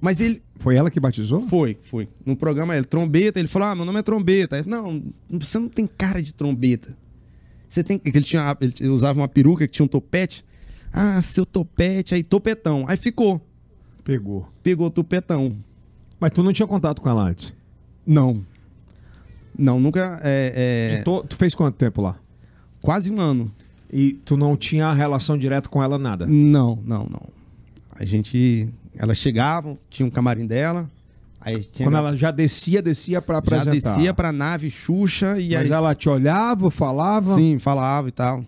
[0.00, 0.42] Mas ele.
[0.56, 1.40] Foi ela que batizou?
[1.40, 2.08] Foi, foi.
[2.24, 4.56] No programa ele, trombeta, ele falou: Ah, meu nome é trombeta.
[4.56, 6.96] Aí, não, você não tem cara de trombeta.
[7.68, 7.98] Você tem.
[7.98, 10.44] que Ele, tinha, ele usava uma peruca que tinha um topete.
[10.92, 12.84] Ah, seu topete, aí topetão.
[12.88, 13.40] Aí ficou.
[14.04, 14.48] Pegou.
[14.62, 15.56] Pegou topetão.
[16.18, 17.52] Mas tu não tinha contato com ela antes?
[18.06, 18.44] Não.
[19.58, 20.20] Não, nunca.
[20.22, 22.16] É, é, tu, tu fez quanto tempo lá?
[22.80, 23.52] Quase um ano.
[23.92, 26.26] E tu não tinha relação direta com ela, nada?
[26.26, 27.22] Não, não, não.
[27.92, 28.72] A gente.
[28.96, 30.90] Elas chegavam, tinha um camarim dela.
[31.82, 33.72] Quando ela já descia, descia pra já apresentar.
[33.94, 35.76] descia pra nave Xuxa e Mas aí.
[35.76, 38.44] ela te olhava, falava, Sim, falava e tal.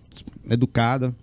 [0.49, 1.15] Educada.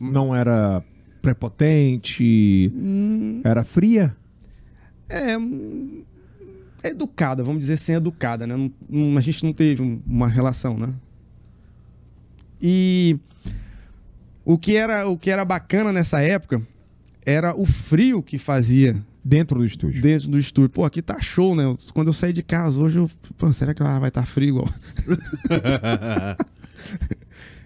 [0.00, 0.82] não era
[1.20, 3.40] prepotente, Hum.
[3.44, 4.14] era fria?
[5.08, 5.36] É.
[5.36, 6.02] hum,
[6.84, 8.56] Educada, vamos dizer assim, educada, né?
[8.56, 10.94] Não- não- a gente não teve um- uma relação, né?
[12.62, 13.18] E
[14.44, 16.62] o que era, o que era bacana nessa época
[17.26, 18.96] era o frio que fazia
[19.28, 20.00] Dentro do estúdio.
[20.00, 20.70] dentro do estúdio.
[20.70, 21.76] Pô, aqui tá show, né?
[21.92, 23.10] Quando eu saí de casa hoje, eu.
[23.36, 24.68] Pô, será que vai estar frio igual?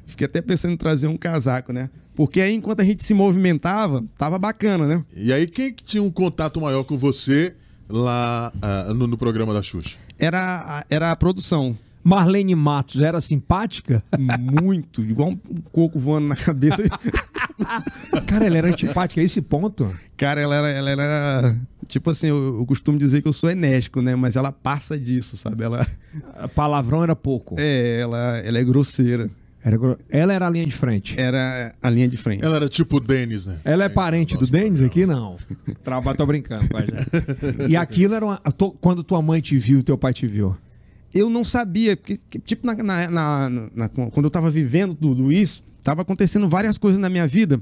[0.06, 1.88] Fiquei até pensando em trazer um casaco, né?
[2.14, 5.04] Porque aí, enquanto a gente se movimentava, tava bacana, né?
[5.16, 7.54] E aí, quem que tinha um contato maior com você
[7.88, 9.98] lá ah, no, no programa da Xuxa?
[10.18, 10.40] Era,
[10.80, 11.76] a- era a produção.
[12.04, 14.02] Marlene Matos era simpática?
[14.18, 15.36] Muito, igual um
[15.70, 16.82] coco voando na cabeça.
[18.26, 19.90] Cara, ela era antipática a esse ponto?
[20.16, 21.56] Cara, ela era, ela era.
[21.86, 24.14] Tipo assim, eu, eu costumo dizer que eu sou enérgico, né?
[24.16, 25.62] Mas ela passa disso, sabe?
[25.64, 25.86] Ela
[26.54, 27.56] Palavrão era pouco.
[27.58, 29.30] é, ela, ela é grosseira.
[29.64, 31.18] Era gro- ela era a linha de frente.
[31.20, 32.44] Era a linha de frente.
[32.44, 33.58] Ela era tipo o Denis, né?
[33.64, 35.06] Ela é parente do Denis aqui?
[35.06, 35.36] Não.
[35.84, 36.84] Trabalho, tô brincando, pai.
[36.90, 37.68] já.
[37.68, 38.38] E aquilo era uma.
[38.80, 40.56] Quando tua mãe te viu, teu pai te viu.
[41.14, 45.30] Eu não sabia, porque, que, tipo, na, na- na- na- quando eu tava vivendo tudo
[45.30, 47.60] isso, tava acontecendo várias coisas na minha vida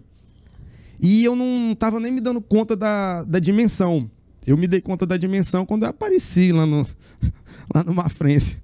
[1.00, 4.08] e eu não tava nem me dando conta da, da dimensão.
[4.46, 6.86] Eu me dei conta da dimensão quando eu apareci lá no,
[7.74, 8.58] lá no Mafrense.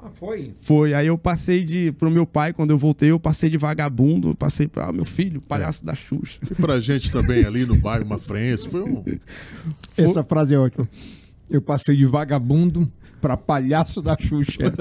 [0.00, 0.54] Ah, foi?
[0.60, 4.34] Foi, aí eu passei de pro meu pai, quando eu voltei, eu passei de vagabundo,
[4.36, 6.38] passei para meu filho, palhaço da Xuxa.
[6.50, 9.02] E pra gente também ali no bairro Mafrense, foi um...
[9.96, 10.88] Essa frase é ótima.
[11.50, 12.90] Eu passei de vagabundo
[13.20, 14.64] pra palhaço da Xuxa.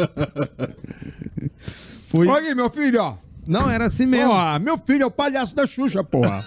[2.07, 2.27] Foi.
[2.27, 3.17] Olha aí, meu filho, ó.
[3.47, 4.31] Não, era assim mesmo.
[4.31, 6.43] Ó, meu filho é o palhaço da Xuxa, porra.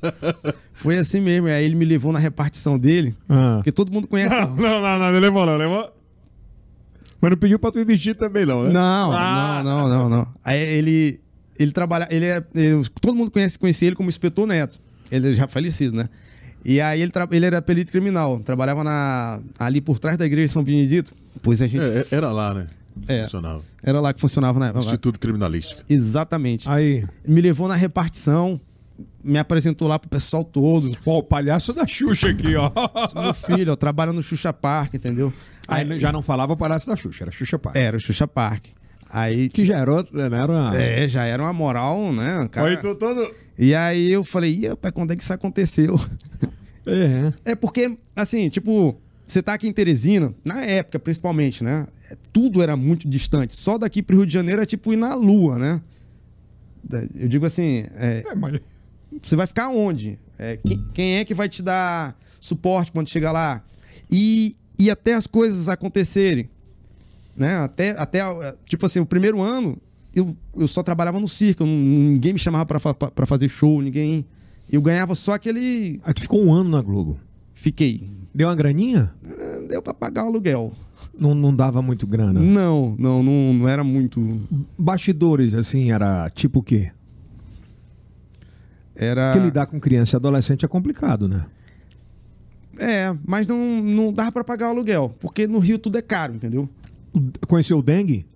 [0.74, 1.48] Foi assim mesmo.
[1.48, 3.54] Aí ele me levou na repartição dele, Ah.
[3.56, 4.34] porque todo mundo conhece.
[4.34, 5.92] Não, não, não, não, não levou, não, levou.
[7.20, 8.72] Mas não pediu pra tu investir também, não, né?
[8.72, 9.60] Não, Ah.
[9.64, 10.28] não, não, não, não.
[10.44, 11.20] Aí ele,
[11.58, 14.80] ele trabalha, ele é, ele- todo mundo conhece, conhecia ele como Inspetor Neto.
[15.10, 16.08] Ele é já falecido, né?
[16.64, 20.52] E aí ele, ele era perito criminal, trabalhava na, ali por trás da igreja de
[20.52, 21.14] São Benedito.
[21.42, 22.66] Pois a gente É, é, era lá, né?
[23.06, 23.22] É.
[23.22, 23.62] Funcionava.
[23.82, 24.84] era lá que funcionava na época.
[24.84, 25.82] Instituto Criminalístico.
[25.88, 26.68] Exatamente.
[26.68, 28.60] Aí, Me levou na repartição,
[29.22, 30.90] me apresentou lá pro pessoal todo.
[31.06, 32.70] ó, o palhaço da Xuxa aqui, ó.
[33.22, 35.32] Meu filho, eu trabalho no Xuxa Park, entendeu?
[35.68, 37.72] Aí já não falava palhaço da Xuxa, era Xuxa Pai.
[37.76, 38.66] Era o Xuxa Park.
[39.10, 40.42] Aí Que já era outra, né?
[40.42, 40.76] Era uma...
[40.76, 42.42] É, já era uma moral, né?
[42.42, 43.32] o cara- Aí tu todo...
[43.58, 45.98] E aí eu falei, ih, rapaz, quando é que isso aconteceu?
[46.86, 51.86] É, É porque, assim, tipo, você tá aqui em Teresina, na época principalmente, né?
[52.10, 53.54] é, Tudo era muito distante.
[53.54, 55.82] Só daqui pro Rio de Janeiro é tipo ir na Lua, né?
[57.14, 58.60] Eu digo assim, é, é mas...
[59.22, 60.18] você vai ficar onde?
[60.38, 63.62] É, quem, quem é que vai te dar suporte quando chegar lá?
[64.10, 66.48] E, e até as coisas acontecerem.
[67.36, 67.56] Né?
[67.56, 68.20] Até, até,
[68.64, 69.78] tipo assim, o primeiro ano
[70.18, 74.24] eu, eu só trabalhava no circo, ninguém me chamava pra fazer show, ninguém
[74.70, 76.00] Eu ganhava só aquele.
[76.04, 77.18] Aí tu ficou um ano na Globo.
[77.54, 78.10] Fiquei.
[78.34, 79.12] Deu uma graninha?
[79.24, 80.72] Ah, Deu pra pagar o aluguel.
[81.18, 82.38] Não, não dava muito grana.
[82.38, 84.40] Não, não, não, não era muito.
[84.78, 86.92] Bastidores, assim, era tipo o quê?
[88.94, 89.32] Era.
[89.32, 91.46] Porque lidar com criança e adolescente é complicado, né?
[92.78, 95.14] É, mas não, não dava pra pagar o aluguel.
[95.18, 96.68] Porque no Rio tudo é caro, entendeu?
[97.48, 98.26] Conheceu o dengue?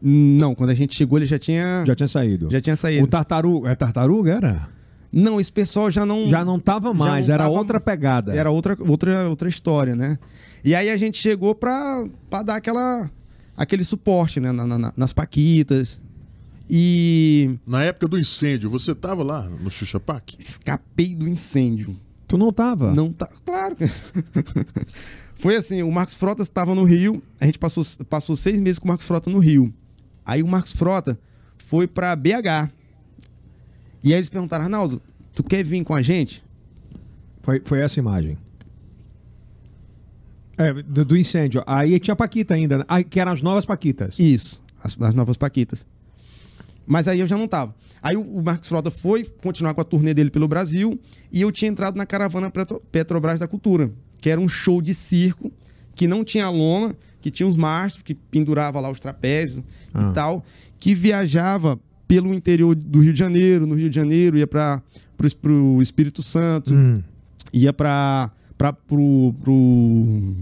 [0.00, 1.84] Não, quando a gente chegou ele já tinha.
[1.86, 2.48] Já tinha saído.
[2.50, 3.06] já tinha O saído.
[3.06, 4.68] tartaruga, é tartaruga era?
[5.12, 6.28] Não, esse pessoal já não.
[6.28, 8.34] Já não tava mais, não era tava- outra pegada.
[8.34, 10.18] Era outra, outra, outra história, né?
[10.64, 13.10] E aí a gente chegou pra, pra dar aquela,
[13.56, 14.52] aquele suporte, né?
[14.52, 16.02] na- na- nas Paquitas.
[16.68, 20.34] E Na época do incêndio, você tava lá no Xuxa Park?
[20.38, 21.96] escapei do incêndio.
[22.26, 22.92] Tu não tava?
[22.92, 23.28] Não tá.
[23.44, 23.76] Claro.
[25.36, 27.22] Foi assim: o Marcos Frota estava no Rio.
[27.40, 29.72] A gente passou, passou seis meses com o Marcos Frota no Rio.
[30.26, 31.18] Aí o Marcos Frota
[31.56, 32.68] foi pra BH.
[34.02, 35.00] E aí eles perguntaram: Arnaldo,
[35.34, 36.42] tu quer vir com a gente?
[37.42, 38.36] Foi, foi essa imagem.
[40.58, 41.62] É, do, do incêndio.
[41.66, 42.84] Aí tinha Paquita ainda, né?
[43.08, 44.18] Que eram as novas Paquitas.
[44.18, 45.86] Isso, as, as novas Paquitas.
[46.86, 47.74] Mas aí eu já não tava.
[48.02, 50.98] Aí o, o Marcos Frota foi continuar com a turnê dele pelo Brasil
[51.32, 53.90] e eu tinha entrado na caravana Petro- Petrobras da Cultura,
[54.20, 55.52] que era um show de circo
[55.94, 56.94] que não tinha lona,
[57.26, 60.08] que tinha os mastros, que pendurava lá os trapézios Ah.
[60.10, 60.44] e tal,
[60.78, 61.76] que viajava
[62.06, 64.80] pelo interior do Rio de Janeiro, no Rio de Janeiro, ia para
[65.50, 67.02] o Espírito Santo, Hum.
[67.52, 68.30] ia para
[68.86, 70.34] pro, pro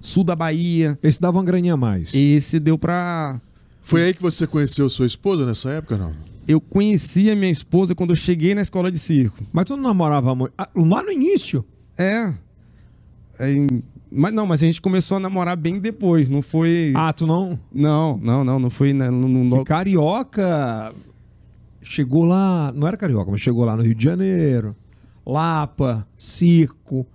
[0.00, 0.98] sul da Bahia.
[1.02, 2.14] Esse dava uma graninha a mais.
[2.14, 3.38] Esse deu pra
[3.82, 6.14] Foi aí que você conheceu sua esposa nessa época, não?
[6.46, 9.44] Eu conheci a minha esposa quando eu cheguei na escola de circo.
[9.52, 10.54] Mas tu não namorava muito.
[10.56, 11.62] Ah, lá no início.
[11.98, 12.32] É.
[13.38, 16.92] É, em- Mas não, mas a gente começou a namorar bem depois, não foi.
[16.96, 17.58] Ah, tu não.
[17.72, 18.92] Não, não, não, não foi.
[18.92, 20.94] né, Que carioca
[21.82, 22.72] chegou lá.
[22.74, 24.74] Não era carioca, mas chegou lá no Rio de Janeiro.
[25.26, 27.06] Lapa, circo,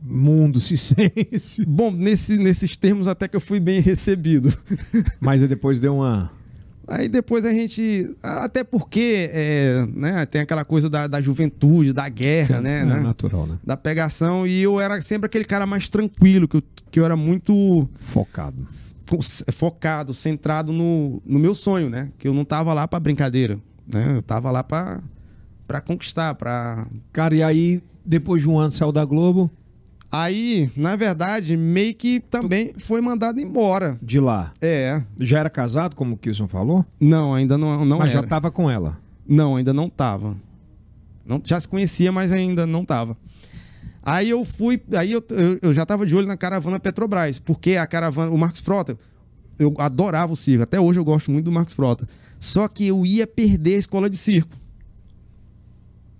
[0.00, 1.64] mundo cicense.
[1.66, 4.52] Bom, nesse, nesses termos até que eu fui bem recebido.
[5.20, 6.30] Mas aí depois deu uma.
[6.86, 8.14] Aí depois a gente.
[8.22, 12.80] Até porque é, né, tem aquela coisa da, da juventude, da guerra, né?
[12.80, 13.00] é né?
[13.00, 13.58] natural, né?
[13.64, 14.46] Da pegação.
[14.46, 18.66] E eu era sempre aquele cara mais tranquilo, que eu, que eu era muito Focado.
[19.52, 22.10] focado, centrado no, no meu sonho, né?
[22.18, 24.16] Que eu não tava lá pra brincadeira, né?
[24.16, 25.02] Eu tava lá pra,
[25.66, 26.86] pra conquistar, pra...
[27.12, 29.50] Cara, e aí, depois de um ano saiu da Globo,
[30.16, 33.98] Aí, na verdade, meio que também foi mandado embora.
[34.00, 34.52] de lá.
[34.60, 35.02] É.
[35.18, 36.84] Já era casado, como o Kilson falou?
[37.00, 38.22] Não, ainda não, não mas era.
[38.22, 38.96] já tava com ela.
[39.26, 40.36] Não, ainda não tava.
[41.26, 43.16] Não, já se conhecia, mas ainda não tava.
[44.02, 47.76] Aí eu fui, aí eu, eu, eu já tava de olho na caravana Petrobras, porque
[47.76, 48.98] a caravana, o Marcos Frota,
[49.58, 52.06] eu adorava o circo, até hoje eu gosto muito do Marcos Frota.
[52.38, 54.54] Só que eu ia perder a escola de circo.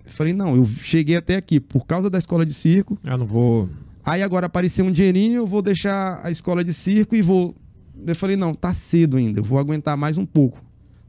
[0.06, 2.98] Falei, não, eu cheguei até aqui por causa da escola de circo.
[3.04, 3.68] Eu não vou.
[4.05, 7.55] Aí agora apareceu um dinheirinho, eu vou deixar a escola de circo e vou.
[8.06, 10.62] Eu falei, não, tá cedo ainda, eu vou aguentar mais um pouco.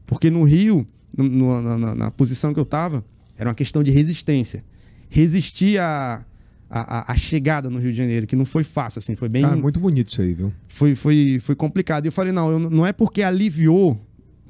[0.06, 0.86] Porque no Rio,
[1.16, 3.04] no- na, na- na posição que eu tava,
[3.36, 4.64] era uma questão de resistência.
[5.10, 6.24] Resistir à
[6.68, 9.42] a, a, a chegada no Rio de Janeiro, que não foi fácil, assim, foi bem.
[9.42, 10.52] Cara, muito bonito isso aí, viu?
[10.68, 12.06] Foi, foi, foi complicado.
[12.06, 14.00] E eu falei, não, eu, não é porque aliviou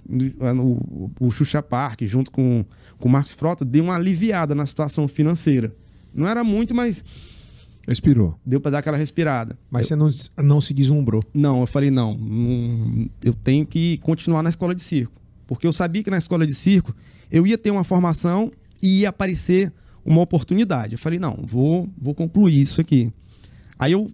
[0.08, 2.64] no- no- o Xuxa Park, junto com,
[2.98, 5.74] com o Marcos Frota, deu uma aliviada na situação financeira.
[6.14, 7.04] Não era muito, mas
[7.88, 8.38] Expirou.
[8.44, 9.56] deu pra dar aquela respirada.
[9.70, 10.10] Mas você não,
[10.42, 11.22] não se deslumbrou.
[11.32, 15.20] Não, eu falei, não, não, eu tenho que continuar na escola de circo.
[15.46, 16.94] Porque eu sabia que na escola de circo
[17.30, 18.50] eu ia ter uma formação
[18.82, 19.72] e ia aparecer
[20.04, 20.94] uma oportunidade.
[20.94, 23.12] Eu falei, não, vou, vou concluir isso aqui.
[23.78, 24.08] Aí eu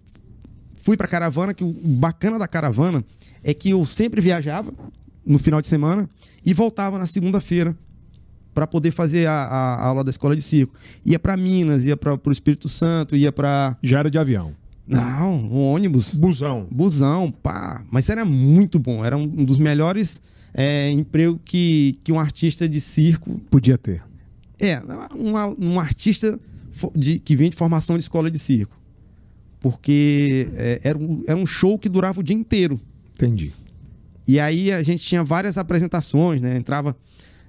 [0.75, 3.03] fui pra caravana, que o bacana da caravana
[3.43, 4.73] é que eu sempre viajava
[5.25, 6.09] no final de semana
[6.45, 7.75] e voltava na segunda-feira
[8.53, 10.73] para poder fazer a, a- a aula da escola de circo.
[11.05, 14.53] Ia para Minas, ia para o Espírito Santo, ia para Já era de avião.
[14.87, 16.67] não, um ônibus Busão.
[16.71, 17.83] busão, pá.
[17.91, 19.03] Mas era muito bom.
[19.03, 20.21] Era um dos melhores
[20.53, 23.39] é, empregos que, que um artista de circo.
[23.49, 24.03] Podia ter.
[24.59, 24.79] É,
[25.15, 26.39] uma- um artista
[26.95, 28.77] de, que vem de formação de escola de circo.
[29.59, 32.79] Porque é, era, um, era um show que durava o dia inteiro.
[33.15, 33.53] Entendi.
[34.27, 36.57] E aí a gente tinha várias apresentações, né?
[36.57, 36.95] Entrava,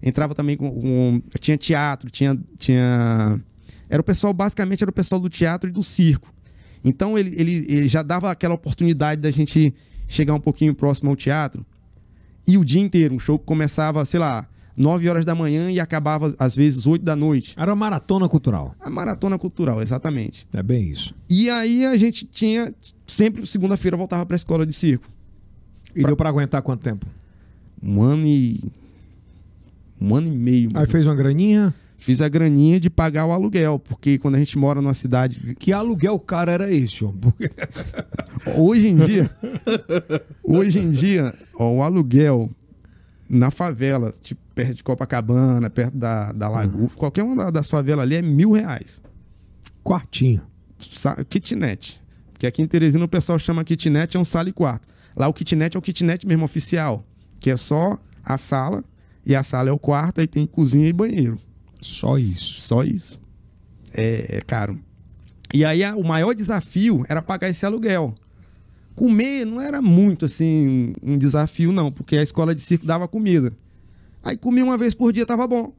[0.04, 3.40] entrava também com, com- Tinha teatro, tinha, tinha.
[3.88, 6.32] Era o pessoal, basicamente, era o pessoal do teatro e do circo.
[6.84, 9.74] Então ele, ele, ele já dava aquela oportunidade da gente
[10.06, 11.64] chegar um pouquinho próximo ao teatro.
[12.46, 15.80] E o dia inteiro, um show que começava, sei lá, 9 horas da manhã e
[15.80, 17.54] acabava, às vezes, 8 da noite.
[17.56, 18.74] Era uma maratona cultural.
[18.80, 20.46] A maratona cultural, exatamente.
[20.52, 21.14] É bem isso.
[21.30, 22.74] E aí a gente tinha.
[23.06, 25.08] Sempre segunda-feira voltava para a escola de circo.
[25.96, 27.06] E deu pra aguentar quanto tempo?
[27.82, 28.60] Um ano e.
[30.04, 30.70] Um ano e meio.
[30.74, 31.74] Aí fez uma graninha.
[31.96, 35.54] Fiz a graninha de pagar o aluguel, porque quando a gente mora numa cidade.
[35.58, 37.32] Que aluguel cara era esse, homem?
[38.58, 39.30] Hoje em dia.
[40.42, 42.50] hoje em dia, ó, o aluguel
[43.28, 48.16] na favela, tipo perto de Copacabana, perto da, da Lagoa, qualquer uma das favelas ali
[48.16, 49.00] é mil reais.
[49.82, 50.42] Quartinho.
[50.78, 52.00] Sa- kitnet.
[52.38, 54.86] Que aqui em Teresina o pessoal chama kitnet, é um sala e quarto.
[55.16, 57.04] Lá o kitnet é o kitnet mesmo oficial,
[57.40, 58.84] que é só a sala,
[59.26, 61.38] e a sala é o quarto, aí tem cozinha e banheiro.
[61.80, 62.60] Só isso.
[62.62, 63.20] Só isso.
[63.92, 64.78] É, é caro.
[65.52, 68.14] E aí a- o maior desafio era pagar esse aluguel.
[68.94, 73.52] Comer não era muito assim um desafio, não, porque a escola de circo dava comida.
[74.22, 75.72] Aí comia uma vez por dia, tava bom.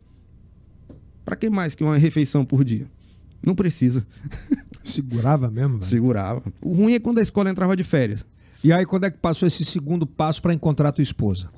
[1.24, 2.88] Pra que mais que uma refeição por dia?
[3.44, 4.06] Não precisa.
[4.84, 5.84] Segurava mesmo, velho.
[5.86, 6.44] Segurava.
[6.62, 8.26] O ruim é quando a escola entrava de férias.
[8.64, 11.50] E aí, quando é que passou esse segundo passo pra encontrar tua esposa?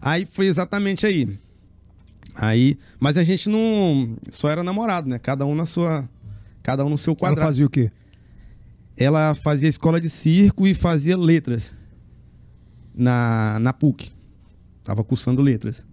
[0.00, 1.38] Aí foi exatamente aí.
[2.34, 5.18] Aí, mas a gente não só era namorado, né?
[5.18, 6.08] Cada um na sua,
[6.62, 7.46] cada um no seu Ela quadrado.
[7.46, 7.90] fazia o quê?
[8.96, 11.74] ela fazia escola de circo e fazia letras
[12.94, 14.10] na, na PUC.
[14.82, 15.84] Tava cursando letras.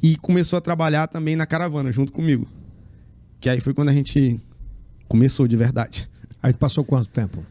[0.00, 2.46] E começou a trabalhar também na caravana, junto comigo.
[3.40, 4.40] Que aí foi quando a gente
[5.08, 6.08] começou de verdade.
[6.40, 7.44] Aí passou quanto tempo?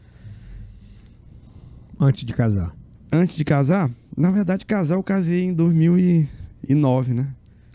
[2.00, 2.74] Antes de casar.
[3.12, 7.26] Antes de casar, na verdade, casar eu casei em 2009, né?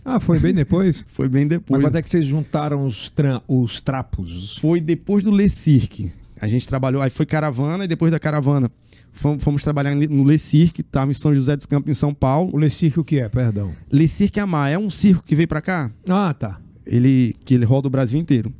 [0.03, 1.05] Ah, foi bem depois?
[1.13, 1.81] Foi bem Mas depois.
[1.83, 4.57] quando é que vocês juntaram os, tran- os trapos?
[4.57, 6.11] Foi depois do Le Cirque.
[6.41, 8.71] A gente trabalhou, aí foi caravana e depois da caravana
[9.11, 12.49] fomos, fomos trabalhar no Le Cirque, tava em São José dos Campos, em São Paulo.
[12.51, 13.29] O Le Cirque o que é?
[13.29, 13.73] Perdão.
[13.91, 16.59] Le Cirque Amar é um circo que veio pra cá, Ah, tá.
[16.83, 18.51] ele que ele roda o Brasil inteiro.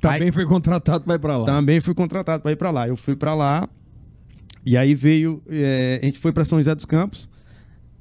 [0.00, 1.46] Também Aí- foi contratado pra ir pra lá.
[1.46, 2.88] Também fui contratado para ir para lá.
[2.88, 3.68] Eu fui para lá
[4.64, 7.28] e aí veio, é, a gente foi para São José dos Campos.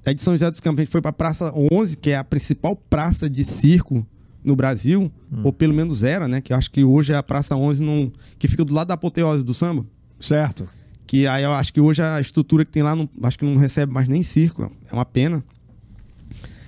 [0.05, 2.23] Aí de São José dos Campos a gente foi para Praça 11, que é a
[2.23, 4.05] principal praça de circo
[4.43, 5.11] no Brasil,
[5.43, 6.41] ou pelo menos era, né?
[6.41, 8.95] Que eu acho que hoje é a Praça 11 num, que fica do lado da
[8.95, 9.85] apoteose do samba.
[10.19, 10.67] Certo.
[11.05, 13.55] Que aí eu acho que hoje a estrutura que tem lá, não, acho que não
[13.55, 14.71] recebe mais nem circo.
[14.89, 15.43] É uma pena.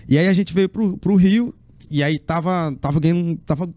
[0.08, 1.56] E aí a gente veio pro, pro Rio
[1.90, 3.70] e aí tava, tava ganhando, tava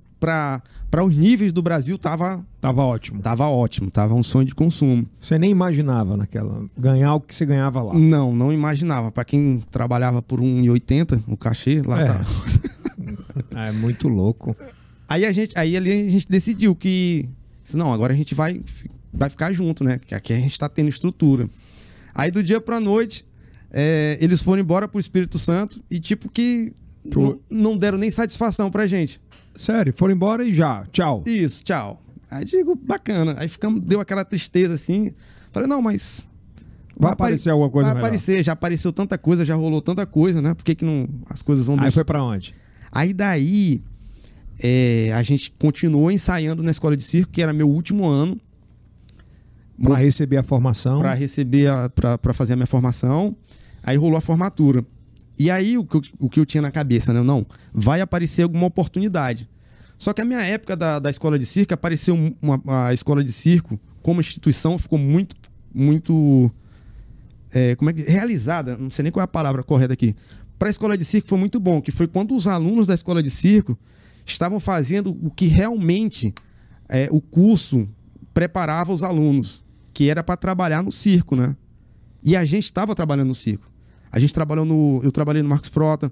[0.91, 3.21] para os níveis do Brasil, tava Tava ótimo.
[3.23, 5.07] Tava ótimo, tava um sonho de consumo.
[5.21, 6.65] Você nem imaginava naquela.
[6.77, 7.95] ganhar o que você ganhava lá.
[7.95, 9.13] Não, não imaginava.
[9.13, 12.07] Pra quem trabalhava por 1,80 o cachê, lá É.
[12.07, 12.27] tava.
[13.55, 14.57] É muito louco.
[15.09, 17.29] Aí a gente, aí ali a gente decidiu que,
[17.63, 18.61] se não, agora a gente vai,
[19.13, 19.99] vai ficar junto, né?
[20.05, 21.49] Que aqui a gente tá tendo estrutura.
[22.15, 23.25] Aí do dia pra noite,
[23.71, 26.73] é, eles foram embora pro Espírito Santo e tipo que
[27.11, 29.21] Tu- não deram nem satisfação pra gente.
[29.57, 30.85] Sério, foram embora e já.
[30.93, 31.23] Tchau.
[31.27, 32.01] Isso, tchau.
[32.31, 33.35] Aí digo, bacana.
[33.39, 35.13] Aí ficamos, deu aquela tristeza assim.
[35.53, 36.27] Falei, não, mas.
[36.99, 38.07] Vai aparecer alguma coisa Vai melhor.
[38.07, 40.55] aparecer, já apareceu tanta coisa, já rolou tanta coisa, né?
[40.55, 42.55] Por que, que não, as coisas vão Aí deixar- foi pra onde?
[42.91, 43.83] Aí daí,
[44.59, 48.41] é, a gente continuou ensaiando na escola de circo, que era meu último ano,
[49.83, 50.99] Pra receber a formação.
[50.99, 53.37] para receber, a- pra pra fazer a minha formação.
[53.83, 54.83] Aí rolou a formatura.
[55.39, 57.23] E aí, o que, eu, o que eu tinha na cabeça, né?
[57.23, 59.49] Não, vai aparecer alguma oportunidade.
[59.99, 63.23] Só que a minha época da, da escola de circo, apareceu um, uma, a escola
[63.23, 65.35] de circo, como instituição, ficou muito,
[65.75, 66.51] muito.
[67.51, 68.03] é, como é que.
[68.03, 70.15] realizada, não sei nem qual é a palavra correta aqui.
[70.59, 73.23] Para a escola de circo foi muito bom, que foi quando os alunos da escola
[73.23, 73.79] de circo
[74.25, 76.35] estavam fazendo o que realmente
[76.89, 77.89] é, o curso
[78.33, 81.57] preparava os alunos, que era para trabalhar no circo, né?
[82.23, 83.71] E a gente estava trabalhando no circo.
[84.17, 85.01] A gente trabalhou no.
[85.05, 86.11] Eu trabalhei no Marcos Frota.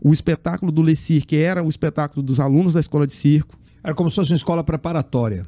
[0.00, 3.56] O espetáculo do Le Cirque era o espetáculo dos alunos da escola de circo.
[3.84, 5.42] Era como se fosse uma escola preparatória.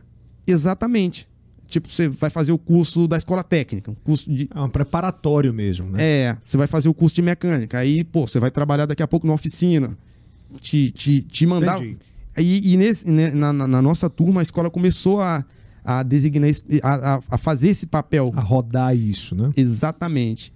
[0.46, 1.26] Exatamente.
[1.66, 4.48] Tipo, você vai fazer o curso da escola técnica, um curso de.
[4.54, 5.98] É um preparatório mesmo, né?
[6.00, 7.78] É, você vai fazer o curso de mecânica.
[7.78, 9.96] Aí, pô, você vai trabalhar daqui a pouco na oficina.
[10.60, 11.78] Te, te, te mandar.
[11.78, 11.96] Entendi.
[12.36, 15.44] E, e nesse, né, na, na- na nossa turma, a escola começou a,
[15.84, 16.50] a designar,
[16.82, 18.30] a- a fazer esse papel.
[18.36, 19.50] A rodar isso, né?
[19.56, 20.52] Exatamente.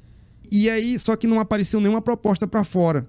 [0.51, 3.07] E aí, só que não apareceu nenhuma proposta pra fora.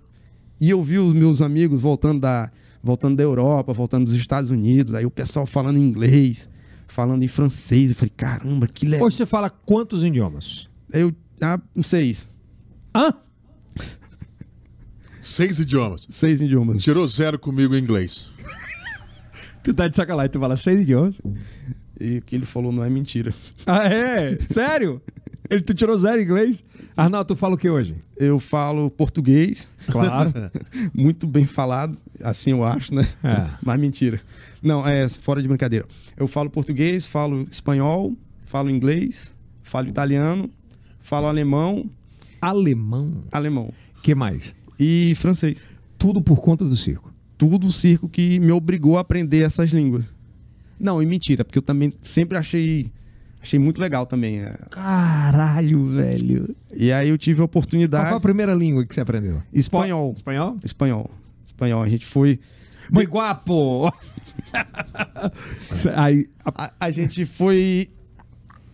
[0.59, 2.51] E eu vi os meus amigos voltando da,
[2.83, 6.49] voltando da Europa, voltando dos Estados Unidos, aí o pessoal falando em inglês,
[6.87, 7.89] falando em francês.
[7.89, 9.07] Eu falei, caramba, que legal.
[9.07, 10.69] Hoje você fala quantos idiomas?
[10.91, 12.27] Eu, ah, seis.
[12.93, 13.13] Hã?
[15.21, 16.07] Seis idiomas.
[16.09, 16.81] Seis idiomas.
[16.81, 18.31] Tirou zero comigo em inglês.
[19.61, 21.19] Tu tá de sacanagem, tu fala seis idiomas?
[21.99, 23.33] E o que ele falou não é mentira.
[23.67, 24.39] Ah, é?
[24.47, 25.01] Sério?
[25.49, 26.63] Ele, tu tirou zero em inglês?
[26.95, 27.95] Arnaldo, tu fala o que hoje?
[28.17, 30.31] Eu falo português, Claro.
[30.93, 33.07] muito bem falado, assim eu acho, né?
[33.23, 33.49] É.
[33.63, 34.19] Mas mentira.
[34.61, 35.85] Não, é fora de brincadeira.
[36.15, 38.13] Eu falo português, falo espanhol,
[38.45, 40.49] falo inglês, falo italiano,
[40.99, 41.89] falo alemão,
[42.41, 43.21] Alemão.
[43.31, 43.73] alemão
[44.03, 44.55] que mais?
[44.79, 45.65] e francês.
[45.97, 47.11] Tudo por conta do circo.
[47.37, 50.05] tudo o circo que me obrigou a aprender essas línguas.
[50.79, 52.89] Não, e mentira, porque eu também sempre achei
[53.41, 54.39] achei muito legal também.
[54.39, 54.55] é.
[54.69, 56.55] Caralho, velho.
[56.73, 59.41] E aí eu tive a Qual oportunidade foi a primeira língua que você aprendeu?
[59.53, 60.57] espanhol, Espanhol?
[60.63, 61.09] espanhol,
[61.45, 61.81] espanhol.
[61.83, 62.39] A gente foi
[62.91, 63.91] Muy guapo!
[65.95, 67.87] Aí, a- a, a gente foi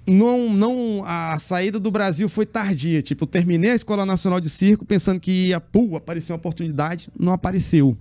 [0.07, 4.49] não não a saída do Brasil foi tardia, tipo, eu terminei a Escola Nacional de
[4.49, 7.97] Circo pensando que ia, pô, apareceu uma oportunidade, não apareceu.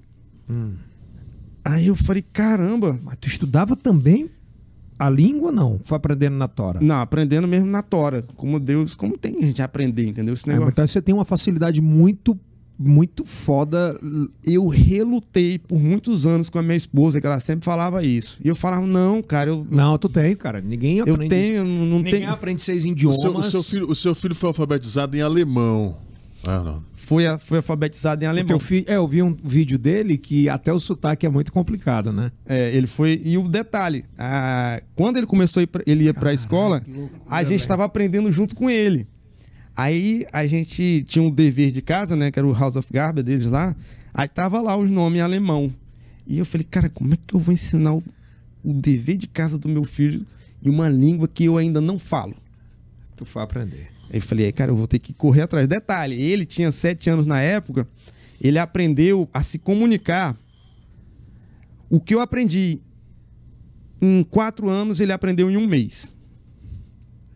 [1.64, 4.28] Aí eu falei, caramba, mas tu estudava também
[4.98, 5.80] a língua ou não?
[5.84, 6.78] Foi aprendendo na tora?
[6.80, 8.24] Não, aprendendo mesmo na tora.
[8.36, 10.34] Como Deus, como tem gente a aprender, entendeu?
[10.34, 10.70] Esse É, negócio.
[10.72, 12.38] então você tem uma facilidade muito,
[12.78, 13.98] muito foda.
[14.44, 18.38] Eu relutei por muitos anos com a minha esposa, que ela sempre falava isso.
[18.44, 20.60] E eu falava, não, cara, eu, Não, tu tem, cara.
[20.60, 21.28] Ninguém eu aprende.
[21.28, 22.30] tenho, eu não, não Ninguém tenho.
[22.30, 23.20] aprende seis O idiomas.
[23.20, 25.96] seu, o, seu filho, o seu filho foi alfabetizado em alemão.
[26.46, 26.82] Ah, não.
[27.04, 28.48] Foi, a- foi alfabetizado em alemão.
[28.60, 32.32] filho, é, eu vi um vídeo dele que até o sotaque é muito complicado, né?
[32.46, 33.20] É, ele foi.
[33.24, 36.90] E o detalhe, a- quando ele começou, a ir pra- ele ia pra escola, que
[36.90, 39.06] loucura, a gente estava aprendendo junto com ele.
[39.76, 42.30] Aí a gente tinha um dever de casa, né?
[42.30, 43.74] Que era o House of Garba deles lá.
[44.14, 45.72] Aí tava lá os nomes em alemão.
[46.26, 48.02] E eu falei, cara, como é que eu vou ensinar o,
[48.62, 50.24] o dever de casa do meu filho
[50.64, 52.34] em uma língua que eu ainda não falo?
[53.16, 53.88] Tu foi aprender.
[54.10, 55.66] Aí eu falei, cara, eu vou ter que correr atrás.
[55.66, 57.88] Detalhe, ele tinha sete anos na época,
[58.40, 60.36] ele aprendeu a se comunicar.
[61.88, 62.80] O que eu aprendi
[64.00, 66.14] em quatro anos, ele aprendeu em um mês.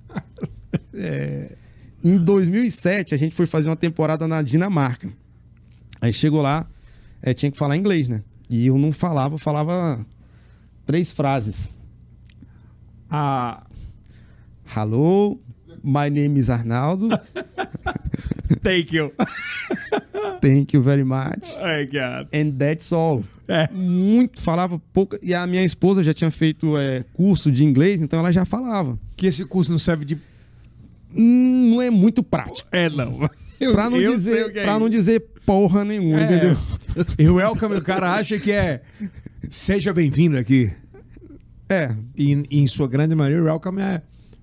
[2.05, 5.13] Em 2007, a gente foi fazer uma temporada na Dinamarca.
[6.01, 6.69] Aí chegou lá,
[7.21, 8.23] eh, tinha que falar inglês, né?
[8.49, 10.07] E eu não falava, eu falava
[10.87, 11.71] três frases.
[13.11, 13.67] Ah,
[14.77, 15.41] Hello,
[15.83, 17.09] my name is Arnaldo.
[18.63, 19.13] thank you.
[20.41, 21.53] Thank you very much.
[21.61, 22.29] Ai, cara.
[22.33, 23.25] And that's all.
[23.49, 23.69] É.
[23.73, 25.17] Muito, falava pouco.
[25.23, 28.97] E a minha esposa já tinha feito é, curso de inglês, então ela já falava.
[29.17, 30.17] Que esse curso não serve de.
[31.15, 32.69] Hum, não é muito prático.
[32.71, 33.19] É, não.
[33.73, 36.25] Pra não, Eu sei o dizer, é pra não dizer porra nenhuma, É.
[36.25, 36.57] entendeu?
[37.19, 38.83] E o welcome, o cara acha que é.
[39.51, 40.71] Seja bem-vindo aqui.
[41.69, 44.01] É, E, e em sua grande maioria, o welcome é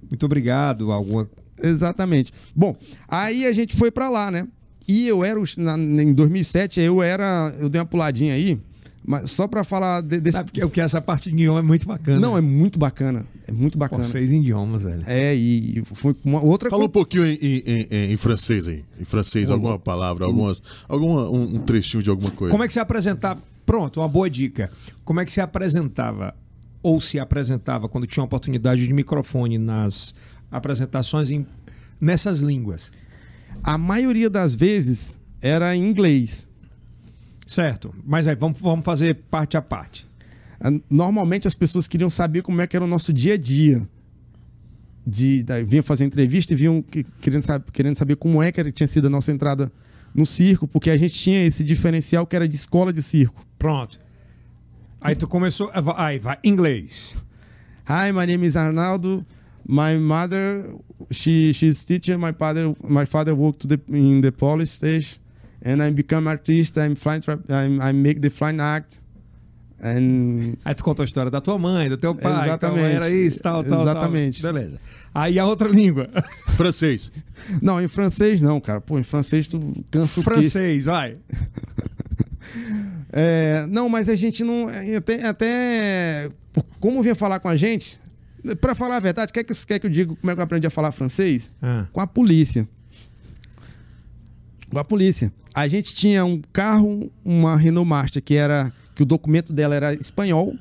[0.09, 1.29] muito obrigado, alguma.
[1.61, 2.31] exatamente.
[2.55, 2.75] Bom,
[3.07, 4.47] aí a gente foi pra lá, né?
[4.87, 8.59] E eu era, o- na- em 2007, eu era, eu dei uma puladinha aí,
[9.07, 10.37] mas só pra falar de- desse...
[10.37, 12.19] Ah, porque o que essa parte de idioma é muito bacana.
[12.19, 14.03] Não, é muito bacana, é muito Pô, bacana.
[14.03, 15.01] seis idiomas, velho.
[15.07, 18.83] É, e foi uma outra Fala um pouquinho em, em- em- em francês aí.
[18.99, 22.51] Em francês, alguma palavra, algumas, alguma, um, um trechinho de alguma coisa.
[22.51, 23.41] Como é que você apresentava?
[23.65, 24.71] Pronto, uma boa dica.
[25.03, 26.35] Como é que você apresentava
[26.87, 30.13] ou se apresentava quando tinha oportunidade de microfone nas
[30.51, 31.45] apresentações em-
[31.99, 32.91] nessas línguas?
[33.63, 36.47] A maioria das vezes era em inglês.
[37.47, 37.91] Certo.
[38.05, 40.07] Mas aí vamos, vamos fazer parte a parte.
[40.59, 43.87] Ah, Normalmente as pessoas queriam saber como é que era o nosso dia a dia.
[45.07, 48.59] De, da, vinham fazer entrevista e vinham que- querendo, sab- querendo saber como é que
[48.59, 49.71] era- tinha sido a nossa entrada
[50.13, 53.43] no circo, porque a gente tinha esse diferencial que era de escola de circo.
[53.57, 53.99] Pronto.
[55.05, 55.69] Aí tu começou.
[55.97, 57.15] Aí vai, inglês.
[57.87, 59.23] Hi, my name is Arnaldo.
[59.67, 60.65] My mother,
[61.11, 62.17] she she's teacher.
[62.17, 65.19] My father, my father worked to the, in the police station,
[65.63, 66.77] and I become artist.
[66.77, 69.01] I'm flying, I'm, I make the flying act,
[69.79, 72.45] and Aí tu contou a história da tua mãe, do teu pai.
[72.45, 72.79] Exatamente.
[72.79, 74.41] Então era isso, tal, tal, Exatamente.
[74.41, 74.53] tal.
[74.53, 74.79] Beleza.
[75.13, 76.07] Aí a outra língua.
[76.57, 77.11] Francês.
[77.61, 78.81] não, em francês não, cara.
[78.81, 79.59] Pô, em francês tu
[79.91, 80.29] cansa o quê?
[80.31, 81.17] Francês, vai.
[83.11, 84.67] É, não, mas a gente não.
[84.97, 87.99] Até, até por- como vinha falar com a gente,
[88.59, 90.67] pra falar a verdade, quer que, quer que eu diga como é que eu aprendi
[90.67, 91.51] a falar francês?
[91.61, 91.85] Ah.
[91.93, 92.67] Com a polícia.
[94.69, 95.31] Com a polícia.
[95.53, 98.73] A gente tinha um carro, uma Renault Master, que era.
[98.93, 100.53] que o documento dela era espanhol.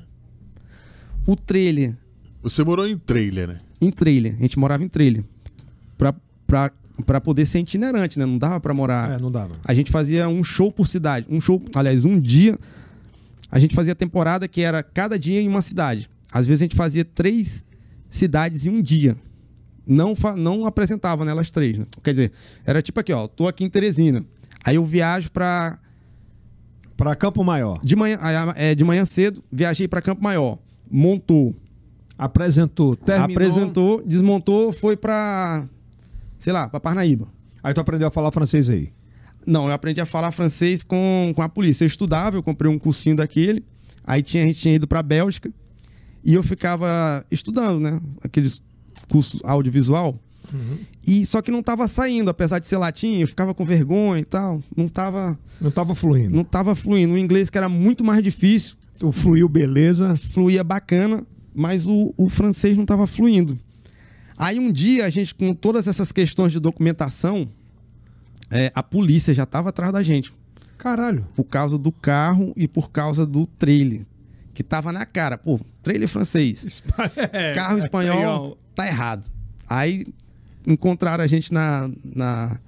[1.26, 1.96] O trailer,
[2.42, 3.58] Você morou em trailer, né?
[3.80, 4.34] em trailer.
[4.38, 5.24] A gente morava em trailer.
[5.96, 6.14] Pra,
[6.46, 6.70] pra,
[7.02, 8.26] pra poder ser itinerante, né?
[8.26, 9.12] Não dava pra morar.
[9.12, 9.54] É, não dava.
[9.64, 11.26] A gente fazia um show por cidade.
[11.28, 12.58] Um show, aliás, um dia.
[13.50, 16.08] A gente fazia temporada que era cada dia em uma cidade.
[16.32, 17.64] Às vezes a gente fazia três
[18.10, 19.16] cidades em um dia.
[19.86, 21.78] Não, não apresentava nelas três.
[21.78, 21.86] Né?
[22.02, 22.32] Quer dizer,
[22.64, 23.26] era tipo aqui, ó.
[23.28, 24.24] Tô aqui em Teresina.
[24.64, 25.78] Aí eu viajo pra.
[26.96, 27.80] Pra Campo Maior.
[27.82, 28.18] De manhã,
[28.54, 30.58] é, de manhã cedo, viajei pra Campo Maior.
[30.88, 31.54] Montou.
[32.16, 33.32] Apresentou, terminou.
[33.32, 35.68] Apresentou, desmontou, foi pra.
[36.44, 37.26] Sei lá, pra Parnaíba.
[37.62, 38.92] Aí tu aprendeu a falar francês aí.
[39.46, 41.84] Não, eu aprendi a falar francês com, com a polícia.
[41.84, 43.64] Eu estudava, eu comprei um cursinho daquele.
[44.04, 45.50] Aí tinha, a gente tinha ido pra Bélgica.
[46.22, 47.98] E eu ficava estudando, né?
[48.22, 48.60] Aqueles
[49.08, 50.20] cursos audiovisual.
[51.06, 54.24] E só que não tava saindo, apesar de ser latim, eu ficava com vergonha e
[54.26, 54.62] tal.
[54.76, 56.36] Não tava, Não tava fluindo.
[56.36, 57.14] não tava fluindo.
[57.14, 60.14] O inglês que era muito mais difícil, O fluiu, beleza.
[60.14, 63.58] fluía bacana, mas o, o francês não tava fluindo.
[64.36, 67.48] Aí um dia a gente, com todas essas questões de documentação,
[68.50, 70.32] é, a polícia já tava atrás da gente.
[70.76, 71.24] Caralho.
[71.34, 74.04] por causa do carro e por causa do trailer.
[74.52, 75.38] Que tava na cara.
[75.38, 76.62] Pô, trailer francês.
[76.64, 79.30] Espa- é, Carro espanhol, tá errado.
[79.68, 80.06] Aí
[80.66, 81.88] encontraram a gente na.
[82.04, 82.58] Na,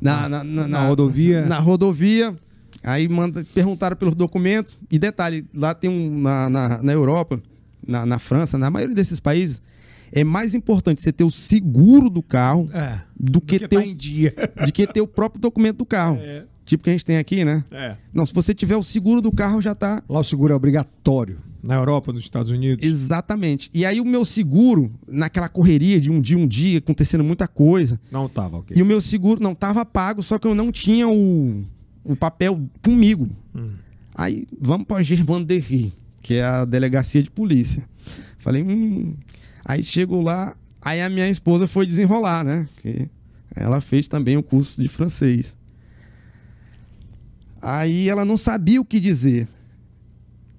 [0.00, 1.44] na, na, na- Na rodovia.
[1.44, 2.36] Na rodovia.
[2.84, 4.78] Aí manda, perguntaram pelos documentos.
[4.90, 6.20] E detalhe, lá tem um.
[6.20, 7.40] Na, na, na Europa,
[7.86, 9.60] na, na França, na maioria desses países,
[10.12, 13.00] é mais importante você ter o seguro do carro É.
[13.18, 14.32] do que, Porque ter, tá o- dia.
[14.64, 16.18] de que ter o próprio documento do carro.
[16.20, 16.44] É.
[16.64, 17.64] Tipo que a gente tem aqui, né?
[17.70, 17.96] É.
[18.12, 20.02] Não, se você tiver o seguro do carro, já tá.
[20.08, 21.38] Lá o seguro é obrigatório.
[21.62, 22.84] Na Europa, nos Estados Unidos.
[22.84, 23.70] Exatamente.
[23.74, 28.00] E aí o meu seguro, naquela correria de um dia, um dia, acontecendo muita coisa.
[28.10, 28.76] Não tava, ok.
[28.76, 31.64] E o meu seguro não tava pago, só que eu não tinha o,
[32.04, 33.28] o papel comigo.
[34.14, 37.84] Aí vamos pra Germanderie, que é a delegacia de polícia.
[38.38, 39.14] Falei, hum.
[39.68, 42.68] Aí chegou lá, aí a minha esposa foi desenrolar, né?
[42.80, 43.10] Que
[43.54, 45.56] ela fez também o curso de francês.
[47.60, 49.48] Aí ela não sabia o que dizer.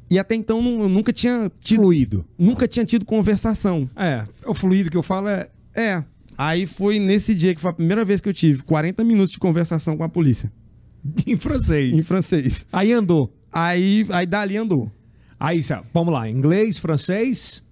[0.09, 2.25] E até então eu nunca tinha tido, Fluido.
[2.37, 3.89] nunca tinha tido conversação.
[3.95, 4.25] É.
[4.45, 5.49] O fluido que eu falo é.
[5.73, 6.03] É.
[6.37, 9.39] Aí foi nesse dia que foi a primeira vez que eu tive 40 minutos de
[9.39, 10.51] conversação com a polícia.
[11.25, 11.97] em francês.
[11.97, 12.65] Em francês.
[12.73, 13.33] Aí andou.
[13.51, 14.91] Aí, aí dali andou.
[15.39, 15.61] Aí,
[15.93, 16.29] vamos lá.
[16.29, 17.63] Inglês, francês,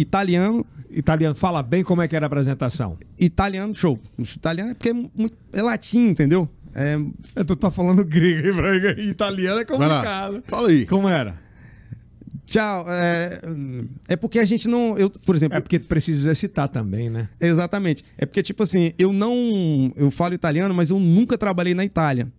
[0.00, 1.34] Italiano, italiano.
[1.34, 2.98] Fala bem como é que era a apresentação.
[3.18, 3.98] italiano, show.
[4.18, 6.48] Italiano é porque é, muito, é latim, entendeu?
[6.74, 6.98] É,
[7.34, 9.00] É, Tu tá falando grego, Braga?
[9.00, 10.42] Italiano é complicado.
[10.46, 10.86] Fala aí.
[10.86, 11.50] Como era?
[12.50, 12.84] tchau.
[12.88, 13.40] É,
[14.08, 14.98] é porque a gente não.
[14.98, 17.28] Eu, por exemplo, É porque precisa exercitar também, né?
[17.40, 18.04] Exatamente.
[18.18, 19.92] É porque, tipo assim, eu não.
[19.96, 22.30] Eu falo italiano, mas eu nunca trabalhei na Itália.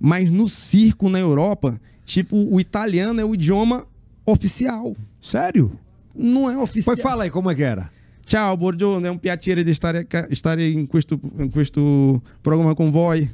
[0.00, 3.86] Mas no circo na Europa, tipo, o italiano é o idioma
[4.26, 4.96] oficial.
[5.20, 5.78] Sério?
[6.14, 6.94] Não é oficial.
[6.94, 7.90] Pois fala aí como é que era.
[8.24, 13.28] Ciao, buongiorno, è un piacere di stare, stare in, questo, in questo programma con voi.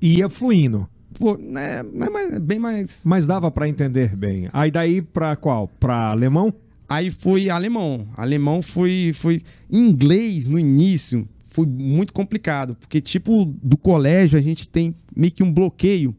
[0.00, 0.88] Ia fluindo.
[1.18, 3.02] Pô, é, é mais- bem mais.
[3.04, 4.48] Mas dava pra entender bem.
[4.52, 5.68] Aí daí pra qual?
[5.80, 6.52] Pra alemão?
[6.88, 8.06] Aí foi alemão.
[8.16, 9.42] Alemão foi, foi.
[9.70, 12.76] Inglês no início foi muito complicado.
[12.80, 16.14] Porque, tipo, do colégio a gente tem meio que um bloqueio.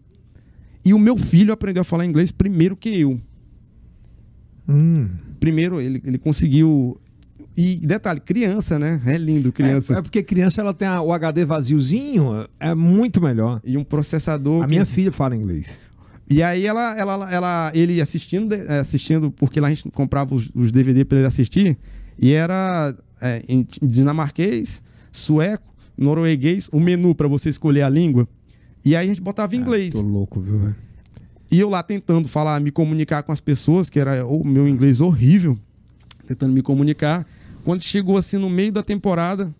[0.83, 3.19] E o meu filho aprendeu a falar inglês primeiro que eu.
[4.67, 5.09] Hum.
[5.39, 6.99] Primeiro ele, ele conseguiu.
[7.57, 9.01] E detalhe, criança, né?
[9.05, 9.95] É lindo, criança.
[9.95, 13.59] É, é porque criança ela tem o HD vaziozinho, é muito melhor.
[13.65, 14.63] E um processador.
[14.63, 15.79] A que- minha filha fala inglês.
[16.29, 20.49] E aí ela, ela, ela, ele assistindo, eh, assistindo, porque lá a gente comprava os,
[20.53, 21.75] os DVD para ele assistir,
[22.19, 28.27] e era eh, em dinamarquês, sueco, norueguês, o menu para você escolher a língua.
[28.85, 29.93] E aí a gente botava em inglês.
[29.95, 30.75] Tô louco, viu, velho?
[31.51, 35.01] E eu lá tentando falar, me comunicar com as pessoas, que era o meu inglês
[35.01, 35.57] horrível,
[36.27, 37.25] tentando me comunicar.
[37.63, 39.53] Quando chegou assim no meio da temporada,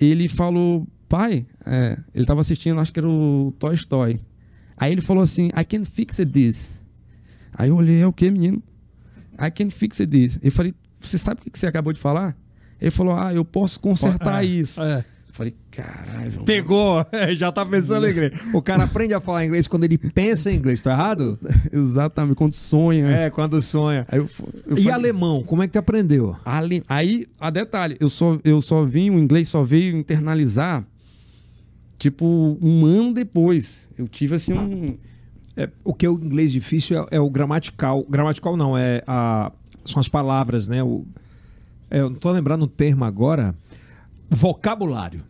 [0.00, 4.20] ele falou, pai, é, ele tava assistindo, acho que era o Toy Story.
[4.76, 6.78] Aí ele falou assim, I can fix this.
[7.56, 8.62] Aí eu olhei, é o que, menino?
[9.40, 10.38] I can fix this.
[10.42, 12.36] Eu falei, você sabe o que você acabou de falar?
[12.80, 14.82] Ele falou, ah, eu posso consertar É, isso.
[14.82, 15.04] é.
[15.34, 16.30] Falei, caralho.
[16.32, 17.04] mano." Pegou,
[17.36, 18.32] já tá pensando em inglês.
[18.54, 21.36] O cara aprende a falar inglês quando ele pensa em inglês, tá errado?
[21.72, 23.08] Exatamente, quando sonha.
[23.08, 24.06] É, quando sonha.
[24.12, 24.28] Eu,
[24.66, 26.36] eu E falei- alemão, como é que tu aprendeu?
[26.44, 30.86] Ale- Aí, a detalhe, eu só, eu só vim, o inglês só veio internalizar,
[31.98, 33.88] tipo, um ano depois.
[33.98, 34.96] Eu tive, assim, um...
[35.56, 38.04] É, o que é o inglês difícil é, é o gramatical.
[38.08, 39.52] Gramatical não, é a,
[39.84, 40.82] são as palavras, né?
[40.82, 41.04] O,
[41.90, 43.54] é, eu não tô lembrando o termo agora.
[44.30, 45.22] Vocabulário.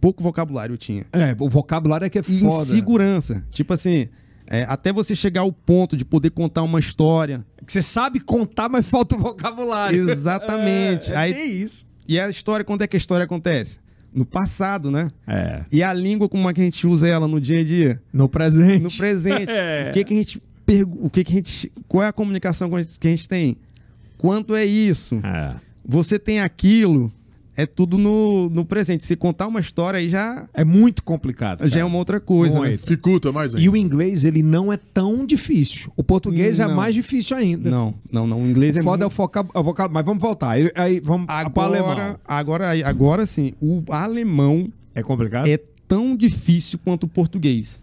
[0.00, 1.04] Pouco vocabulário tinha.
[1.12, 2.70] É, o vocabulário é que é E foda.
[2.70, 3.44] insegurança.
[3.50, 4.08] Tipo assim,
[4.46, 7.44] é, até você chegar ao ponto de poder contar uma história.
[7.60, 10.10] É que você sabe contar, mas falta o vocabulário.
[10.10, 11.10] Exatamente.
[11.12, 11.86] É, é Aí- tem isso.
[12.08, 13.78] E a história, quando é que a história acontece?
[14.12, 15.08] No passado, né?
[15.26, 15.62] É.
[15.70, 18.02] E a língua, como é que a gente usa ela no dia a dia?
[18.12, 18.82] No presente.
[18.82, 19.46] No presente.
[19.50, 19.88] É.
[19.90, 22.68] O que que a gente pergu- o que que a gente qual é a comunicação
[22.68, 23.56] que a gente- que a gente tem?
[24.18, 25.20] Quanto é isso?
[25.24, 25.54] É.
[25.84, 27.10] Você tem aquilo,
[27.56, 29.04] é tudo no, no presente.
[29.04, 31.60] Se contar uma história aí já É muito complicado.
[31.60, 31.86] já é cara.
[31.86, 32.76] uma outra coisa, né?
[32.76, 33.70] Dificulta mais E ainda.
[33.70, 35.92] o inglês, ele não é tão difícil.
[35.96, 36.74] O português é Não.
[36.74, 37.70] mais difícil ainda.
[37.70, 38.40] Não, não, não.
[38.42, 39.38] O inglês é Foda é o muito...
[39.54, 39.94] é o vocabulário.
[39.94, 40.50] Mas vamos voltar.
[40.52, 42.18] Aí, aí vamos o agora, alemão.
[42.26, 45.46] agora, agora sim, o alemão É complicado?
[45.46, 47.82] é tão difícil quanto o português.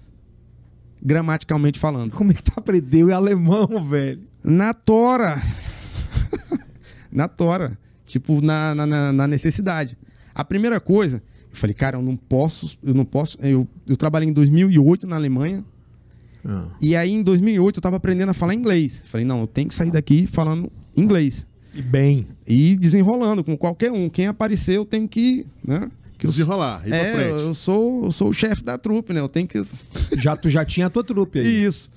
[1.01, 2.11] Gramaticalmente falando.
[2.11, 4.21] Como é que tu aprendeu em alemão, velho?
[4.43, 5.41] Na tora.
[7.11, 7.77] Na tora.
[8.09, 9.97] Tipo, na, na- na, necessidade.
[10.33, 11.17] A primeira coisa,
[11.51, 13.37] eu falei, cara, eu não posso, eu não posso.
[13.41, 15.63] Eu, eu trabalhei em 2008 na Alemanha,
[16.45, 16.67] Ah.
[16.81, 19.03] e aí em 2008 eu tava aprendendo a falar inglês.
[19.07, 21.45] Falei, não, eu tenho que sair daqui falando inglês.
[21.73, 22.27] E bem.
[22.47, 24.09] E desenrolando com qualquer um.
[24.09, 25.45] Quem aparecer, eu tenho que.
[25.63, 25.89] Né?
[26.17, 27.41] Que eu, Desenrolar, ir pra é, frente.
[27.43, 29.19] eu sou, eu sou o chefe da trupe, né?
[29.21, 29.61] Eu tenho que.
[30.17, 31.63] Já, tu já tinha a tua trupe aí.
[31.63, 31.89] Isso.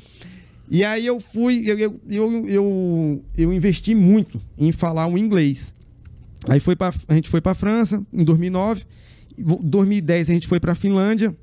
[0.70, 5.74] E aí eu fui, eu, eu, eu, eu, eu investi muito em falar o inglês.
[6.48, 8.84] Aí foi pra, a gente foi para França em 2009,
[9.38, 11.36] em 2010 a gente foi para Finlândia,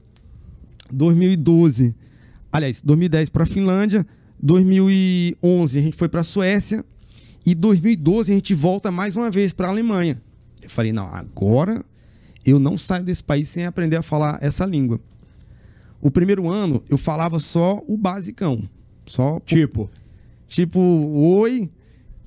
[0.92, 1.96] 2012,
[2.52, 4.06] aliás, 2010 para Finlândia,
[4.42, 6.84] 2011 a gente foi para Suécia
[7.46, 10.22] e 2012 a gente volta mais uma vez para Alemanha.
[10.62, 11.84] Eu falei, não, agora
[12.46, 15.00] eu não saio desse país sem aprender a falar essa língua.
[16.02, 18.68] O primeiro ano eu falava só o basicão.
[19.06, 19.90] Só Tipo,
[20.48, 21.70] tipo, oi.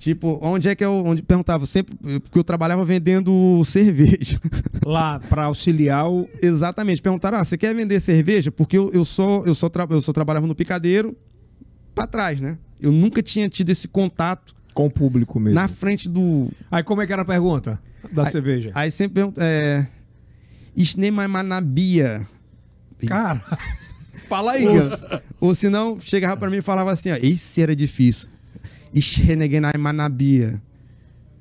[0.03, 4.41] Tipo, onde é que eu onde perguntava sempre porque eu trabalhava vendendo cerveja.
[4.85, 6.29] lá pra auxiliar o.
[6.43, 7.01] Exatamente.
[7.01, 10.45] Perguntaram: "Ah, você quer vender cerveja?" Porque eu, eu só eu só eu só trabalhava
[10.45, 11.17] no picadeiro
[11.95, 12.59] pra trás, né?
[12.81, 15.55] Eu nunca tinha tido esse contato Com o público mesmo.
[15.55, 17.81] na frente do Aí como é que era a pergunta
[18.11, 18.73] da cerveja?
[18.75, 19.87] Aí sempre é
[20.75, 22.27] Isnemamanabia.
[23.07, 23.41] Cara,
[24.29, 24.67] fala aí.
[24.67, 24.81] Ou,
[25.41, 28.32] ou se não, chegava pra mim e falava assim, ó, esse era difícil.
[28.95, 30.61] Isnegenaimanabia.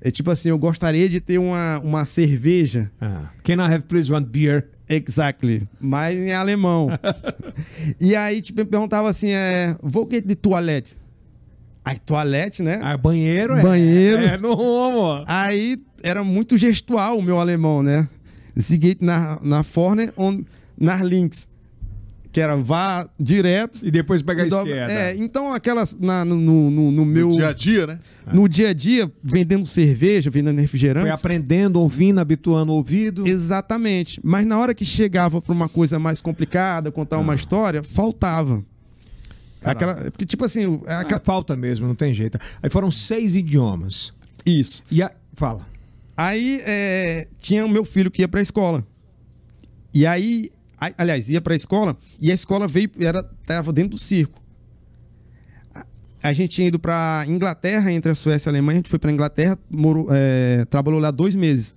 [0.02, 2.92] É tipo assim, eu gostaria de ter uma, uma cerveja.
[3.00, 3.30] Ah.
[3.44, 4.68] Can I have please one beer?
[4.90, 5.64] Exactly.
[5.80, 6.90] Mas em alemão.
[8.00, 9.76] e aí, tipo, eu perguntava assim, é...
[9.82, 10.98] Vou get de toilette.
[11.86, 12.80] Aí, toalete, né?
[12.82, 13.62] Ah, banheiro é.
[13.62, 14.22] Banheiro.
[14.22, 15.24] É no rumo.
[15.28, 18.08] Aí, era muito gestual o meu alemão, né?
[18.56, 20.46] Sie geht na, na vorne und
[20.78, 21.48] nach links.
[22.32, 23.80] Que era vá direto.
[23.84, 24.92] E depois pega a esquerda.
[24.94, 28.00] É, então aquelas na- no, no, no meu No dia a dia, né?
[28.34, 31.02] no dia a dia vendendo cerveja, vendendo refrigerante.
[31.04, 33.28] Foi aprendendo, ouvindo, habituando o ouvido.
[33.28, 34.20] Exatamente.
[34.24, 38.64] Mas na hora que chegava para uma coisa mais complicada, contar uma história, faltava.
[39.64, 42.38] Aquela, porque tipo assim, o- é Ah, aquela- falta mesmo, não tem jeito.
[42.64, 44.14] Aí foram seis idiomas.
[44.46, 44.82] isso.
[44.90, 45.12] E a...
[45.34, 45.68] Fala.
[46.18, 48.86] Aí é, tinha o meu filho que ia para a escola.
[49.94, 50.50] E aí,
[50.98, 54.42] aliás, ia para a escola e a escola veio era tava dentro do circo.
[56.24, 59.00] A- gente tinha ido para Inglaterra, entre a Suécia e a Alemanha, a gente foi
[59.00, 61.76] para Inglaterra, morou, é, trabalhou lá dois meses.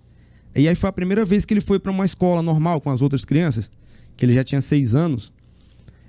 [0.54, 3.02] E aí foi a primeira vez que ele foi para uma escola normal com as
[3.02, 3.70] outras crianças,
[4.16, 5.32] que ele já tinha seis anos.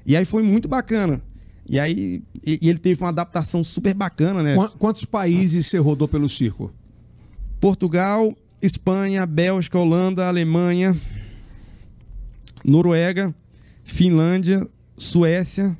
[0.06, 1.22] E aí foi muito bacana.
[1.68, 4.54] E aí e, e ele teve uma adaptação super bacana, né?
[4.54, 6.72] Qua- Quantos países você rodou pelo circo?
[7.60, 10.96] Portugal, Espanha, Bélgica, Holanda, Alemanha,
[12.66, 13.34] Noruega,
[13.84, 14.68] Finlândia,
[14.98, 15.78] Suécia,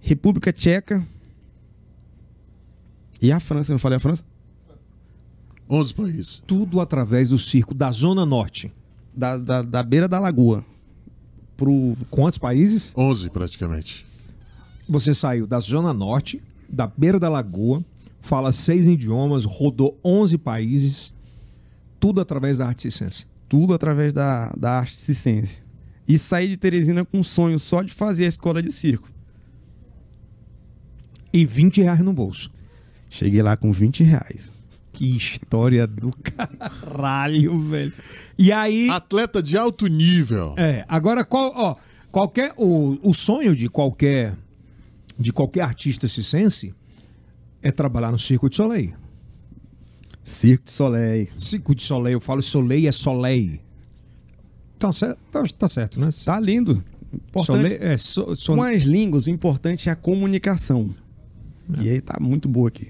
[0.00, 1.06] República Tcheca
[3.22, 3.70] e a França.
[3.70, 4.24] Eu não falei a França?
[5.70, 6.42] 11 países.
[6.46, 8.72] Tudo através do circo da Zona Norte.
[9.14, 10.64] Da, da, da beira da lagoa.
[11.56, 11.96] Pro...
[12.10, 12.92] Quantos países?
[12.96, 14.04] 11 praticamente.
[14.88, 17.84] Você saiu da Zona Norte, da beira da lagoa,
[18.20, 21.14] fala seis idiomas, rodou 11 países,
[21.98, 23.26] tudo através da arte circense.
[23.48, 25.62] Tudo através da, da arte circense.
[26.08, 29.08] E saí de Teresina com um sonho só de fazer a escola de circo.
[31.32, 32.50] E 20 reais no bolso.
[33.10, 34.52] Cheguei lá com 20 reais.
[34.92, 37.92] Que história do caralho, velho.
[38.38, 38.88] E aí.
[38.88, 40.54] Atleta de alto nível.
[40.56, 41.76] É, agora qual, ó,
[42.10, 44.36] qualquer o, o sonho de qualquer
[45.18, 46.74] de qualquer artista circense
[47.62, 48.94] é trabalhar no Circo de Soleil.
[50.26, 51.28] Circo de Soleil.
[51.38, 53.60] Circo de Soleil, eu falo Soleil é Soleil.
[54.76, 56.08] Então, cê- tá, tá certo, né?
[56.24, 56.82] Tá lindo.
[57.14, 57.46] Importante.
[57.70, 60.90] Soleil é so, so- Com as línguas, o importante é a comunicação.
[61.80, 62.88] E aí tá muito boa aqui.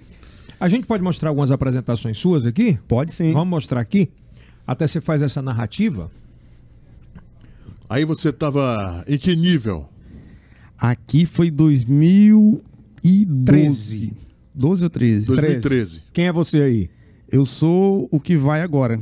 [0.59, 2.79] A gente pode mostrar algumas apresentações suas aqui?
[2.89, 3.33] Pode sim.
[3.33, 4.09] Vamos mostrar aqui?
[4.67, 6.11] Até você faz essa narrativa.
[7.89, 9.89] Aí você tava em que nível?
[10.79, 12.65] Aqui foi 2012.
[13.45, 14.13] 13.
[14.55, 15.27] 12 ou 13?
[15.27, 16.03] 2013.
[16.13, 16.91] Quem é você aí?
[17.37, 18.99] Eu sou o que vai agora.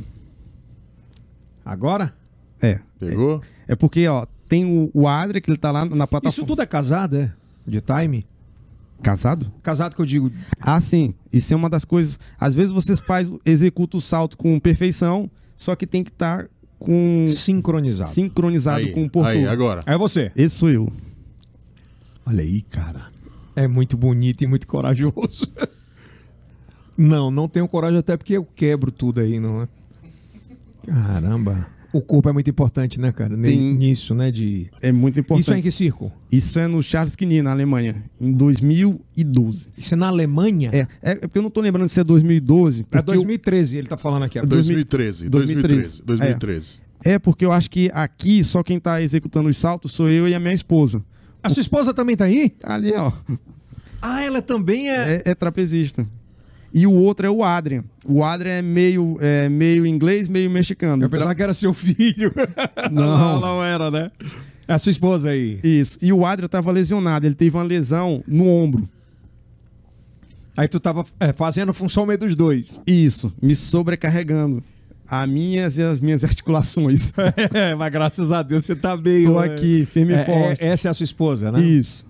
[1.63, 2.13] Agora?
[2.61, 2.81] É.
[2.99, 3.41] Pegou?
[3.65, 6.27] É porque, ó, tem o, o Adria, que ele tá lá na plataforma.
[6.29, 7.33] Isso tudo é casado, é?
[7.65, 8.25] De time?
[9.01, 9.49] Casado?
[9.63, 10.29] Casado que eu digo.
[10.59, 11.13] Ah, sim.
[11.31, 12.19] Isso é uma das coisas.
[12.37, 17.27] Às vezes vocês faz, executa o salto com perfeição, só que tem que estar com
[17.29, 18.09] Sincronizado.
[18.09, 19.31] sincronizado Aí, com o portão.
[19.31, 19.79] aí, agora.
[19.85, 20.29] É você.
[20.35, 20.91] Esse sou eu.
[22.25, 23.05] Olha aí, cara.
[23.55, 25.49] É muito bonito e muito corajoso.
[26.97, 29.67] Não, não tenho coragem até porque eu quebro tudo aí, não é?
[30.85, 31.67] Caramba.
[31.91, 33.37] O corpo é muito importante, né, cara?
[33.37, 34.29] Tem- Nisso, né?
[34.29, 34.69] De...
[34.81, 35.43] É muito importante.
[35.43, 36.11] Isso é em que circo?
[36.29, 39.69] Isso é no Charles Knie, na Alemanha, em 2012.
[39.77, 40.71] Isso é na Alemanha?
[40.73, 42.81] É, é, é porque eu não tô lembrando se é 2012.
[42.81, 44.37] É porque eu- 2013, ele tá falando aqui.
[44.37, 44.49] agora.
[44.49, 46.03] 2013, 2013, 2013.
[46.05, 46.79] 2013.
[47.05, 50.35] É, porque eu acho que aqui só quem tá executando os saltos sou eu e
[50.35, 51.01] a minha esposa.
[51.41, 52.51] A sua esposa também tá aí?
[52.61, 53.11] Ali, ó.
[54.01, 55.21] Ah, ela também é.
[55.25, 56.05] É, é trapezista.
[56.73, 57.83] E o outro é o Adrian.
[58.05, 61.03] O Adrian é meio, é meio inglês, meio mexicano.
[61.05, 62.33] Eu pensava que era seu filho.
[62.91, 63.39] Não.
[63.39, 64.11] não era, né?
[64.67, 65.59] É a sua esposa aí.
[65.63, 65.97] Isso.
[66.01, 67.25] E o Adrian tava lesionado.
[67.25, 68.89] Ele teve uma lesão no ombro.
[70.57, 72.81] Aí tu tava é, fazendo função meio dos dois.
[72.85, 73.33] Isso.
[73.41, 74.63] Me sobrecarregando.
[75.07, 77.13] As minhas e as minhas articulações.
[77.53, 79.25] É, mas graças a Deus você tá bem.
[79.25, 79.45] Tô né?
[79.47, 80.63] aqui, firme e É, forte.
[80.63, 81.61] é, essa é a sua esposa, né?
[81.61, 82.05] Isso.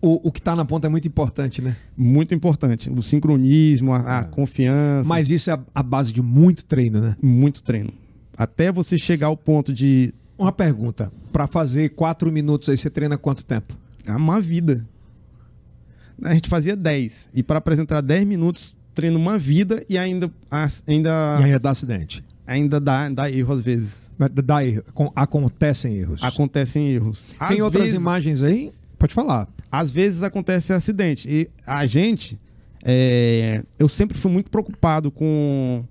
[0.00, 1.76] O, o que tá na ponta é muito importante, né?
[1.96, 2.88] Muito importante.
[2.90, 5.08] O sincronismo, a, a confiança.
[5.08, 7.16] Mas isso é a, base de muito treino, né?
[7.20, 7.90] Muito treino.
[8.36, 11.10] Até você chegar ao ponto de Uma pergunta.
[11.32, 13.76] Pra fazer quatro minutos aí, você treina quanto tempo?
[14.06, 14.86] amar a vida.
[16.22, 17.30] A gente fazia 10.
[17.34, 22.24] E para apresentar 10 minutos, treino uma vida e ainda, ainda, E aí dá acidente.
[22.46, 24.08] ainda dá, dá erro às vezes.
[24.44, 24.82] Dá- erro.
[24.88, 26.22] Acon- Acontecem erros.
[26.24, 27.24] Acontecem erros.
[27.48, 28.72] Tem Às outras vezes- imagens aí?
[28.98, 29.46] Pode falar.
[29.70, 31.28] Às vezes acontece acidente.
[31.30, 32.38] E a gente,
[32.84, 35.84] é, eu sempre fui muito preocupado com,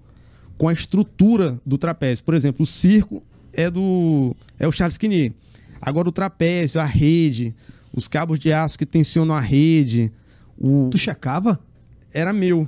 [0.57, 2.23] com a estrutura do trapézio.
[2.23, 3.23] Por exemplo, o circo
[3.53, 5.33] é do é o Charles Knie.
[5.81, 7.55] Agora o trapézio, a rede,
[7.93, 10.11] os cabos de aço que tensionam a rede,
[10.57, 11.59] o, Tu checava?
[12.11, 12.67] era meu.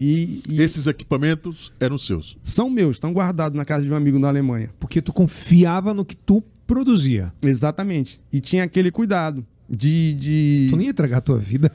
[0.00, 2.36] E, e Esses equipamentos eram seus.
[2.44, 4.70] são meus, estão guardados na casa de um amigo na Alemanha.
[4.78, 7.32] Porque tu confiava no que tu produzia.
[7.42, 8.20] Exatamente.
[8.32, 10.14] E tinha aquele cuidado de.
[10.14, 10.66] de...
[10.70, 11.70] Tu nem ia entregar a tua vida.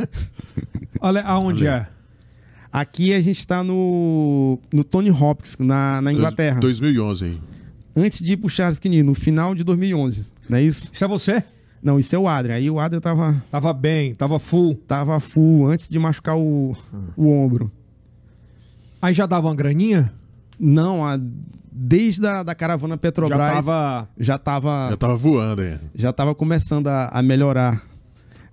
[1.00, 1.88] Olha aonde é.
[2.72, 6.60] Aqui a gente está no, no Tony Hopkins, na, na Inglaterra.
[6.60, 7.42] 2011 aí.
[7.96, 10.26] Antes de ir pro Charles Knie, no final de 2011.
[10.48, 10.90] Não é isso?
[10.92, 11.44] Isso é você?
[11.84, 12.56] Não, isso é o Adrian.
[12.56, 14.76] Aí o Adrian tava, Tava bem, tava full.
[14.88, 16.76] tava full antes de machucar o,
[17.18, 17.70] o ombro.
[19.02, 20.14] Aí já dava uma graninha?
[20.60, 21.20] Não, a,
[21.72, 24.10] desde a da caravana Petrobras Já tava.
[24.18, 25.80] já tava, Já tava voando aí.
[25.96, 27.82] já tava começando a, a melhorar.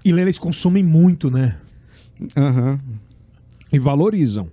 [0.05, 1.59] E eles consomem muito, né?
[2.37, 2.79] Aham.
[3.73, 4.49] E valorizam.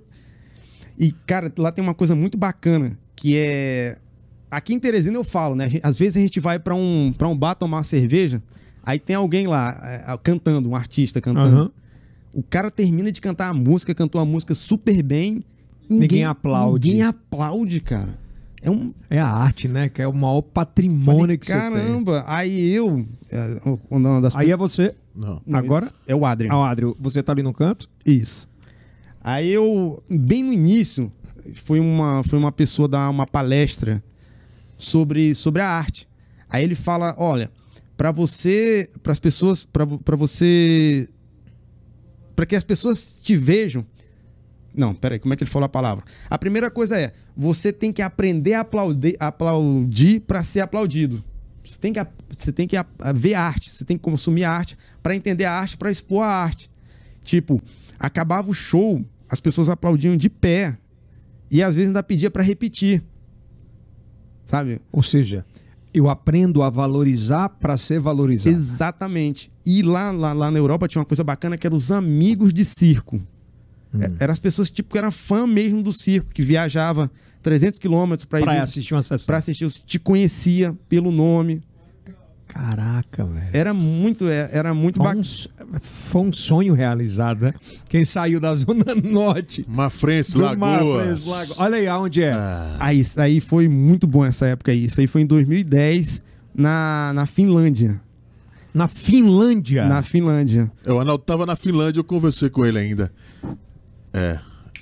[0.97, 3.97] E, cara, lá tem uma coisa muito bacana, que é...
[4.49, 5.69] Aqui em Teresina eu falo, né?
[5.83, 8.41] Às vezes a gente vai pra um, pra um bar tomar uma cerveja,
[8.83, 11.57] aí tem alguém lá é, cantando, um artista cantando.
[11.57, 11.71] Aham.
[12.33, 15.43] O cara termina de cantar a música, cantou a música super bem.
[15.89, 16.89] Ninguém aplaude.
[16.89, 18.17] Ninguém aplaude, cara.
[18.65, 18.91] É um...
[19.11, 19.89] É a arte, né?
[19.89, 21.61] Que é o maior patrimônio Falei, que você tem.
[21.61, 23.05] Caramba, aí eu...
[23.31, 24.95] É, uma das Aí é você.
[25.15, 25.39] Não.
[25.53, 25.93] Agora?
[26.07, 26.51] É o Adrian.
[26.51, 27.87] Ah, Adri, você tá ali no canto?
[28.03, 28.49] Isso.
[29.21, 31.11] Aí eu, bem no início,
[31.53, 34.03] foi uma, foi uma pessoa dar uma palestra
[34.77, 36.07] sobre, sobre a arte.
[36.49, 37.51] Aí ele fala, olha,
[37.95, 41.07] para você, para as pessoas, para você,
[42.35, 43.85] para que as pessoas te vejam.
[44.75, 46.03] Não, peraí, como é que ele falou a palavra?
[46.29, 51.23] A primeira coisa é, você tem que aprender a aplaudir, aplaudir para ser aplaudido.
[51.63, 52.07] Você tem que,
[52.37, 52.75] você tem que
[53.15, 56.69] ver arte, você tem que consumir arte para entender a arte, para expor a arte.
[57.23, 57.61] Tipo,
[57.99, 60.77] acabava o show, as pessoas aplaudiam de pé
[61.49, 63.03] e às vezes ainda pedia para repetir.
[64.45, 64.79] Sabe?
[64.91, 65.43] Ou seja,
[65.91, 68.55] eu aprendo a valorizar para ser valorizado.
[68.55, 69.51] Exatamente.
[69.65, 72.63] E lá, lá, lá na Europa tinha uma coisa bacana que eram os amigos de
[72.63, 73.19] circo.
[74.01, 77.09] É, Eram as pessoas tipo, que eram fã mesmo do circo, que viajava
[77.41, 79.25] 300 quilômetros para ir Pra assistir uma sessão.
[79.27, 81.61] pra assistir, te conhecia pelo nome.
[82.47, 83.47] Caraca, velho.
[83.51, 85.21] Era muito, é, era muito Foi um, bacana.
[85.21, 85.49] s-
[85.81, 87.53] foi um sonho realizado, né?
[87.89, 89.65] Quem saiu da Zona Norte.
[89.67, 91.25] Mafrense, Lagoas.
[91.25, 92.31] Lago- Olha aí aonde é.
[92.33, 94.85] Ah, Aí, isso aí foi muito bom essa época aí.
[94.85, 96.23] Isso aí foi em 2010,
[96.53, 97.99] na, na Finlândia.
[98.73, 99.85] Na Finlândia.
[99.87, 100.71] Na Finlândia.
[100.85, 103.11] o Arnaldo tava na Finlândia, eu conversei com ele ainda.
[104.17, 104.39] É,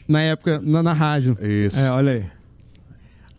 [0.07, 1.35] Na época, na, na rádio.
[1.41, 1.79] isso.
[1.79, 2.25] É, olha aí.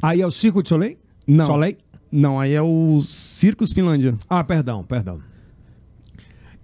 [0.02, 0.98] Aí é o Circo de Soleil?
[1.26, 1.46] Não.
[1.46, 1.76] Soleil?
[2.10, 4.16] Não, aí é o Circus Finlândia.
[4.28, 5.20] Ah, perdão, perdão.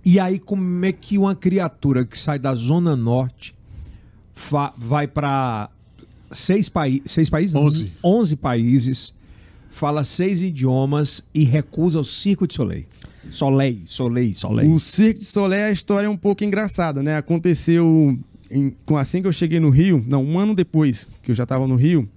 [0.05, 3.53] E aí, como é que uma criatura que sai da Zona Norte
[4.77, 5.69] vai para
[6.31, 7.55] seis, paí seis países?
[7.55, 7.93] Onze.
[8.03, 9.15] Onze países,
[9.71, 12.87] fala seis idiomas e recusa o Circo de Soleil?
[13.31, 14.73] Soleil, Soleil, Soleil.
[14.73, 17.17] O Cirque de Soleil, a história é um pouco engraçada, né?
[17.17, 18.19] Aconteceu
[18.85, 21.67] com- assim que eu cheguei no Rio, não, um ano depois que eu já estava
[21.67, 22.09] no Rio,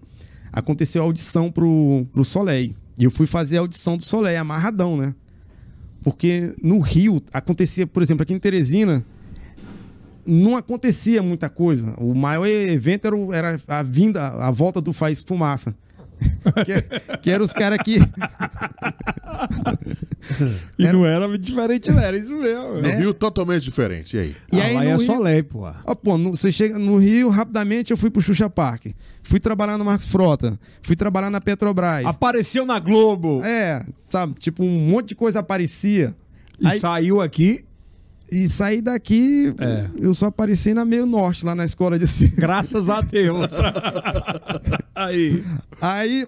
[0.52, 2.76] aconteceu a audição pro, pro Soleil.
[2.98, 5.16] E eu fui fazer a audição do Soleil, amarradão, né?
[6.04, 9.04] Porque no Rio acontecia, por exemplo, aqui em Teresina,
[10.26, 11.94] não acontecia muita coisa.
[11.98, 15.76] O maior evento era, era a vinda, a volta do Faz Fumaça.
[16.66, 18.00] Que, que eram os caras que.
[20.78, 22.76] E não era diferente, não, era isso mesmo.
[22.82, 24.16] No Rio, totalmente diferente.
[24.16, 24.36] E aí?
[24.54, 25.70] E ah, aí lá no é Rio- só lei, pô.
[25.86, 28.88] Ó, pô, no- você chega no Rio, rapidamente eu fui pro Xuxa Park.
[29.22, 30.58] Fui trabalhar no Marcos Frota.
[30.82, 32.06] Fui trabalhar na Petrobras.
[32.06, 34.36] Apareceu na Globo É, sabe?
[34.40, 36.16] Tipo, um monte de coisa aparecia.
[36.60, 37.66] e Aí- saiu aqui,
[38.36, 39.88] E saí daqui, É.
[39.96, 42.36] eu só apareci na meio norte, lá na escola de circo.
[42.38, 43.52] graças a Deus.
[44.96, 45.44] aí.
[45.82, 46.28] Aí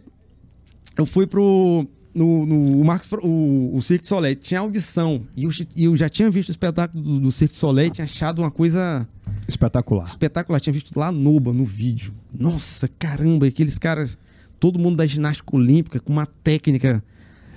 [0.97, 1.85] eu fui pro.
[2.13, 5.23] No, no o Marcos, o, o Cirque du Soleil tinha audição.
[5.35, 8.39] E eu, eu já tinha visto o espetáculo do, do Cirque du Soleil, tinha achado
[8.41, 9.05] uma coisa
[9.45, 10.05] Espetacular.
[10.05, 10.61] espetacular.
[10.61, 12.13] Tinha visto lá Noba no vídeo.
[12.33, 14.17] Nossa, caramba, aqueles caras,
[14.61, 17.03] todo mundo da ginástica olímpica, com uma técnica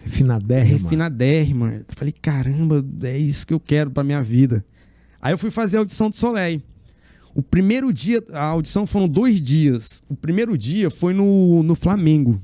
[0.05, 0.79] Refinadérrima.
[0.79, 1.75] refinadérrima.
[1.75, 4.65] Eu falei, caramba, é isso que eu quero pra minha vida.
[5.20, 6.62] Aí eu fui fazer a audição do Soleil.
[7.35, 10.03] O primeiro dia, a audição foram dois dias.
[10.09, 12.41] O primeiro dia foi no, no Flamengo.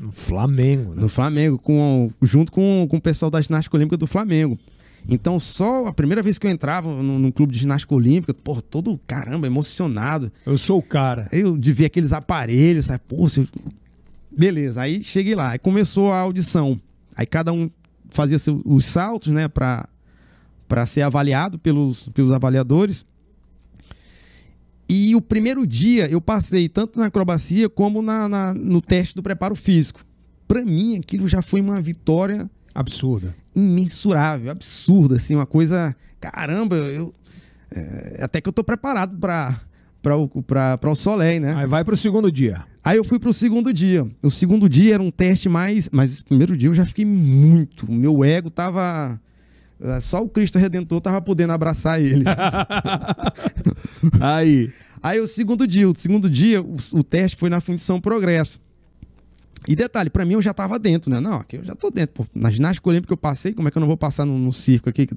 [0.00, 1.02] No Flamengo, né?
[1.02, 4.58] No Flamengo, com, junto com, com o pessoal da ginástica olímpica do Flamengo.
[5.08, 8.60] Então, só a primeira vez que eu entrava no, no clube de ginástica olímpica, pô,
[8.60, 10.32] todo caramba, emocionado.
[10.44, 11.28] Eu sou o cara.
[11.32, 13.00] Eu de ver aqueles aparelhos, sabe?
[13.06, 13.46] Pô, você...
[14.30, 16.80] Beleza, aí cheguei lá, aí começou a audição.
[17.16, 17.70] Aí cada um
[18.10, 19.88] fazia os saltos, né, pra,
[20.68, 23.04] pra ser avaliado pelos, pelos avaliadores.
[24.88, 29.22] E o primeiro dia eu passei tanto na acrobacia como na, na- no teste do
[29.22, 30.04] preparo físico.
[30.48, 33.34] Pra mim, aquilo já foi uma vitória Absurda.
[33.54, 35.94] imensurável, absurda, assim, uma coisa.
[36.20, 37.14] Caramba, eu.
[37.70, 39.60] é, até que eu tô preparado pra,
[40.02, 41.54] pra, o- pra, pra o Soleil, né?
[41.56, 42.64] Aí vai pro segundo dia.
[42.84, 44.06] Aí eu fui pro segundo dia.
[44.22, 45.88] O segundo dia era um teste mais.
[45.92, 47.86] Mas esse primeiro dia eu já fiquei muito.
[47.86, 49.20] O meu ego tava.
[49.80, 52.24] eh, Só o Cristo Redentor tava podendo abraçar ele.
[54.20, 54.70] Aí.
[55.02, 58.60] Aí o segundo dia, o segundo dia, o, o teste foi na fundição progresso.
[59.68, 61.20] E detalhe, pra mim eu já tava dentro, né?
[61.20, 62.14] Não, aqui eu já tô dentro.
[62.14, 64.52] Pô, na ginástica olímpica eu passei, como é que eu não vou passar no, no
[64.52, 65.14] circo aqui que,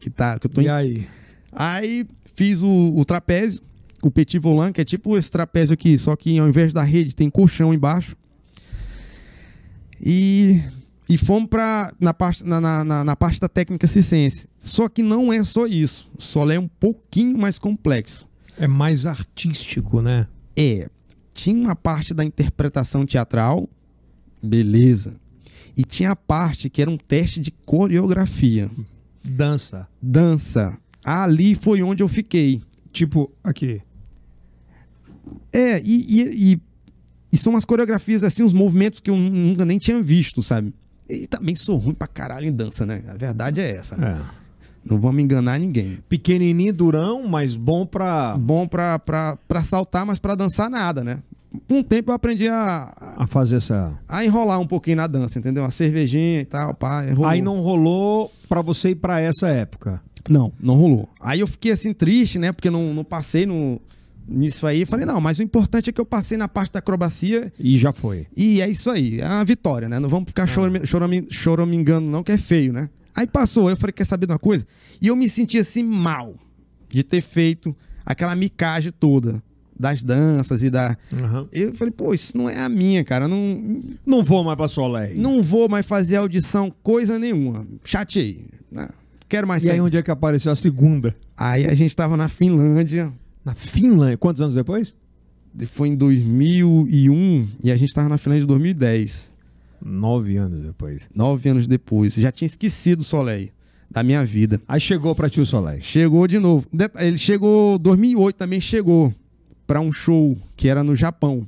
[0.00, 0.68] que, tá, que eu tô E em...
[0.68, 1.06] aí?
[1.52, 3.62] Aí fiz o, o trapézio,
[4.06, 7.14] o petit volant, que é tipo esse trapézio aqui, só que ao invés da rede
[7.14, 8.16] tem colchão embaixo.
[10.00, 10.60] E,
[11.08, 14.48] e fomos pra, na, parte, na, na, na- parte da técnica circense.
[14.58, 16.10] Só que não é só isso.
[16.18, 18.28] O solo é um pouquinho mais complexo.
[18.58, 20.26] É mais artístico, né?
[20.56, 20.88] É,
[21.34, 23.68] tinha uma parte da interpretação teatral,
[24.42, 25.16] beleza.
[25.76, 28.70] E tinha a parte que era um teste de coreografia,
[29.22, 29.86] Dança.
[30.00, 30.78] dança.
[31.04, 32.62] Ali foi onde eu fiquei.
[32.92, 33.82] Tipo, aqui.
[35.52, 36.60] É, e, e, e-
[37.32, 40.72] e são umas coreografias, assim, uns movimentos que eu nunca nem tinha visto, sabe?
[41.08, 43.02] E também sou ruim pra caralho em dança, né?
[43.08, 43.96] A verdade é essa.
[43.96, 44.18] né?
[44.20, 44.46] É.
[44.88, 45.98] Não vamos enganar ninguém.
[46.08, 51.18] Pequenininho, durão, mas bom pra, Bom pra, pra, pra saltar, mas pra dançar nada, né?
[51.68, 53.92] Com o tempo eu aprendi a, a fazer essa.
[54.06, 55.62] a enrolar um pouquinho na dança, entendeu?
[55.64, 57.04] Uma cervejinha e tal, pá.
[57.04, 57.26] enrolou.
[57.30, 60.00] Aí não rolou pra você ir pra essa época.
[60.28, 61.08] Não, não rolou.
[61.20, 62.52] Aí eu fiquei assim triste, né?
[62.52, 63.80] Porque não, não passei no,
[64.28, 64.84] nisso aí.
[64.86, 67.92] Falei, não, mas o importante é que eu passei na parte da acrobacia E já
[67.92, 68.26] foi.
[68.36, 69.20] e é isso aí.
[69.20, 69.98] É uma vitória, né?
[69.98, 72.88] Não vamos ficar chorami- chorami- choramingando, não, que é feio, né?
[73.14, 74.66] Aí passou, eu falei, quer saber de uma coisa?
[75.00, 76.34] E eu me senti assim mal
[76.88, 77.74] de ter feito
[78.04, 79.42] aquela micagem toda
[79.78, 80.96] das danças e da.
[81.52, 83.26] Eu falei, pô, isso não é a minha, cara.
[83.28, 85.18] Não, Não vou mais pra Soleil.
[85.18, 87.66] não vou mais fazer audição coisa nenhuma.
[87.84, 88.46] Chateei.
[88.70, 88.88] né?
[89.28, 89.80] Quero mais E aí sair.
[89.80, 91.14] onde é que apareceu a segunda?
[91.36, 93.12] Aí a gente tava na Finlândia.
[93.46, 94.18] Na Finlândia.
[94.18, 94.92] Quantos anos depois?
[95.68, 99.30] Foi em 2001 e a gente tava na Finlândia em 2010.
[99.80, 101.08] Nove anos depois.
[101.14, 102.14] Nove anos depois.
[102.14, 103.50] Já tinha esquecido o Soleil
[103.88, 104.60] da minha vida.
[104.66, 105.80] Aí chegou pra Tio Soleil.
[105.80, 106.66] Chegou de novo.
[106.96, 109.14] Ele chegou, 2008 também chegou
[109.64, 111.46] para um show que era no Japão.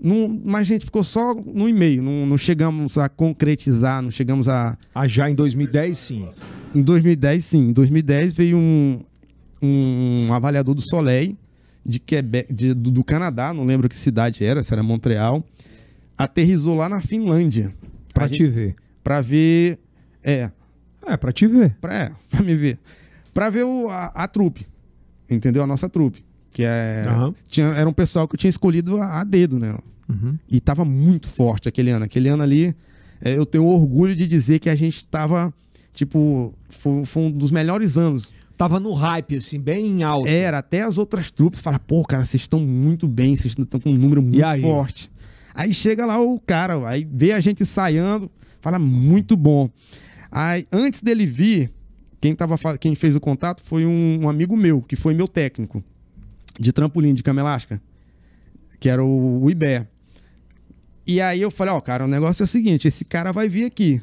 [0.00, 4.46] Não, mas a gente ficou só no e-mail, não, não chegamos a concretizar, não chegamos
[4.46, 4.78] a.
[4.94, 6.28] Ah, já em 2010, sim.
[6.72, 7.68] Em 2010, sim.
[7.70, 9.00] Em 2010 veio um,
[9.62, 11.36] um avaliador do Soleil,
[11.84, 15.44] de Quebec, de- do, do Canadá, não lembro que cidade era, se era Montreal.
[16.16, 17.72] Aterrizou lá na Finlândia.
[18.12, 18.74] Pra A te gente- ver.
[19.04, 19.78] Pra ver.
[20.24, 20.50] É,
[21.06, 21.76] É, pra te ver.
[21.80, 22.78] pra, é, pra me ver.
[23.32, 24.66] Pra ver o, a, a trupe.
[25.30, 25.62] Entendeu?
[25.62, 26.24] A nossa trupe.
[26.50, 27.04] Que é.
[27.06, 27.34] Aham.
[27.48, 29.76] Tinha, era um pessoal que eu tinha escolhido a, a dedo, né?
[30.08, 30.38] Uhum.
[30.48, 32.04] E tava muito forte aquele ano.
[32.04, 32.74] Aquele ano ali,
[33.20, 35.52] é, eu tenho orgulho de dizer que a gente tava.
[35.92, 38.32] Tipo, foi, foi um dos melhores anos.
[38.56, 40.26] Tava no hype, assim, bem alto.
[40.26, 43.90] Era, até as outras trupes falaram, pô, cara, vocês estão muito bem, vocês estão com
[43.90, 44.62] um número muito aí?
[44.62, 45.10] forte.
[45.54, 48.30] Aí chega lá o cara, aí vê a gente ensaiando,
[48.60, 49.68] fala, muito bom.
[50.30, 51.70] Aí, antes dele vir,
[52.20, 55.84] quem, tava, quem fez o contato foi um, um amigo meu, que foi meu técnico
[56.58, 57.80] de trampolim, de cama elástica,
[58.80, 59.86] que era o, o Ibé.
[61.06, 63.64] E aí eu falei, ó, cara, o negócio é o seguinte, esse cara vai vir
[63.64, 64.02] aqui.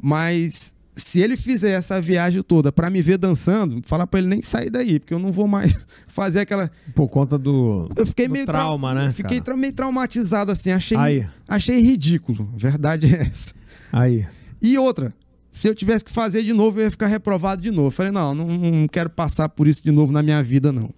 [0.00, 4.42] Mas se ele fizer essa viagem toda pra me ver dançando, fala pra ele nem
[4.42, 6.70] sair daí, porque eu não vou mais fazer aquela.
[6.94, 9.10] Por conta do, Eu fiquei do meio trau- trauma, né?
[9.10, 11.26] Fiquei tra- meio traumatizado assim, achei, Aí.
[11.48, 12.52] achei ridículo.
[12.56, 13.54] Verdade é essa.
[13.92, 14.26] Aí.
[14.60, 15.14] E outra,
[15.50, 17.88] se eu tivesse que fazer de novo, eu ia ficar reprovado de novo.
[17.88, 20.90] Eu Falei, não, não, não quero passar por isso de novo na minha vida, não.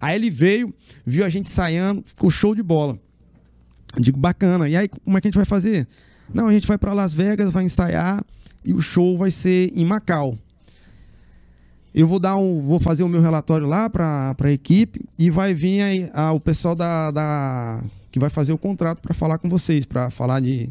[0.00, 0.72] Aí ele veio,
[1.04, 2.98] viu a gente ensaiando, ficou show de bola.
[3.96, 4.68] Eu digo, bacana.
[4.68, 5.86] E aí, como é que a gente vai fazer?
[6.32, 8.24] Não, a gente vai pra Las Vegas, vai ensaiar
[8.64, 10.36] e o show vai ser em Macau.
[11.94, 15.52] Eu vou dar um, vou fazer o meu relatório lá pra, pra equipe e vai
[15.52, 17.82] vir aí ah, o pessoal da, da
[18.12, 20.70] que vai fazer o contrato pra falar com vocês, pra falar de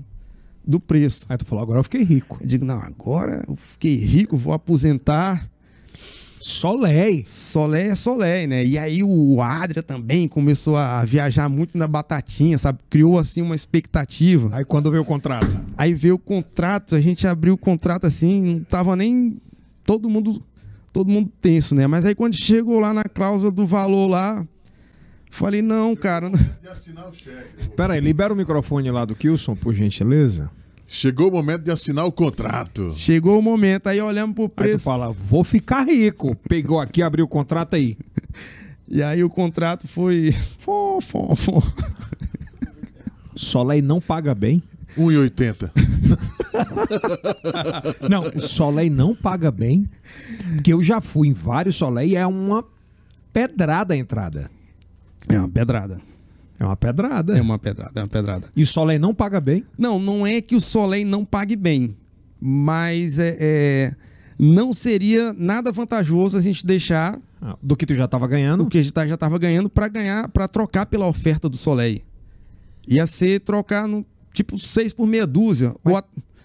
[0.66, 1.26] do preço.
[1.28, 2.38] Aí tu falou, agora eu fiquei rico.
[2.42, 5.50] Eu digo, não, agora eu fiquei rico, vou aposentar.
[6.40, 7.24] Solé.
[7.26, 8.66] Solé é Solé, né?
[8.66, 12.80] E aí o Adria também começou a viajar muito na batatinha, sabe?
[12.90, 14.50] Criou assim uma expectativa.
[14.54, 15.60] Aí quando veio o contrato.
[15.78, 19.38] Aí veio o contrato, a gente abriu o contrato assim, não tava nem
[19.84, 20.42] todo mundo
[20.92, 21.86] todo mundo tenso, né?
[21.88, 24.46] Mas aí quando chegou lá na cláusula do valor lá,
[25.30, 27.70] falei, não, cara, não- De assinar o cheque.
[27.76, 30.50] Pera aí, libera o microfone lá do Kilson, por gentileza.
[30.92, 32.94] Chegou o momento de assinar o contrato.
[32.98, 34.84] chegou o momento, aí olhamos pro Aí tu preço.
[34.84, 36.36] fala, vou ficar rico.
[36.50, 37.96] Pegou aqui, abriu o contrato aí.
[38.92, 41.62] E aí o contrato foi fom, fom, fom.
[43.36, 44.64] Soleil não paga bem.
[44.98, 45.70] 1,80.
[48.10, 49.88] Não, o Soleil não paga bem.
[50.56, 52.66] Porque eu já fui em vários Soleil e é uma
[53.32, 54.50] pedrada a entrada.
[55.28, 56.02] É uma pedrada.
[56.60, 57.38] É uma pedrada.
[57.38, 58.48] É uma pedrada, é uma pedrada.
[58.56, 59.64] E o Soleil não paga bem.
[59.78, 61.96] Não, não é que o Soleil não pague bem,
[62.40, 63.96] mas é, é,
[64.38, 68.66] não seria nada vantajoso a gente deixar Ah, Do que tu já tava ganhando.
[68.66, 71.56] o que a gente tá- já estava ganhando para ganhar, para trocar pela oferta do
[71.56, 72.02] Soleil.
[72.86, 76.04] Ia ser trocar no tipo seis por meia dúzia ou, a-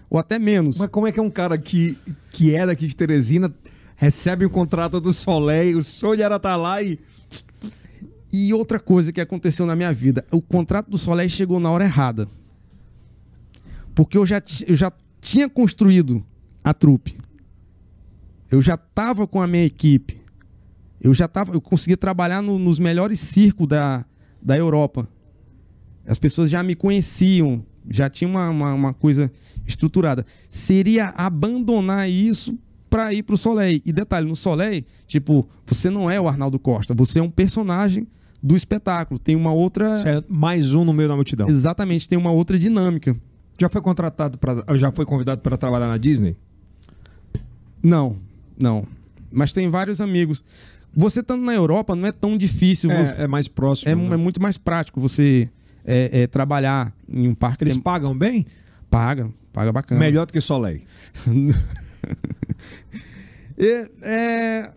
[0.09, 0.77] ou até menos.
[0.77, 1.97] Mas como é que é um cara que,
[2.31, 3.53] que é daqui de Teresina,
[3.97, 5.83] recebe o contrato do Soleil, o
[6.23, 6.97] era estar lá e.
[8.37, 11.85] E outra coisa que aconteceu na minha vida, o contrato do Soleil chegou na hora
[11.85, 12.27] errada.
[13.93, 14.91] Porque eu já, eu já
[15.21, 16.21] tinha construído
[16.61, 17.17] a trupe.
[18.51, 20.19] Eu já estava com a minha equipe.
[20.99, 24.03] Eu já tava, eu conseguia trabalhar no- nos melhores circos da,
[24.41, 25.07] da Europa.
[26.05, 29.31] As pessoas já me conheciam, já tinha uma, uma, uma coisa
[29.65, 30.25] estruturada.
[30.49, 32.59] Seria abandonar isso
[32.89, 33.81] para ir pro Soleil.
[33.85, 38.05] E detalhe, no Soleil, tipo, você não é o Arnaldo Costa, você é um personagem
[38.45, 39.19] do espetáculo.
[39.19, 39.95] Tem uma outra.
[40.07, 41.47] É mais um no meio da multidão.
[41.49, 43.15] Exatamente, tem uma outra dinâmica.
[43.59, 46.35] Já foi contratado para, já foi convidado para trabalhar na Disney?
[47.81, 48.17] Não,
[48.59, 48.85] não.
[49.31, 50.43] Mas tem vários amigos.
[50.93, 52.89] Você estando na Europa não é tão difícil.
[52.91, 53.91] você- É, é mais próximo.
[53.91, 54.13] É, né?
[54.13, 55.49] é muito mais prático você
[55.83, 57.63] é, é, trabalhar em um parque.
[57.63, 58.45] Eles tem- pagam bem?
[58.89, 59.99] Paga, paga bacana.
[59.99, 60.81] Melhor do que Soleil.
[63.57, 64.71] É, é,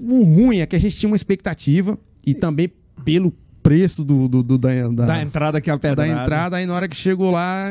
[0.00, 2.70] o ruim é que a gente tinha uma expectativa e também
[3.04, 3.32] pelo
[3.62, 6.22] preço do, do- do- da, da, Da entrada que é a da pedrada.
[6.22, 7.66] entrada, aí na hora que chegou lá.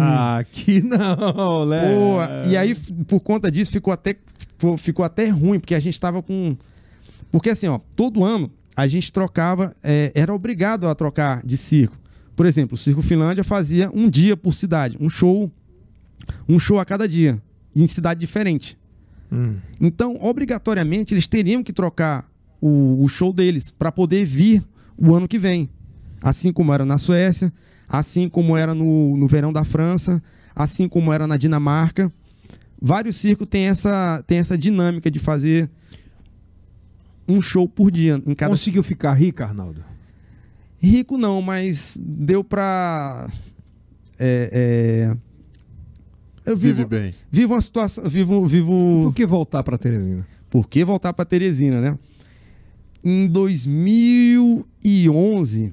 [0.00, 1.80] Ah, Aqui não, né?
[1.82, 2.74] Pô, e aí,
[3.06, 4.16] por conta disso, ficou até,
[4.78, 6.56] ficou até ruim, porque a gente tava com.
[7.30, 11.96] Porque assim, ó, todo ano a gente trocava, é, era obrigado a trocar de circo.
[12.34, 15.48] Por exemplo, o Circo Finlândia fazia um dia por cidade, um show,
[16.48, 17.40] um show a cada dia,
[17.76, 18.76] em cidade diferente.
[19.30, 19.56] Hum.
[19.80, 22.28] Então, obrigatoriamente, eles teriam que trocar
[22.60, 24.64] o, o show deles para poder vir
[24.96, 25.68] o ano que vem.
[26.22, 27.52] Assim como era na Suécia,
[27.88, 30.22] assim como era no, no verão da França,
[30.54, 32.12] assim como era na Dinamarca.
[32.80, 35.70] Vários circos têm essa, têm essa dinâmica de fazer
[37.26, 39.82] um show por dia em cada Conseguiu ficar rico, Arnaldo?
[40.78, 43.30] Rico não, mas deu pra.
[44.18, 45.10] É,
[46.44, 47.14] é, Eu vivo, Vive bem.
[47.30, 48.04] vivo uma situação.
[48.08, 49.04] Vivo, vivo.
[49.04, 50.26] Por que voltar para Teresina?
[50.50, 51.98] Por que voltar para Teresina, né?
[53.04, 55.72] Em 2011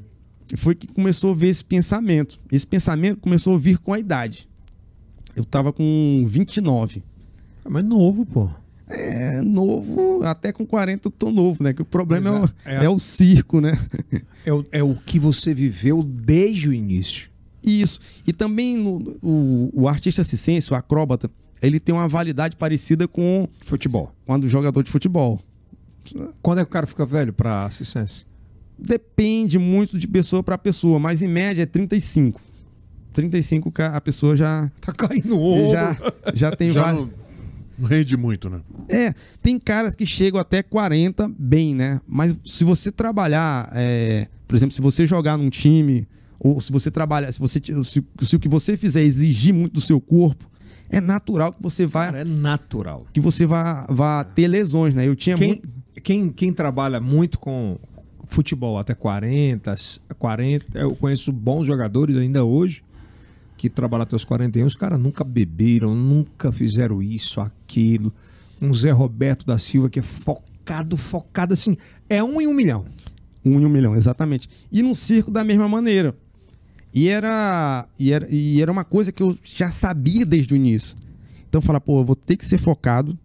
[0.58, 2.40] foi que começou a ver esse pensamento.
[2.52, 4.50] Esse pensamento começou a vir com a idade.
[5.36, 7.04] Eu tava com 29.
[7.64, 8.50] Ah, Mas novo, pô.
[8.94, 11.72] É novo, até com 40 eu tô novo, né?
[11.74, 12.84] Que o problema é, o, Pois é, é.
[12.86, 13.80] é o circo, né?
[14.46, 17.30] É o, é o que você viveu desde o início.
[17.64, 18.02] Isso.
[18.28, 21.32] E também no- o, o artista circense, o acróbata,
[21.62, 24.14] ele tem uma validade parecida com, Futebol.
[24.26, 25.42] com a do jogador de futebol.
[26.42, 28.26] Quando é que o cara fica velho para assistência?
[28.78, 32.42] Depende muito de pessoa para pessoa, mas em média é 35.
[33.14, 35.72] 35 ca- a pessoa já Tá caindo ouro.
[35.72, 35.98] já,
[36.34, 37.10] já tem Já vários.
[37.78, 38.62] não, rende muito, né?
[38.90, 42.00] É, tem caras que chegam até 40 bem, né?
[42.08, 46.08] Mas se você trabalhar, é, por exemplo, se você jogar num time
[46.40, 49.82] ou se você trabalha, se, você, se, se o que você fizer exigir muito do
[49.82, 50.50] seu corpo,
[50.90, 53.06] é natural que você vá, Cara, é natural.
[53.14, 55.08] que você vá, vá ter lesões, né?
[55.08, 55.70] Eu tinha Quem, muito.
[56.02, 57.78] Quem, quem trabalha muito com
[58.28, 59.76] futebol até 40,
[60.18, 62.84] 40, eu conheço bons jogadores ainda hoje
[63.58, 68.12] que trabalham até os 41, os caras nunca beberam, nunca fizeram isso, aquilo.
[68.60, 71.78] Um Zé Roberto da Silva que é focado, focado assim,
[72.10, 72.86] é um em um milhão.
[73.46, 74.50] Um em um milhão, exatamente.
[74.72, 76.16] E no circo da mesma maneira.
[76.94, 80.98] E era, e era, e era uma coisa que eu já sabia desde o início.
[81.48, 83.18] Então, falar, pô, eu vou ter que ser focado,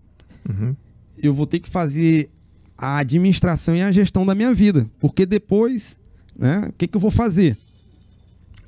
[0.48, 0.77] Uhum.
[1.23, 2.31] eu vou ter que fazer
[2.77, 4.86] a administração e a gestão da minha vida.
[5.01, 5.98] Porque depois,
[6.39, 7.57] né, o que, que eu vou fazer?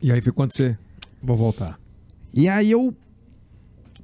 [0.02, 0.76] E aí foi quando você.
[1.22, 1.78] Vou voltar.
[2.32, 2.94] E aí eu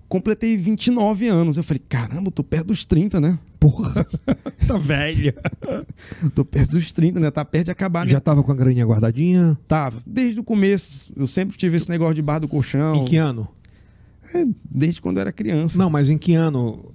[0.09, 1.57] completei 29 anos.
[1.57, 3.39] Eu falei, caramba, eu tô perto dos 30, né?
[3.61, 4.05] Porra,
[4.67, 5.35] tá velha.
[6.35, 7.31] Tô perto dos 30, né?
[7.31, 8.01] Tá perto de acabar.
[8.01, 9.59] Já minha- tava com a graninha guardadinha?
[9.67, 10.03] Tava.
[10.07, 12.97] Desde o começo, eu sempre tive esse negócio de bar do colchão.
[12.97, 13.49] Em que ano?
[14.35, 15.79] É, desde quando eu era criança.
[15.79, 16.94] Não, mas em que ano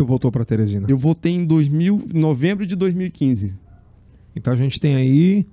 [0.00, 0.86] tu voltou pra Teresina?
[0.88, 3.54] Eu voltei em 2000, novembro de 2015.
[4.34, 5.46] Então a gente tem aí.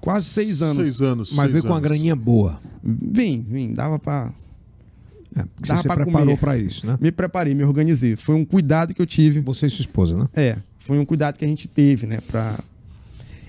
[0.00, 0.76] Quase seis anos.
[0.76, 1.32] Seis anos.
[1.32, 2.60] Mas seis veio com uma graninha boa.
[2.84, 3.72] Vim, vim.
[3.72, 4.32] Dava pra...
[5.34, 6.96] É, Dava você se pra preparou pra isso, né?
[7.00, 8.14] Me preparei, me organizei.
[8.14, 9.40] Foi um cuidado que eu tive.
[9.40, 10.28] Você e sua esposa, né?
[10.36, 12.20] É, foi um cuidado que a gente teve, né?
[12.28, 12.60] Pra...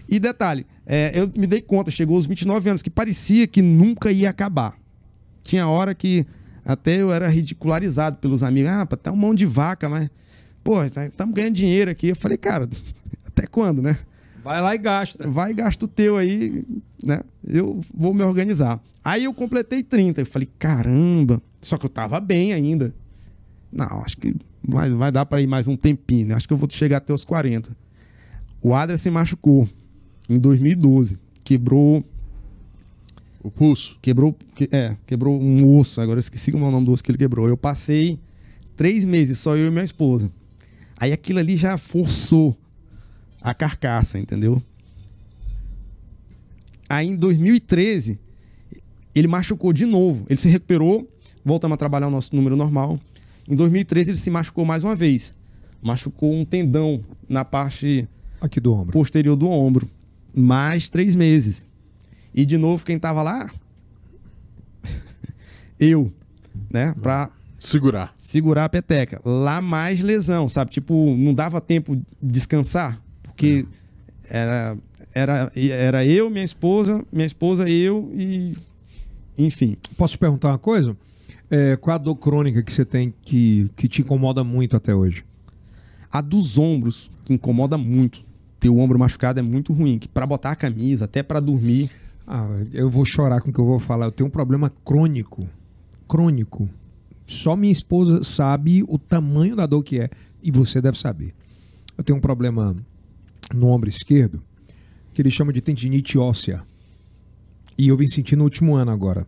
[0.10, 4.12] E detalhe, é, eu me dei conta, chegou aos 29 anos, que parecia que nunca
[4.12, 4.76] ia acabar.
[5.44, 6.26] Tinha hora que
[6.68, 8.70] até eu era ridicularizado pelos amigos.
[8.70, 10.10] Ah, tá um mão de vaca, mas...
[10.62, 12.10] Pô, estamos ganhando dinheiro aqui.
[12.10, 12.68] Eu falei, cara,
[13.26, 13.98] até quando, né?
[14.44, 15.26] Vai lá e gasta.
[15.30, 16.66] vai gasta o teu aí,
[17.06, 17.22] né?
[17.48, 18.82] Eu vou me organizar.
[19.02, 20.22] Aí eu completei 30.
[20.22, 21.42] Eu falei, caramba.
[21.62, 22.94] Só que eu tava bem ainda.
[23.72, 26.36] Não, acho que vai, vai dar para ir mais um tempinho, né?
[26.36, 27.76] Acho que eu vou chegar até os 40.
[28.62, 29.70] O Adria se machucou
[30.30, 31.18] em 2012.
[31.46, 32.04] Quebrou,
[33.44, 33.98] O pulso.
[34.02, 36.02] quebrou, que- é, quebrou um osso.
[36.02, 37.48] Agora eu esqueci o nome do osso que ele quebrou.
[37.48, 38.20] Eu passei
[38.76, 40.32] três meses, só eu e minha esposa.
[41.00, 42.58] Aí aquilo ali já forçou
[43.42, 44.62] a carcaça, entendeu?
[46.90, 48.20] Aí em 2013,
[49.14, 50.26] ele machucou de novo.
[50.30, 51.08] Ele se recuperou,
[51.44, 53.00] voltamos a trabalhar o nosso número normal.
[53.48, 55.36] Em 2013, ele se machucou mais uma vez.
[55.82, 58.08] Machucou um tendão na parte
[58.42, 58.92] Aqui do ombro.
[58.94, 59.88] posterior do ombro.
[60.34, 61.68] Mais três meses.
[62.38, 63.50] E de novo, quem tava lá?
[65.80, 66.14] Eu,
[66.72, 66.94] né?
[67.02, 68.14] Pra Segurar.
[68.16, 69.20] segurar a peteca.
[69.26, 70.70] Lá mais lesão, sabe?
[70.70, 73.66] Tipo, não dava tempo de descansar, porque
[74.30, 74.78] era,
[75.16, 78.56] era, era eu, minha esposa, minha esposa, eu e.
[79.36, 79.76] Enfim.
[79.98, 80.96] Posso te perguntar uma coisa?
[81.50, 85.26] É, qual a dor crônica que você tem que, que te incomoda muito até hoje?
[86.12, 88.24] A dos ombros, que incomoda muito.
[88.60, 89.98] Ter o ombro machucado é muito ruim.
[89.98, 91.90] Que para botar a camisa, até para dormir.
[92.28, 94.08] Ah, eu vou chorar com o que eu vou falar.
[94.08, 95.48] Eu tenho um problema crônico.
[96.10, 96.70] Crônico.
[97.26, 100.10] Só minha esposa sabe o tamanho da dor que é.
[100.44, 101.34] E você deve saber.
[101.98, 102.76] Eu tenho um problema
[103.54, 104.44] no ombro esquerdo
[105.14, 106.64] que eles chamam de tendinite óssea.
[107.78, 109.26] E eu vim sentir no último ano agora.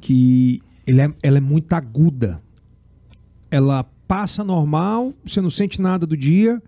[0.00, 2.42] Que ele é, ela é muito aguda.
[3.50, 6.62] Ela passa normal, você não sente nada do dia.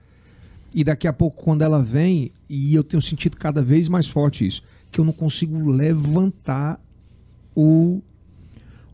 [0.74, 4.46] E daqui a pouco, quando ela vem, e eu tenho sentido cada vez mais forte
[4.46, 4.62] isso,
[4.92, 6.78] que eu não consigo levantar
[7.56, 8.02] o,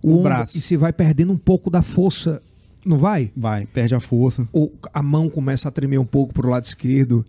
[0.01, 0.57] o, O braço.
[0.57, 2.41] E você vai perdendo um pouco da força,
[2.87, 3.33] não vai?
[3.37, 4.49] Vai, perde a força.
[4.53, 7.27] Ou a mão começa a tremer um pouco pro lado esquerdo.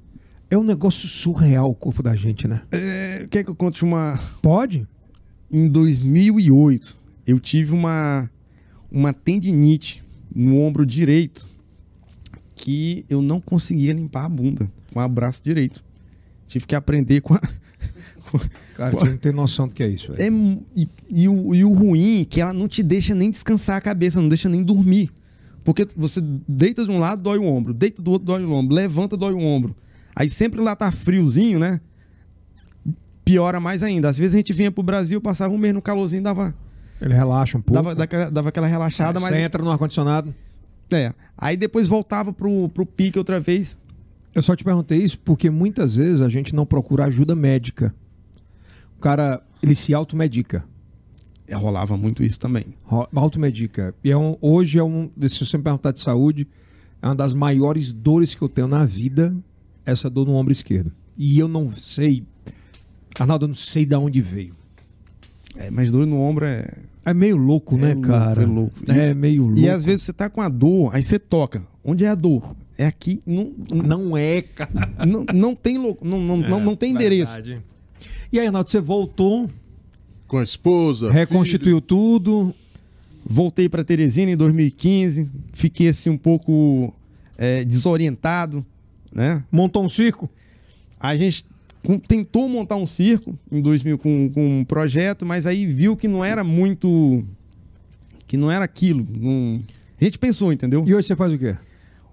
[0.52, 2.62] É um negócio surreal o corpo da gente, né?
[2.72, 4.20] É, quer que eu conte uma.
[4.42, 4.88] Pode?
[5.52, 8.30] Em 2008, eu tive uma,
[8.92, 11.48] uma tendinite no ombro direito
[12.56, 15.84] que eu não conseguia limpar a bunda com o braço direito.
[16.48, 17.42] Tive que aprender com a.
[18.76, 20.14] Cara, você não tem noção do que é isso.
[20.18, 20.28] É,
[20.76, 23.82] e, e o, e o ruim é que ela não te deixa nem descansar a
[23.82, 25.12] cabeça, não deixa nem dormir.
[25.64, 28.76] Porque você deita de um lado, dói o ombro, deita do outro, dói o ombro,
[28.76, 29.76] levanta, dói o ombro.
[30.16, 31.80] Aí sempre lá tá friozinho, né?
[33.24, 34.10] Piora mais ainda.
[34.10, 36.56] Às vezes a gente vinha pro Brasil, passava um mês no calorzinho, dava,
[37.00, 37.94] Ele relaxa um pouco.
[37.94, 39.40] dava, dava aquela relaxada, Você mas.
[39.40, 40.34] entra no ar-condicionado.
[40.92, 41.14] É.
[41.38, 43.78] Aí depois voltava pro, pro pique outra vez.
[44.34, 47.94] Eu só te perguntei isso porque muitas vezes a gente não procura ajuda médica.
[49.00, 50.66] O cara, ele se automedica.
[51.48, 52.66] É, rolava muito isso também.
[53.16, 53.96] Automedica.
[54.04, 55.10] E é um, hoje é um.
[55.26, 56.46] Se você me perguntar de saúde,
[57.02, 59.34] é uma das maiores dores que eu tenho na vida,
[59.86, 60.92] essa dor no ombro esquerdo.
[61.18, 62.26] E eu não sei.
[63.18, 64.54] Arnaldo, eu não sei de onde veio.
[65.56, 66.68] É, mas dor no ombro é.
[67.06, 68.44] É meio louco, É né, louco, cara?
[68.44, 68.74] é louco.
[68.92, 69.60] É meio louco.
[69.60, 71.64] E às vezes você tá com a dor, aí você toca.
[71.86, 72.54] Onde é a dor?
[72.78, 73.24] É aqui.
[73.26, 74.70] Não, não, Não é, cara.
[75.08, 77.32] não, não tem, lo- não, não, não, não tem endereço.
[78.32, 79.50] E aí, Arnaldo, você voltou,
[80.28, 81.12] Com a esposa.
[81.12, 82.54] reconstituiu tudo.
[83.26, 86.94] Voltei para Teresina em 2015, fiquei assim um pouco
[87.38, 88.66] é, desorientado,
[89.14, 89.44] né?
[89.52, 90.30] Montou um circo?
[91.00, 91.46] A gente
[92.08, 96.24] tentou montar um circo em 2000 com, com um projeto, mas aí viu que não
[96.26, 97.24] era muito.
[98.26, 99.06] que não era aquilo.
[99.12, 99.62] não-
[100.00, 100.84] A gente pensou, entendeu?
[100.88, 101.56] E hoje você faz o quê?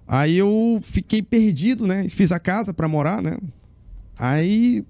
[0.07, 2.07] Aí eu fiquei perdido, né?
[2.09, 3.37] Fiz a casa para morar, né?
[4.19, 4.83] Aí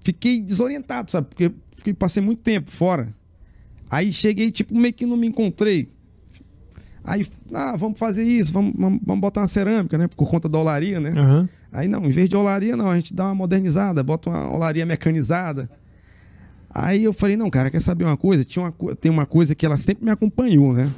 [0.00, 1.28] fiquei desorientado, sabe?
[1.28, 3.08] Porque fiquei, passei muito tempo fora.
[3.90, 5.90] Aí cheguei, tipo, meio que não me encontrei.
[7.02, 10.06] Aí, ah, vamos fazer isso, vamos, vamos, vamos botar uma cerâmica, né?
[10.06, 11.10] Por conta da olaria, né?
[11.10, 11.48] Aham.
[11.72, 14.84] Aí não, em vez de olaria, não, a gente dá uma modernizada, bota uma olaria
[14.84, 15.70] mecanizada.
[16.72, 18.44] Aí eu falei, não, cara, quer saber uma coisa?
[18.44, 20.90] Tinha uma, tem uma coisa que ela sempre me acompanhou, né?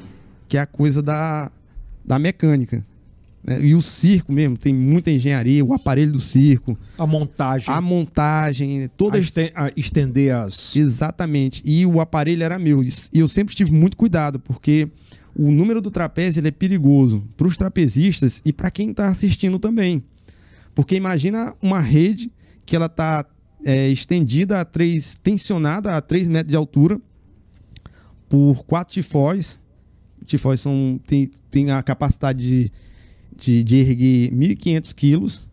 [0.49, 1.51] Que é a coisa da,
[2.05, 2.85] da mecânica.
[3.45, 3.61] Né?
[3.65, 7.75] E o circo mesmo, tem muita engenharia, o aparelho do circo, A montagem.
[7.75, 10.77] a montagem, toda a esten- a estender as.
[10.77, 11.63] Exatamente.
[11.65, 12.83] E o aparelho era meu.
[12.83, 12.89] E
[13.19, 14.89] eu sempre tive muito cuidado, porque
[15.35, 19.59] o número do trapézio ele é perigoso para os trapezistas e para quem está assistindo
[19.59, 20.03] também.
[20.75, 22.31] Porque imagina uma rede
[22.65, 23.25] que ela está
[23.91, 27.01] estendida a 3, tensionada a 3 metros de altura
[28.29, 29.59] por quatro tifóis.
[30.25, 32.73] Tifóis são, tem, tem a capacidade de,
[33.43, 35.49] de, de erguer 1.500 quilos.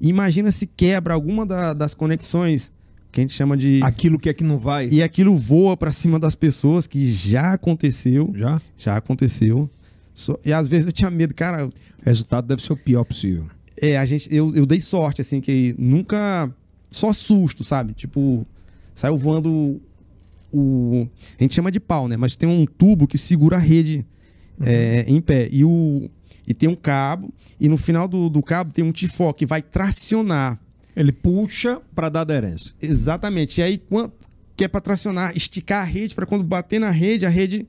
[0.00, 2.72] Imagina se quebra alguma da- das conexões
[3.12, 4.88] que a gente chama de Aquilo que é que não vai.
[4.88, 8.32] e aquilo voa pra cima das pessoas, que já aconteceu.
[8.36, 8.60] Já?
[8.76, 9.68] Já aconteceu.
[10.14, 11.66] Só- e às vezes eu tinha medo, cara.
[11.66, 11.72] O
[12.04, 13.46] resultado deve ser o pior possível.
[13.80, 16.52] É, a gente, eu, eu dei sorte, assim, que nunca.
[16.90, 17.92] Só susto, sabe?
[17.92, 18.46] Tipo,
[18.94, 19.80] saiu voando
[20.52, 21.06] o.
[21.38, 22.16] A gente chama de pau, né?
[22.16, 24.04] Mas tem um tubo que segura a rede
[24.60, 25.48] é, em pé.
[25.50, 26.08] E, o,
[26.46, 29.62] e tem um cabo, e no final do, do cabo tem um tifó que vai
[29.62, 30.58] tracionar.
[30.96, 32.74] Ele puxa para dar aderência.
[32.82, 33.60] Exatamente.
[33.60, 34.12] E aí, quando,
[34.56, 37.66] que é pra tracionar, esticar a rede para quando bater na rede, a rede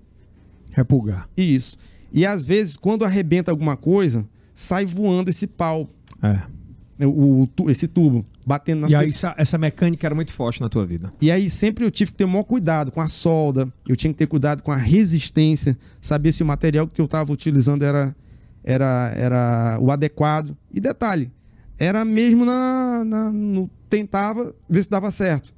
[0.72, 1.28] Repulgar.
[1.36, 1.78] Isso.
[2.12, 5.90] E às vezes, quando arrebenta alguma coisa, sai voando esse pau,
[6.22, 7.06] É.
[7.06, 10.68] o, o esse tubo, batendo nas E aí essa, essa mecânica era muito forte na
[10.68, 11.12] tua vida.
[11.22, 14.12] E aí sempre eu tive que ter o maior cuidado com a solda, eu tinha
[14.12, 18.16] que ter cuidado com a resistência, saber se o material que eu estava utilizando era,
[18.64, 20.58] era, era o adequado.
[20.74, 21.32] E detalhe,
[21.78, 25.54] era mesmo na, na- no tentava ver se dava certo,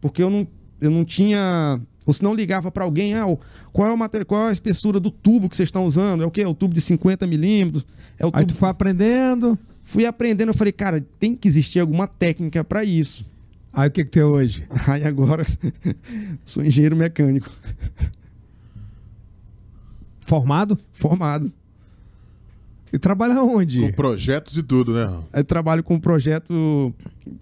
[0.00, 0.46] porque eu não,
[0.80, 3.26] eu não tinha ou se não ligava para alguém, ah,
[3.72, 6.22] qual é o material, qual é a espessura do tubo que vocês estão usando?
[6.22, 6.42] É o quê?
[6.42, 7.84] É o tubo de 50 milímetros?
[8.16, 9.58] É o Aí tubo tu foi aprendendo.
[9.88, 13.24] Fui aprendendo, eu falei, cara, tem que existir alguma técnica para isso.
[13.72, 14.66] Aí o que que tem hoje?
[14.88, 15.46] Aí agora
[16.44, 17.48] sou engenheiro mecânico,
[20.20, 20.76] Formado?
[20.92, 21.52] formado.
[22.92, 23.80] E trabalha onde?
[23.80, 25.20] Com projetos e tudo, né?
[25.32, 26.92] Eu trabalho com projeto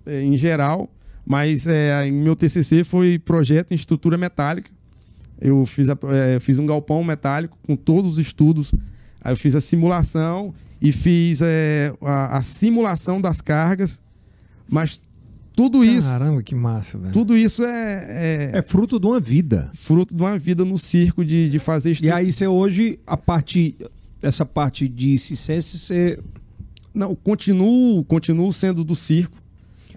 [0.05, 0.91] eh, em geral,
[1.25, 4.71] mas em meu TCC foi projeto em estrutura metálica.
[5.41, 8.73] Eu fiz, a- eh, fiz um galpão metálico com todos os estudos.
[9.23, 10.53] Aí eu fiz a simulação
[10.85, 14.01] e fiz eh, a, a simulação das cargas.
[14.69, 15.01] Mas
[15.57, 17.13] tudo isso, Caramba, que massa, velho.
[17.13, 19.71] tudo isso é, é É fruto de uma vida.
[19.75, 22.17] fruto de uma vida no circo de, de fazer E estrutura.
[22.17, 23.77] aí você hoje, a parte,
[24.23, 26.19] essa parte de ciência, você...
[26.93, 29.37] Não, continuo, continuo sendo do circo.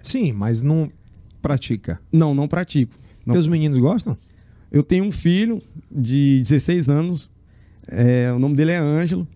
[0.01, 0.91] Sim, mas não
[1.41, 1.99] pratica.
[2.11, 2.93] Não, não pratico.
[3.25, 3.33] Não.
[3.33, 4.17] Teus meninos gostam?
[4.71, 7.31] Eu tenho um filho de 16 anos,
[7.87, 9.27] é, o nome dele é Ângelo,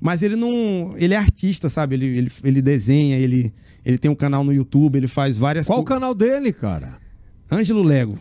[0.00, 0.94] mas ele não.
[0.96, 1.94] Ele é artista, sabe?
[1.96, 3.52] Ele, ele, ele desenha, ele,
[3.84, 6.98] ele tem um canal no YouTube, ele faz várias Qual o canal dele, cara?
[7.50, 8.18] Ângelo Lego.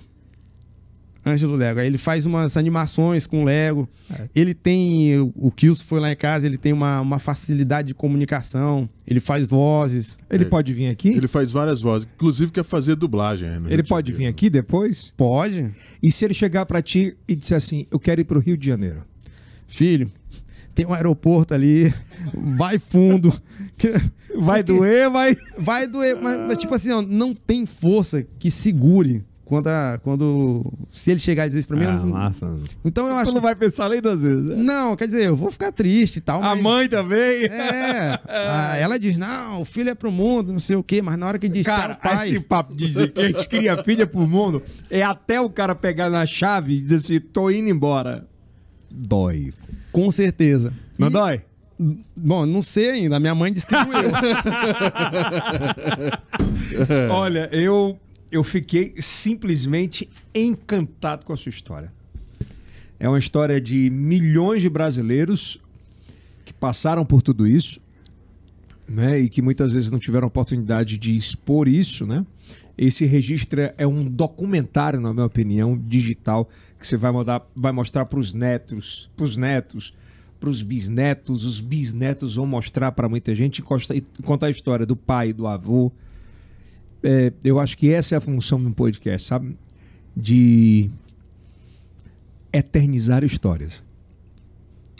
[1.25, 1.81] Ângelo Lego.
[1.81, 3.87] Aí ele faz umas animações com Lego.
[4.11, 4.29] É.
[4.33, 5.19] Ele tem.
[5.35, 8.89] O Kilson foi lá em casa, ele tem uma, uma facilidade de comunicação.
[9.05, 10.17] Ele faz vozes.
[10.29, 10.47] Ele É.
[10.47, 11.09] pode vir aqui?
[11.09, 13.49] Ele, Ele faz várias vozes, inclusive quer fazer dublagem.
[13.49, 15.13] né, de pode vir aqui depois?
[15.17, 15.69] Pode?
[16.01, 18.65] E se ele chegar pra ti e disser assim, eu quero ir pro Rio de
[18.65, 19.03] Janeiro?
[19.67, 20.09] Filho,
[20.79, 21.93] tem um aeroporto ali,
[22.33, 23.33] vai fundo.
[24.37, 25.35] Vai Porque- doer, vai...
[25.57, 30.63] Vai doer, mas, mas, tipo assim, ó, não tem força que segure quando, a- quando
[30.89, 31.83] se ele chegar e dizer isso pra mim.
[31.83, 32.47] Ah, não- massa.
[32.85, 33.33] Então eu Tu acho.
[33.33, 34.55] não vai pensar nem duas vezes, né?
[34.55, 36.41] Não, quer dizer, eu vou ficar triste e tal.
[36.41, 37.43] A mas- mãe também?
[37.45, 38.17] É.
[38.29, 41.27] Ah, ela diz: não, o filho é pro mundo, não sei o quê, mas na
[41.27, 42.29] hora que diz Cara, tchau, pai.
[42.29, 45.75] esse papo de dizer que a gente cria filha pro mundo é até o cara
[45.75, 48.25] pegar na chave e dizer assim, tô indo embora.
[48.91, 49.51] Dói.
[49.91, 50.73] Com certeza.
[50.97, 51.41] Não E- dói?
[52.15, 53.19] Bom, não sei ainda.
[53.19, 54.11] Minha mãe disse que doeu.
[57.11, 57.97] Olha, eu,
[58.31, 61.91] eu fiquei simplesmente encantado com a sua história.
[62.99, 65.59] É uma história de milhões de brasileiros
[66.43, 67.79] que passaram por tudo isso.
[68.87, 69.19] né?
[69.19, 72.25] E que muitas vezes não tiveram oportunidade de expor isso, né?
[72.77, 78.05] Esse registro é um documentário, na minha opinião, digital, que você vai, mandar, vai mostrar
[78.05, 79.93] para os netos, para os netos,
[80.39, 84.95] para os bisnetos, os bisnetos vão mostrar para muita gente e contar a história do
[84.95, 85.91] pai, do avô.
[87.03, 89.57] É, eu acho que essa é a função de um podcast, sabe?
[90.15, 90.89] De
[92.51, 93.83] eternizar histórias.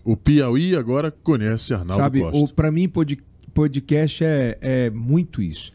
[0.03, 2.55] O Piauí agora conhece Arnaldo Sabe, Costa.
[2.55, 2.89] Para mim,
[3.53, 5.73] podcast é, é muito isso.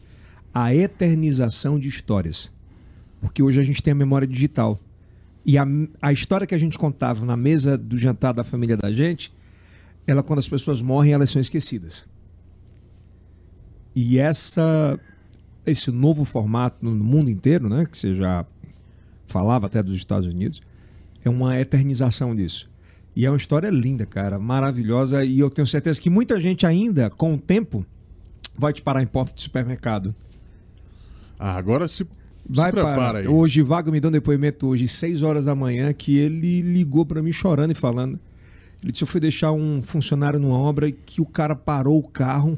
[0.53, 2.51] A eternização de histórias.
[3.21, 4.79] Porque hoje a gente tem a memória digital.
[5.45, 5.65] E a,
[6.01, 9.31] a história que a gente contava na mesa do jantar da família da gente,
[10.07, 12.07] ela, quando as pessoas morrem, elas são esquecidas.
[13.95, 14.99] E essa,
[15.65, 18.45] esse novo formato no mundo inteiro, né, que você já
[19.27, 20.61] falava até dos Estados Unidos,
[21.23, 22.69] é uma eternização disso.
[23.15, 25.23] E é uma história linda, cara, maravilhosa.
[25.23, 27.85] E eu tenho certeza que muita gente ainda, com o tempo,
[28.57, 30.13] vai te parar em porta de supermercado.
[31.39, 32.05] Ah, agora se,
[32.47, 33.19] vai para.
[33.19, 33.27] aí.
[33.27, 37.21] Hoje, Vago me deu um depoimento hoje, 6 horas da manhã, que ele ligou para
[37.21, 38.19] mim chorando e falando.
[38.81, 42.07] Ele disse: Eu fui deixar um funcionário numa obra e que o cara parou o
[42.07, 42.57] carro,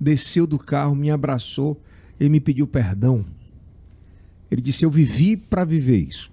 [0.00, 1.80] desceu do carro, me abraçou,
[2.18, 3.24] ele me pediu perdão.
[4.50, 6.30] Ele disse: Eu vivi para viver isso.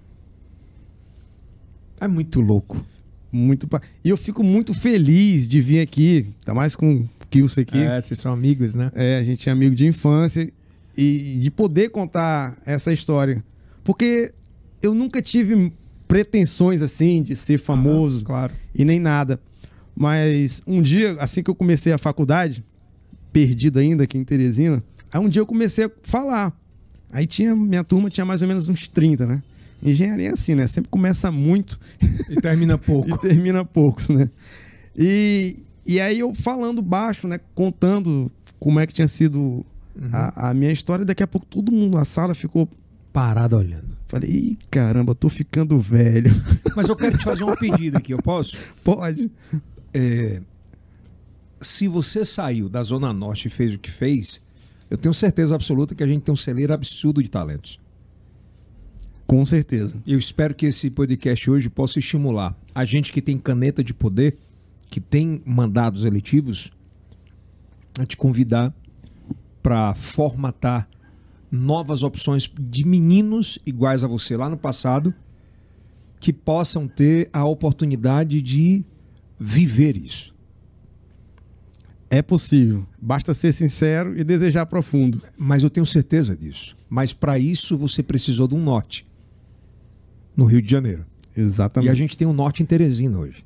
[2.00, 2.84] É muito louco.
[3.30, 3.68] Muito.
[3.68, 3.80] Pa...
[4.04, 7.78] E eu fico muito feliz de vir aqui, tá mais com o Kilson aqui.
[7.78, 8.90] É, vocês são amigos, né?
[8.94, 10.50] É, a gente é amigo de infância
[10.96, 13.44] e de poder contar essa história.
[13.84, 14.32] Porque
[14.82, 15.72] eu nunca tive
[16.08, 18.54] pretensões assim de ser famoso ah, claro.
[18.74, 19.40] e nem nada.
[19.94, 22.64] Mas um dia, assim que eu comecei a faculdade,
[23.32, 26.58] perdido ainda aqui em Teresina, aí um dia eu comecei a falar.
[27.10, 29.42] Aí tinha, minha turma tinha mais ou menos uns 30, né?
[29.82, 30.66] Engenharia é assim, né?
[30.66, 31.78] Sempre começa muito
[32.28, 33.08] e termina pouco.
[33.08, 34.28] e termina poucos, né?
[34.96, 37.38] E, e aí eu falando baixo, né?
[37.54, 39.64] Contando como é que tinha sido
[40.00, 40.10] uhum.
[40.12, 41.04] a, a, minha história.
[41.04, 42.68] Daqui a pouco todo mundo na sala ficou
[43.12, 43.96] parado olhando.
[44.06, 46.32] Falei, Ih, caramba, tô ficando velho.
[46.76, 48.56] Mas eu quero te fazer um pedido aqui, eu posso?
[48.84, 49.30] Pode.
[49.92, 50.40] É,
[51.60, 54.42] se você saiu da Zona Norte e fez o que fez,
[54.90, 57.80] eu tenho certeza absoluta que a gente tem um celeiro absurdo de talentos.
[59.26, 59.96] Com certeza.
[60.06, 64.36] Eu espero que esse podcast hoje possa estimular a gente que tem caneta de poder,
[64.88, 66.70] que tem mandados eletivos,
[67.98, 68.72] a te convidar
[69.66, 70.88] para formatar
[71.50, 75.12] novas opções de meninos iguais a você lá no passado,
[76.20, 78.84] que possam ter a oportunidade de
[79.36, 80.32] viver isso.
[82.08, 82.86] É possível.
[83.02, 85.20] Basta ser sincero e desejar profundo.
[85.36, 86.76] Mas eu tenho certeza disso.
[86.88, 89.04] Mas para isso você precisou de um norte
[90.36, 91.04] no Rio de Janeiro.
[91.36, 91.88] Exatamente.
[91.88, 93.44] E a gente tem um norte em Teresina hoje.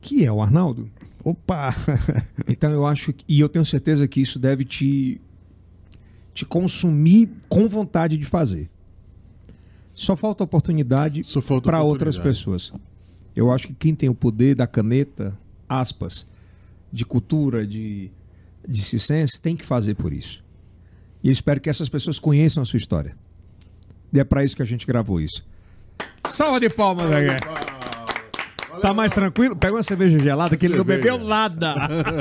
[0.00, 0.90] Que é o Arnaldo.
[1.24, 1.74] Opa!
[2.46, 5.20] então eu acho que, e eu tenho certeza que isso deve te
[6.34, 8.68] te consumir com vontade de fazer.
[9.94, 11.22] Só falta oportunidade
[11.62, 12.72] para outras pessoas.
[13.34, 15.38] Eu acho que quem tem o poder da caneta,
[15.68, 16.26] aspas,
[16.92, 18.10] de cultura, de,
[18.68, 20.44] de ciência, tem que fazer por isso.
[21.22, 23.16] E eu espero que essas pessoas conheçam a sua história.
[24.12, 25.44] E é para isso que a gente gravou isso.
[26.28, 27.36] Salva de palmas, velho.
[28.80, 29.56] Tá mais tranquilo?
[29.56, 31.74] Pega uma cerveja gelada que ele não bebeu nada.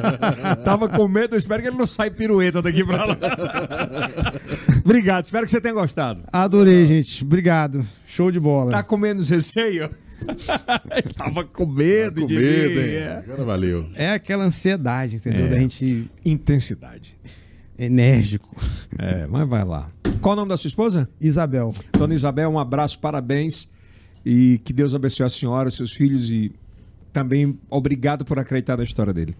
[0.64, 3.18] Tava com medo, espero que ele não saia pirueta daqui pra lá.
[4.84, 6.22] Obrigado, espero que você tenha gostado.
[6.32, 7.24] Adorei, gente.
[7.24, 7.86] Obrigado.
[8.06, 8.72] Show de bola.
[8.72, 9.90] Tá com menos receio?
[11.18, 12.80] Tava com medo Tava com de medo, mim.
[12.88, 12.96] hein?
[12.96, 13.24] É.
[13.26, 13.90] Agora valeu.
[13.96, 15.46] É aquela ansiedade, entendeu?
[15.46, 15.50] É.
[15.50, 16.10] Da gente.
[16.24, 17.16] Intensidade.
[17.78, 18.56] Enérgico.
[18.98, 19.90] É, mas vai lá.
[20.22, 21.10] Qual o nome da sua esposa?
[21.20, 21.74] Isabel.
[21.98, 23.68] Dona Isabel, um abraço, parabéns.
[24.26, 26.52] E que Deus abençoe a senhora, os seus filhos e
[27.12, 29.36] também obrigado por acreditar na história dele.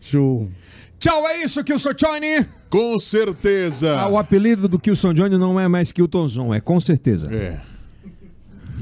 [0.00, 0.50] Show.
[0.98, 2.46] Tchau, é isso, Kilson Johnny.
[2.68, 3.98] Com certeza.
[3.98, 7.32] Ah, o apelido do Kilson Johnny não é mais Kilton Zon, é com certeza.
[7.34, 7.60] É.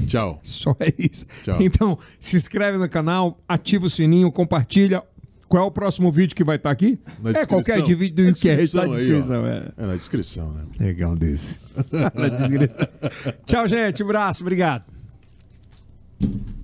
[0.05, 0.39] Tchau.
[0.43, 1.25] Só é isso.
[1.43, 1.57] Tchau.
[1.61, 5.03] Então, se inscreve no canal, ativa o sininho, compartilha.
[5.47, 6.99] Qual é o próximo vídeo que vai estar aqui?
[7.23, 9.41] Na é qualquer de vídeo do que é, tá na aí, descrição.
[9.41, 9.47] ó.
[9.47, 9.71] é.
[9.77, 10.61] É na descrição, né?
[10.79, 11.59] Legal desse.
[12.13, 12.87] Na descrição.
[13.47, 14.03] Tchau, gente.
[14.03, 14.43] Um abraço.
[14.43, 14.98] Obrigado.
[16.19, 16.58] Thank you.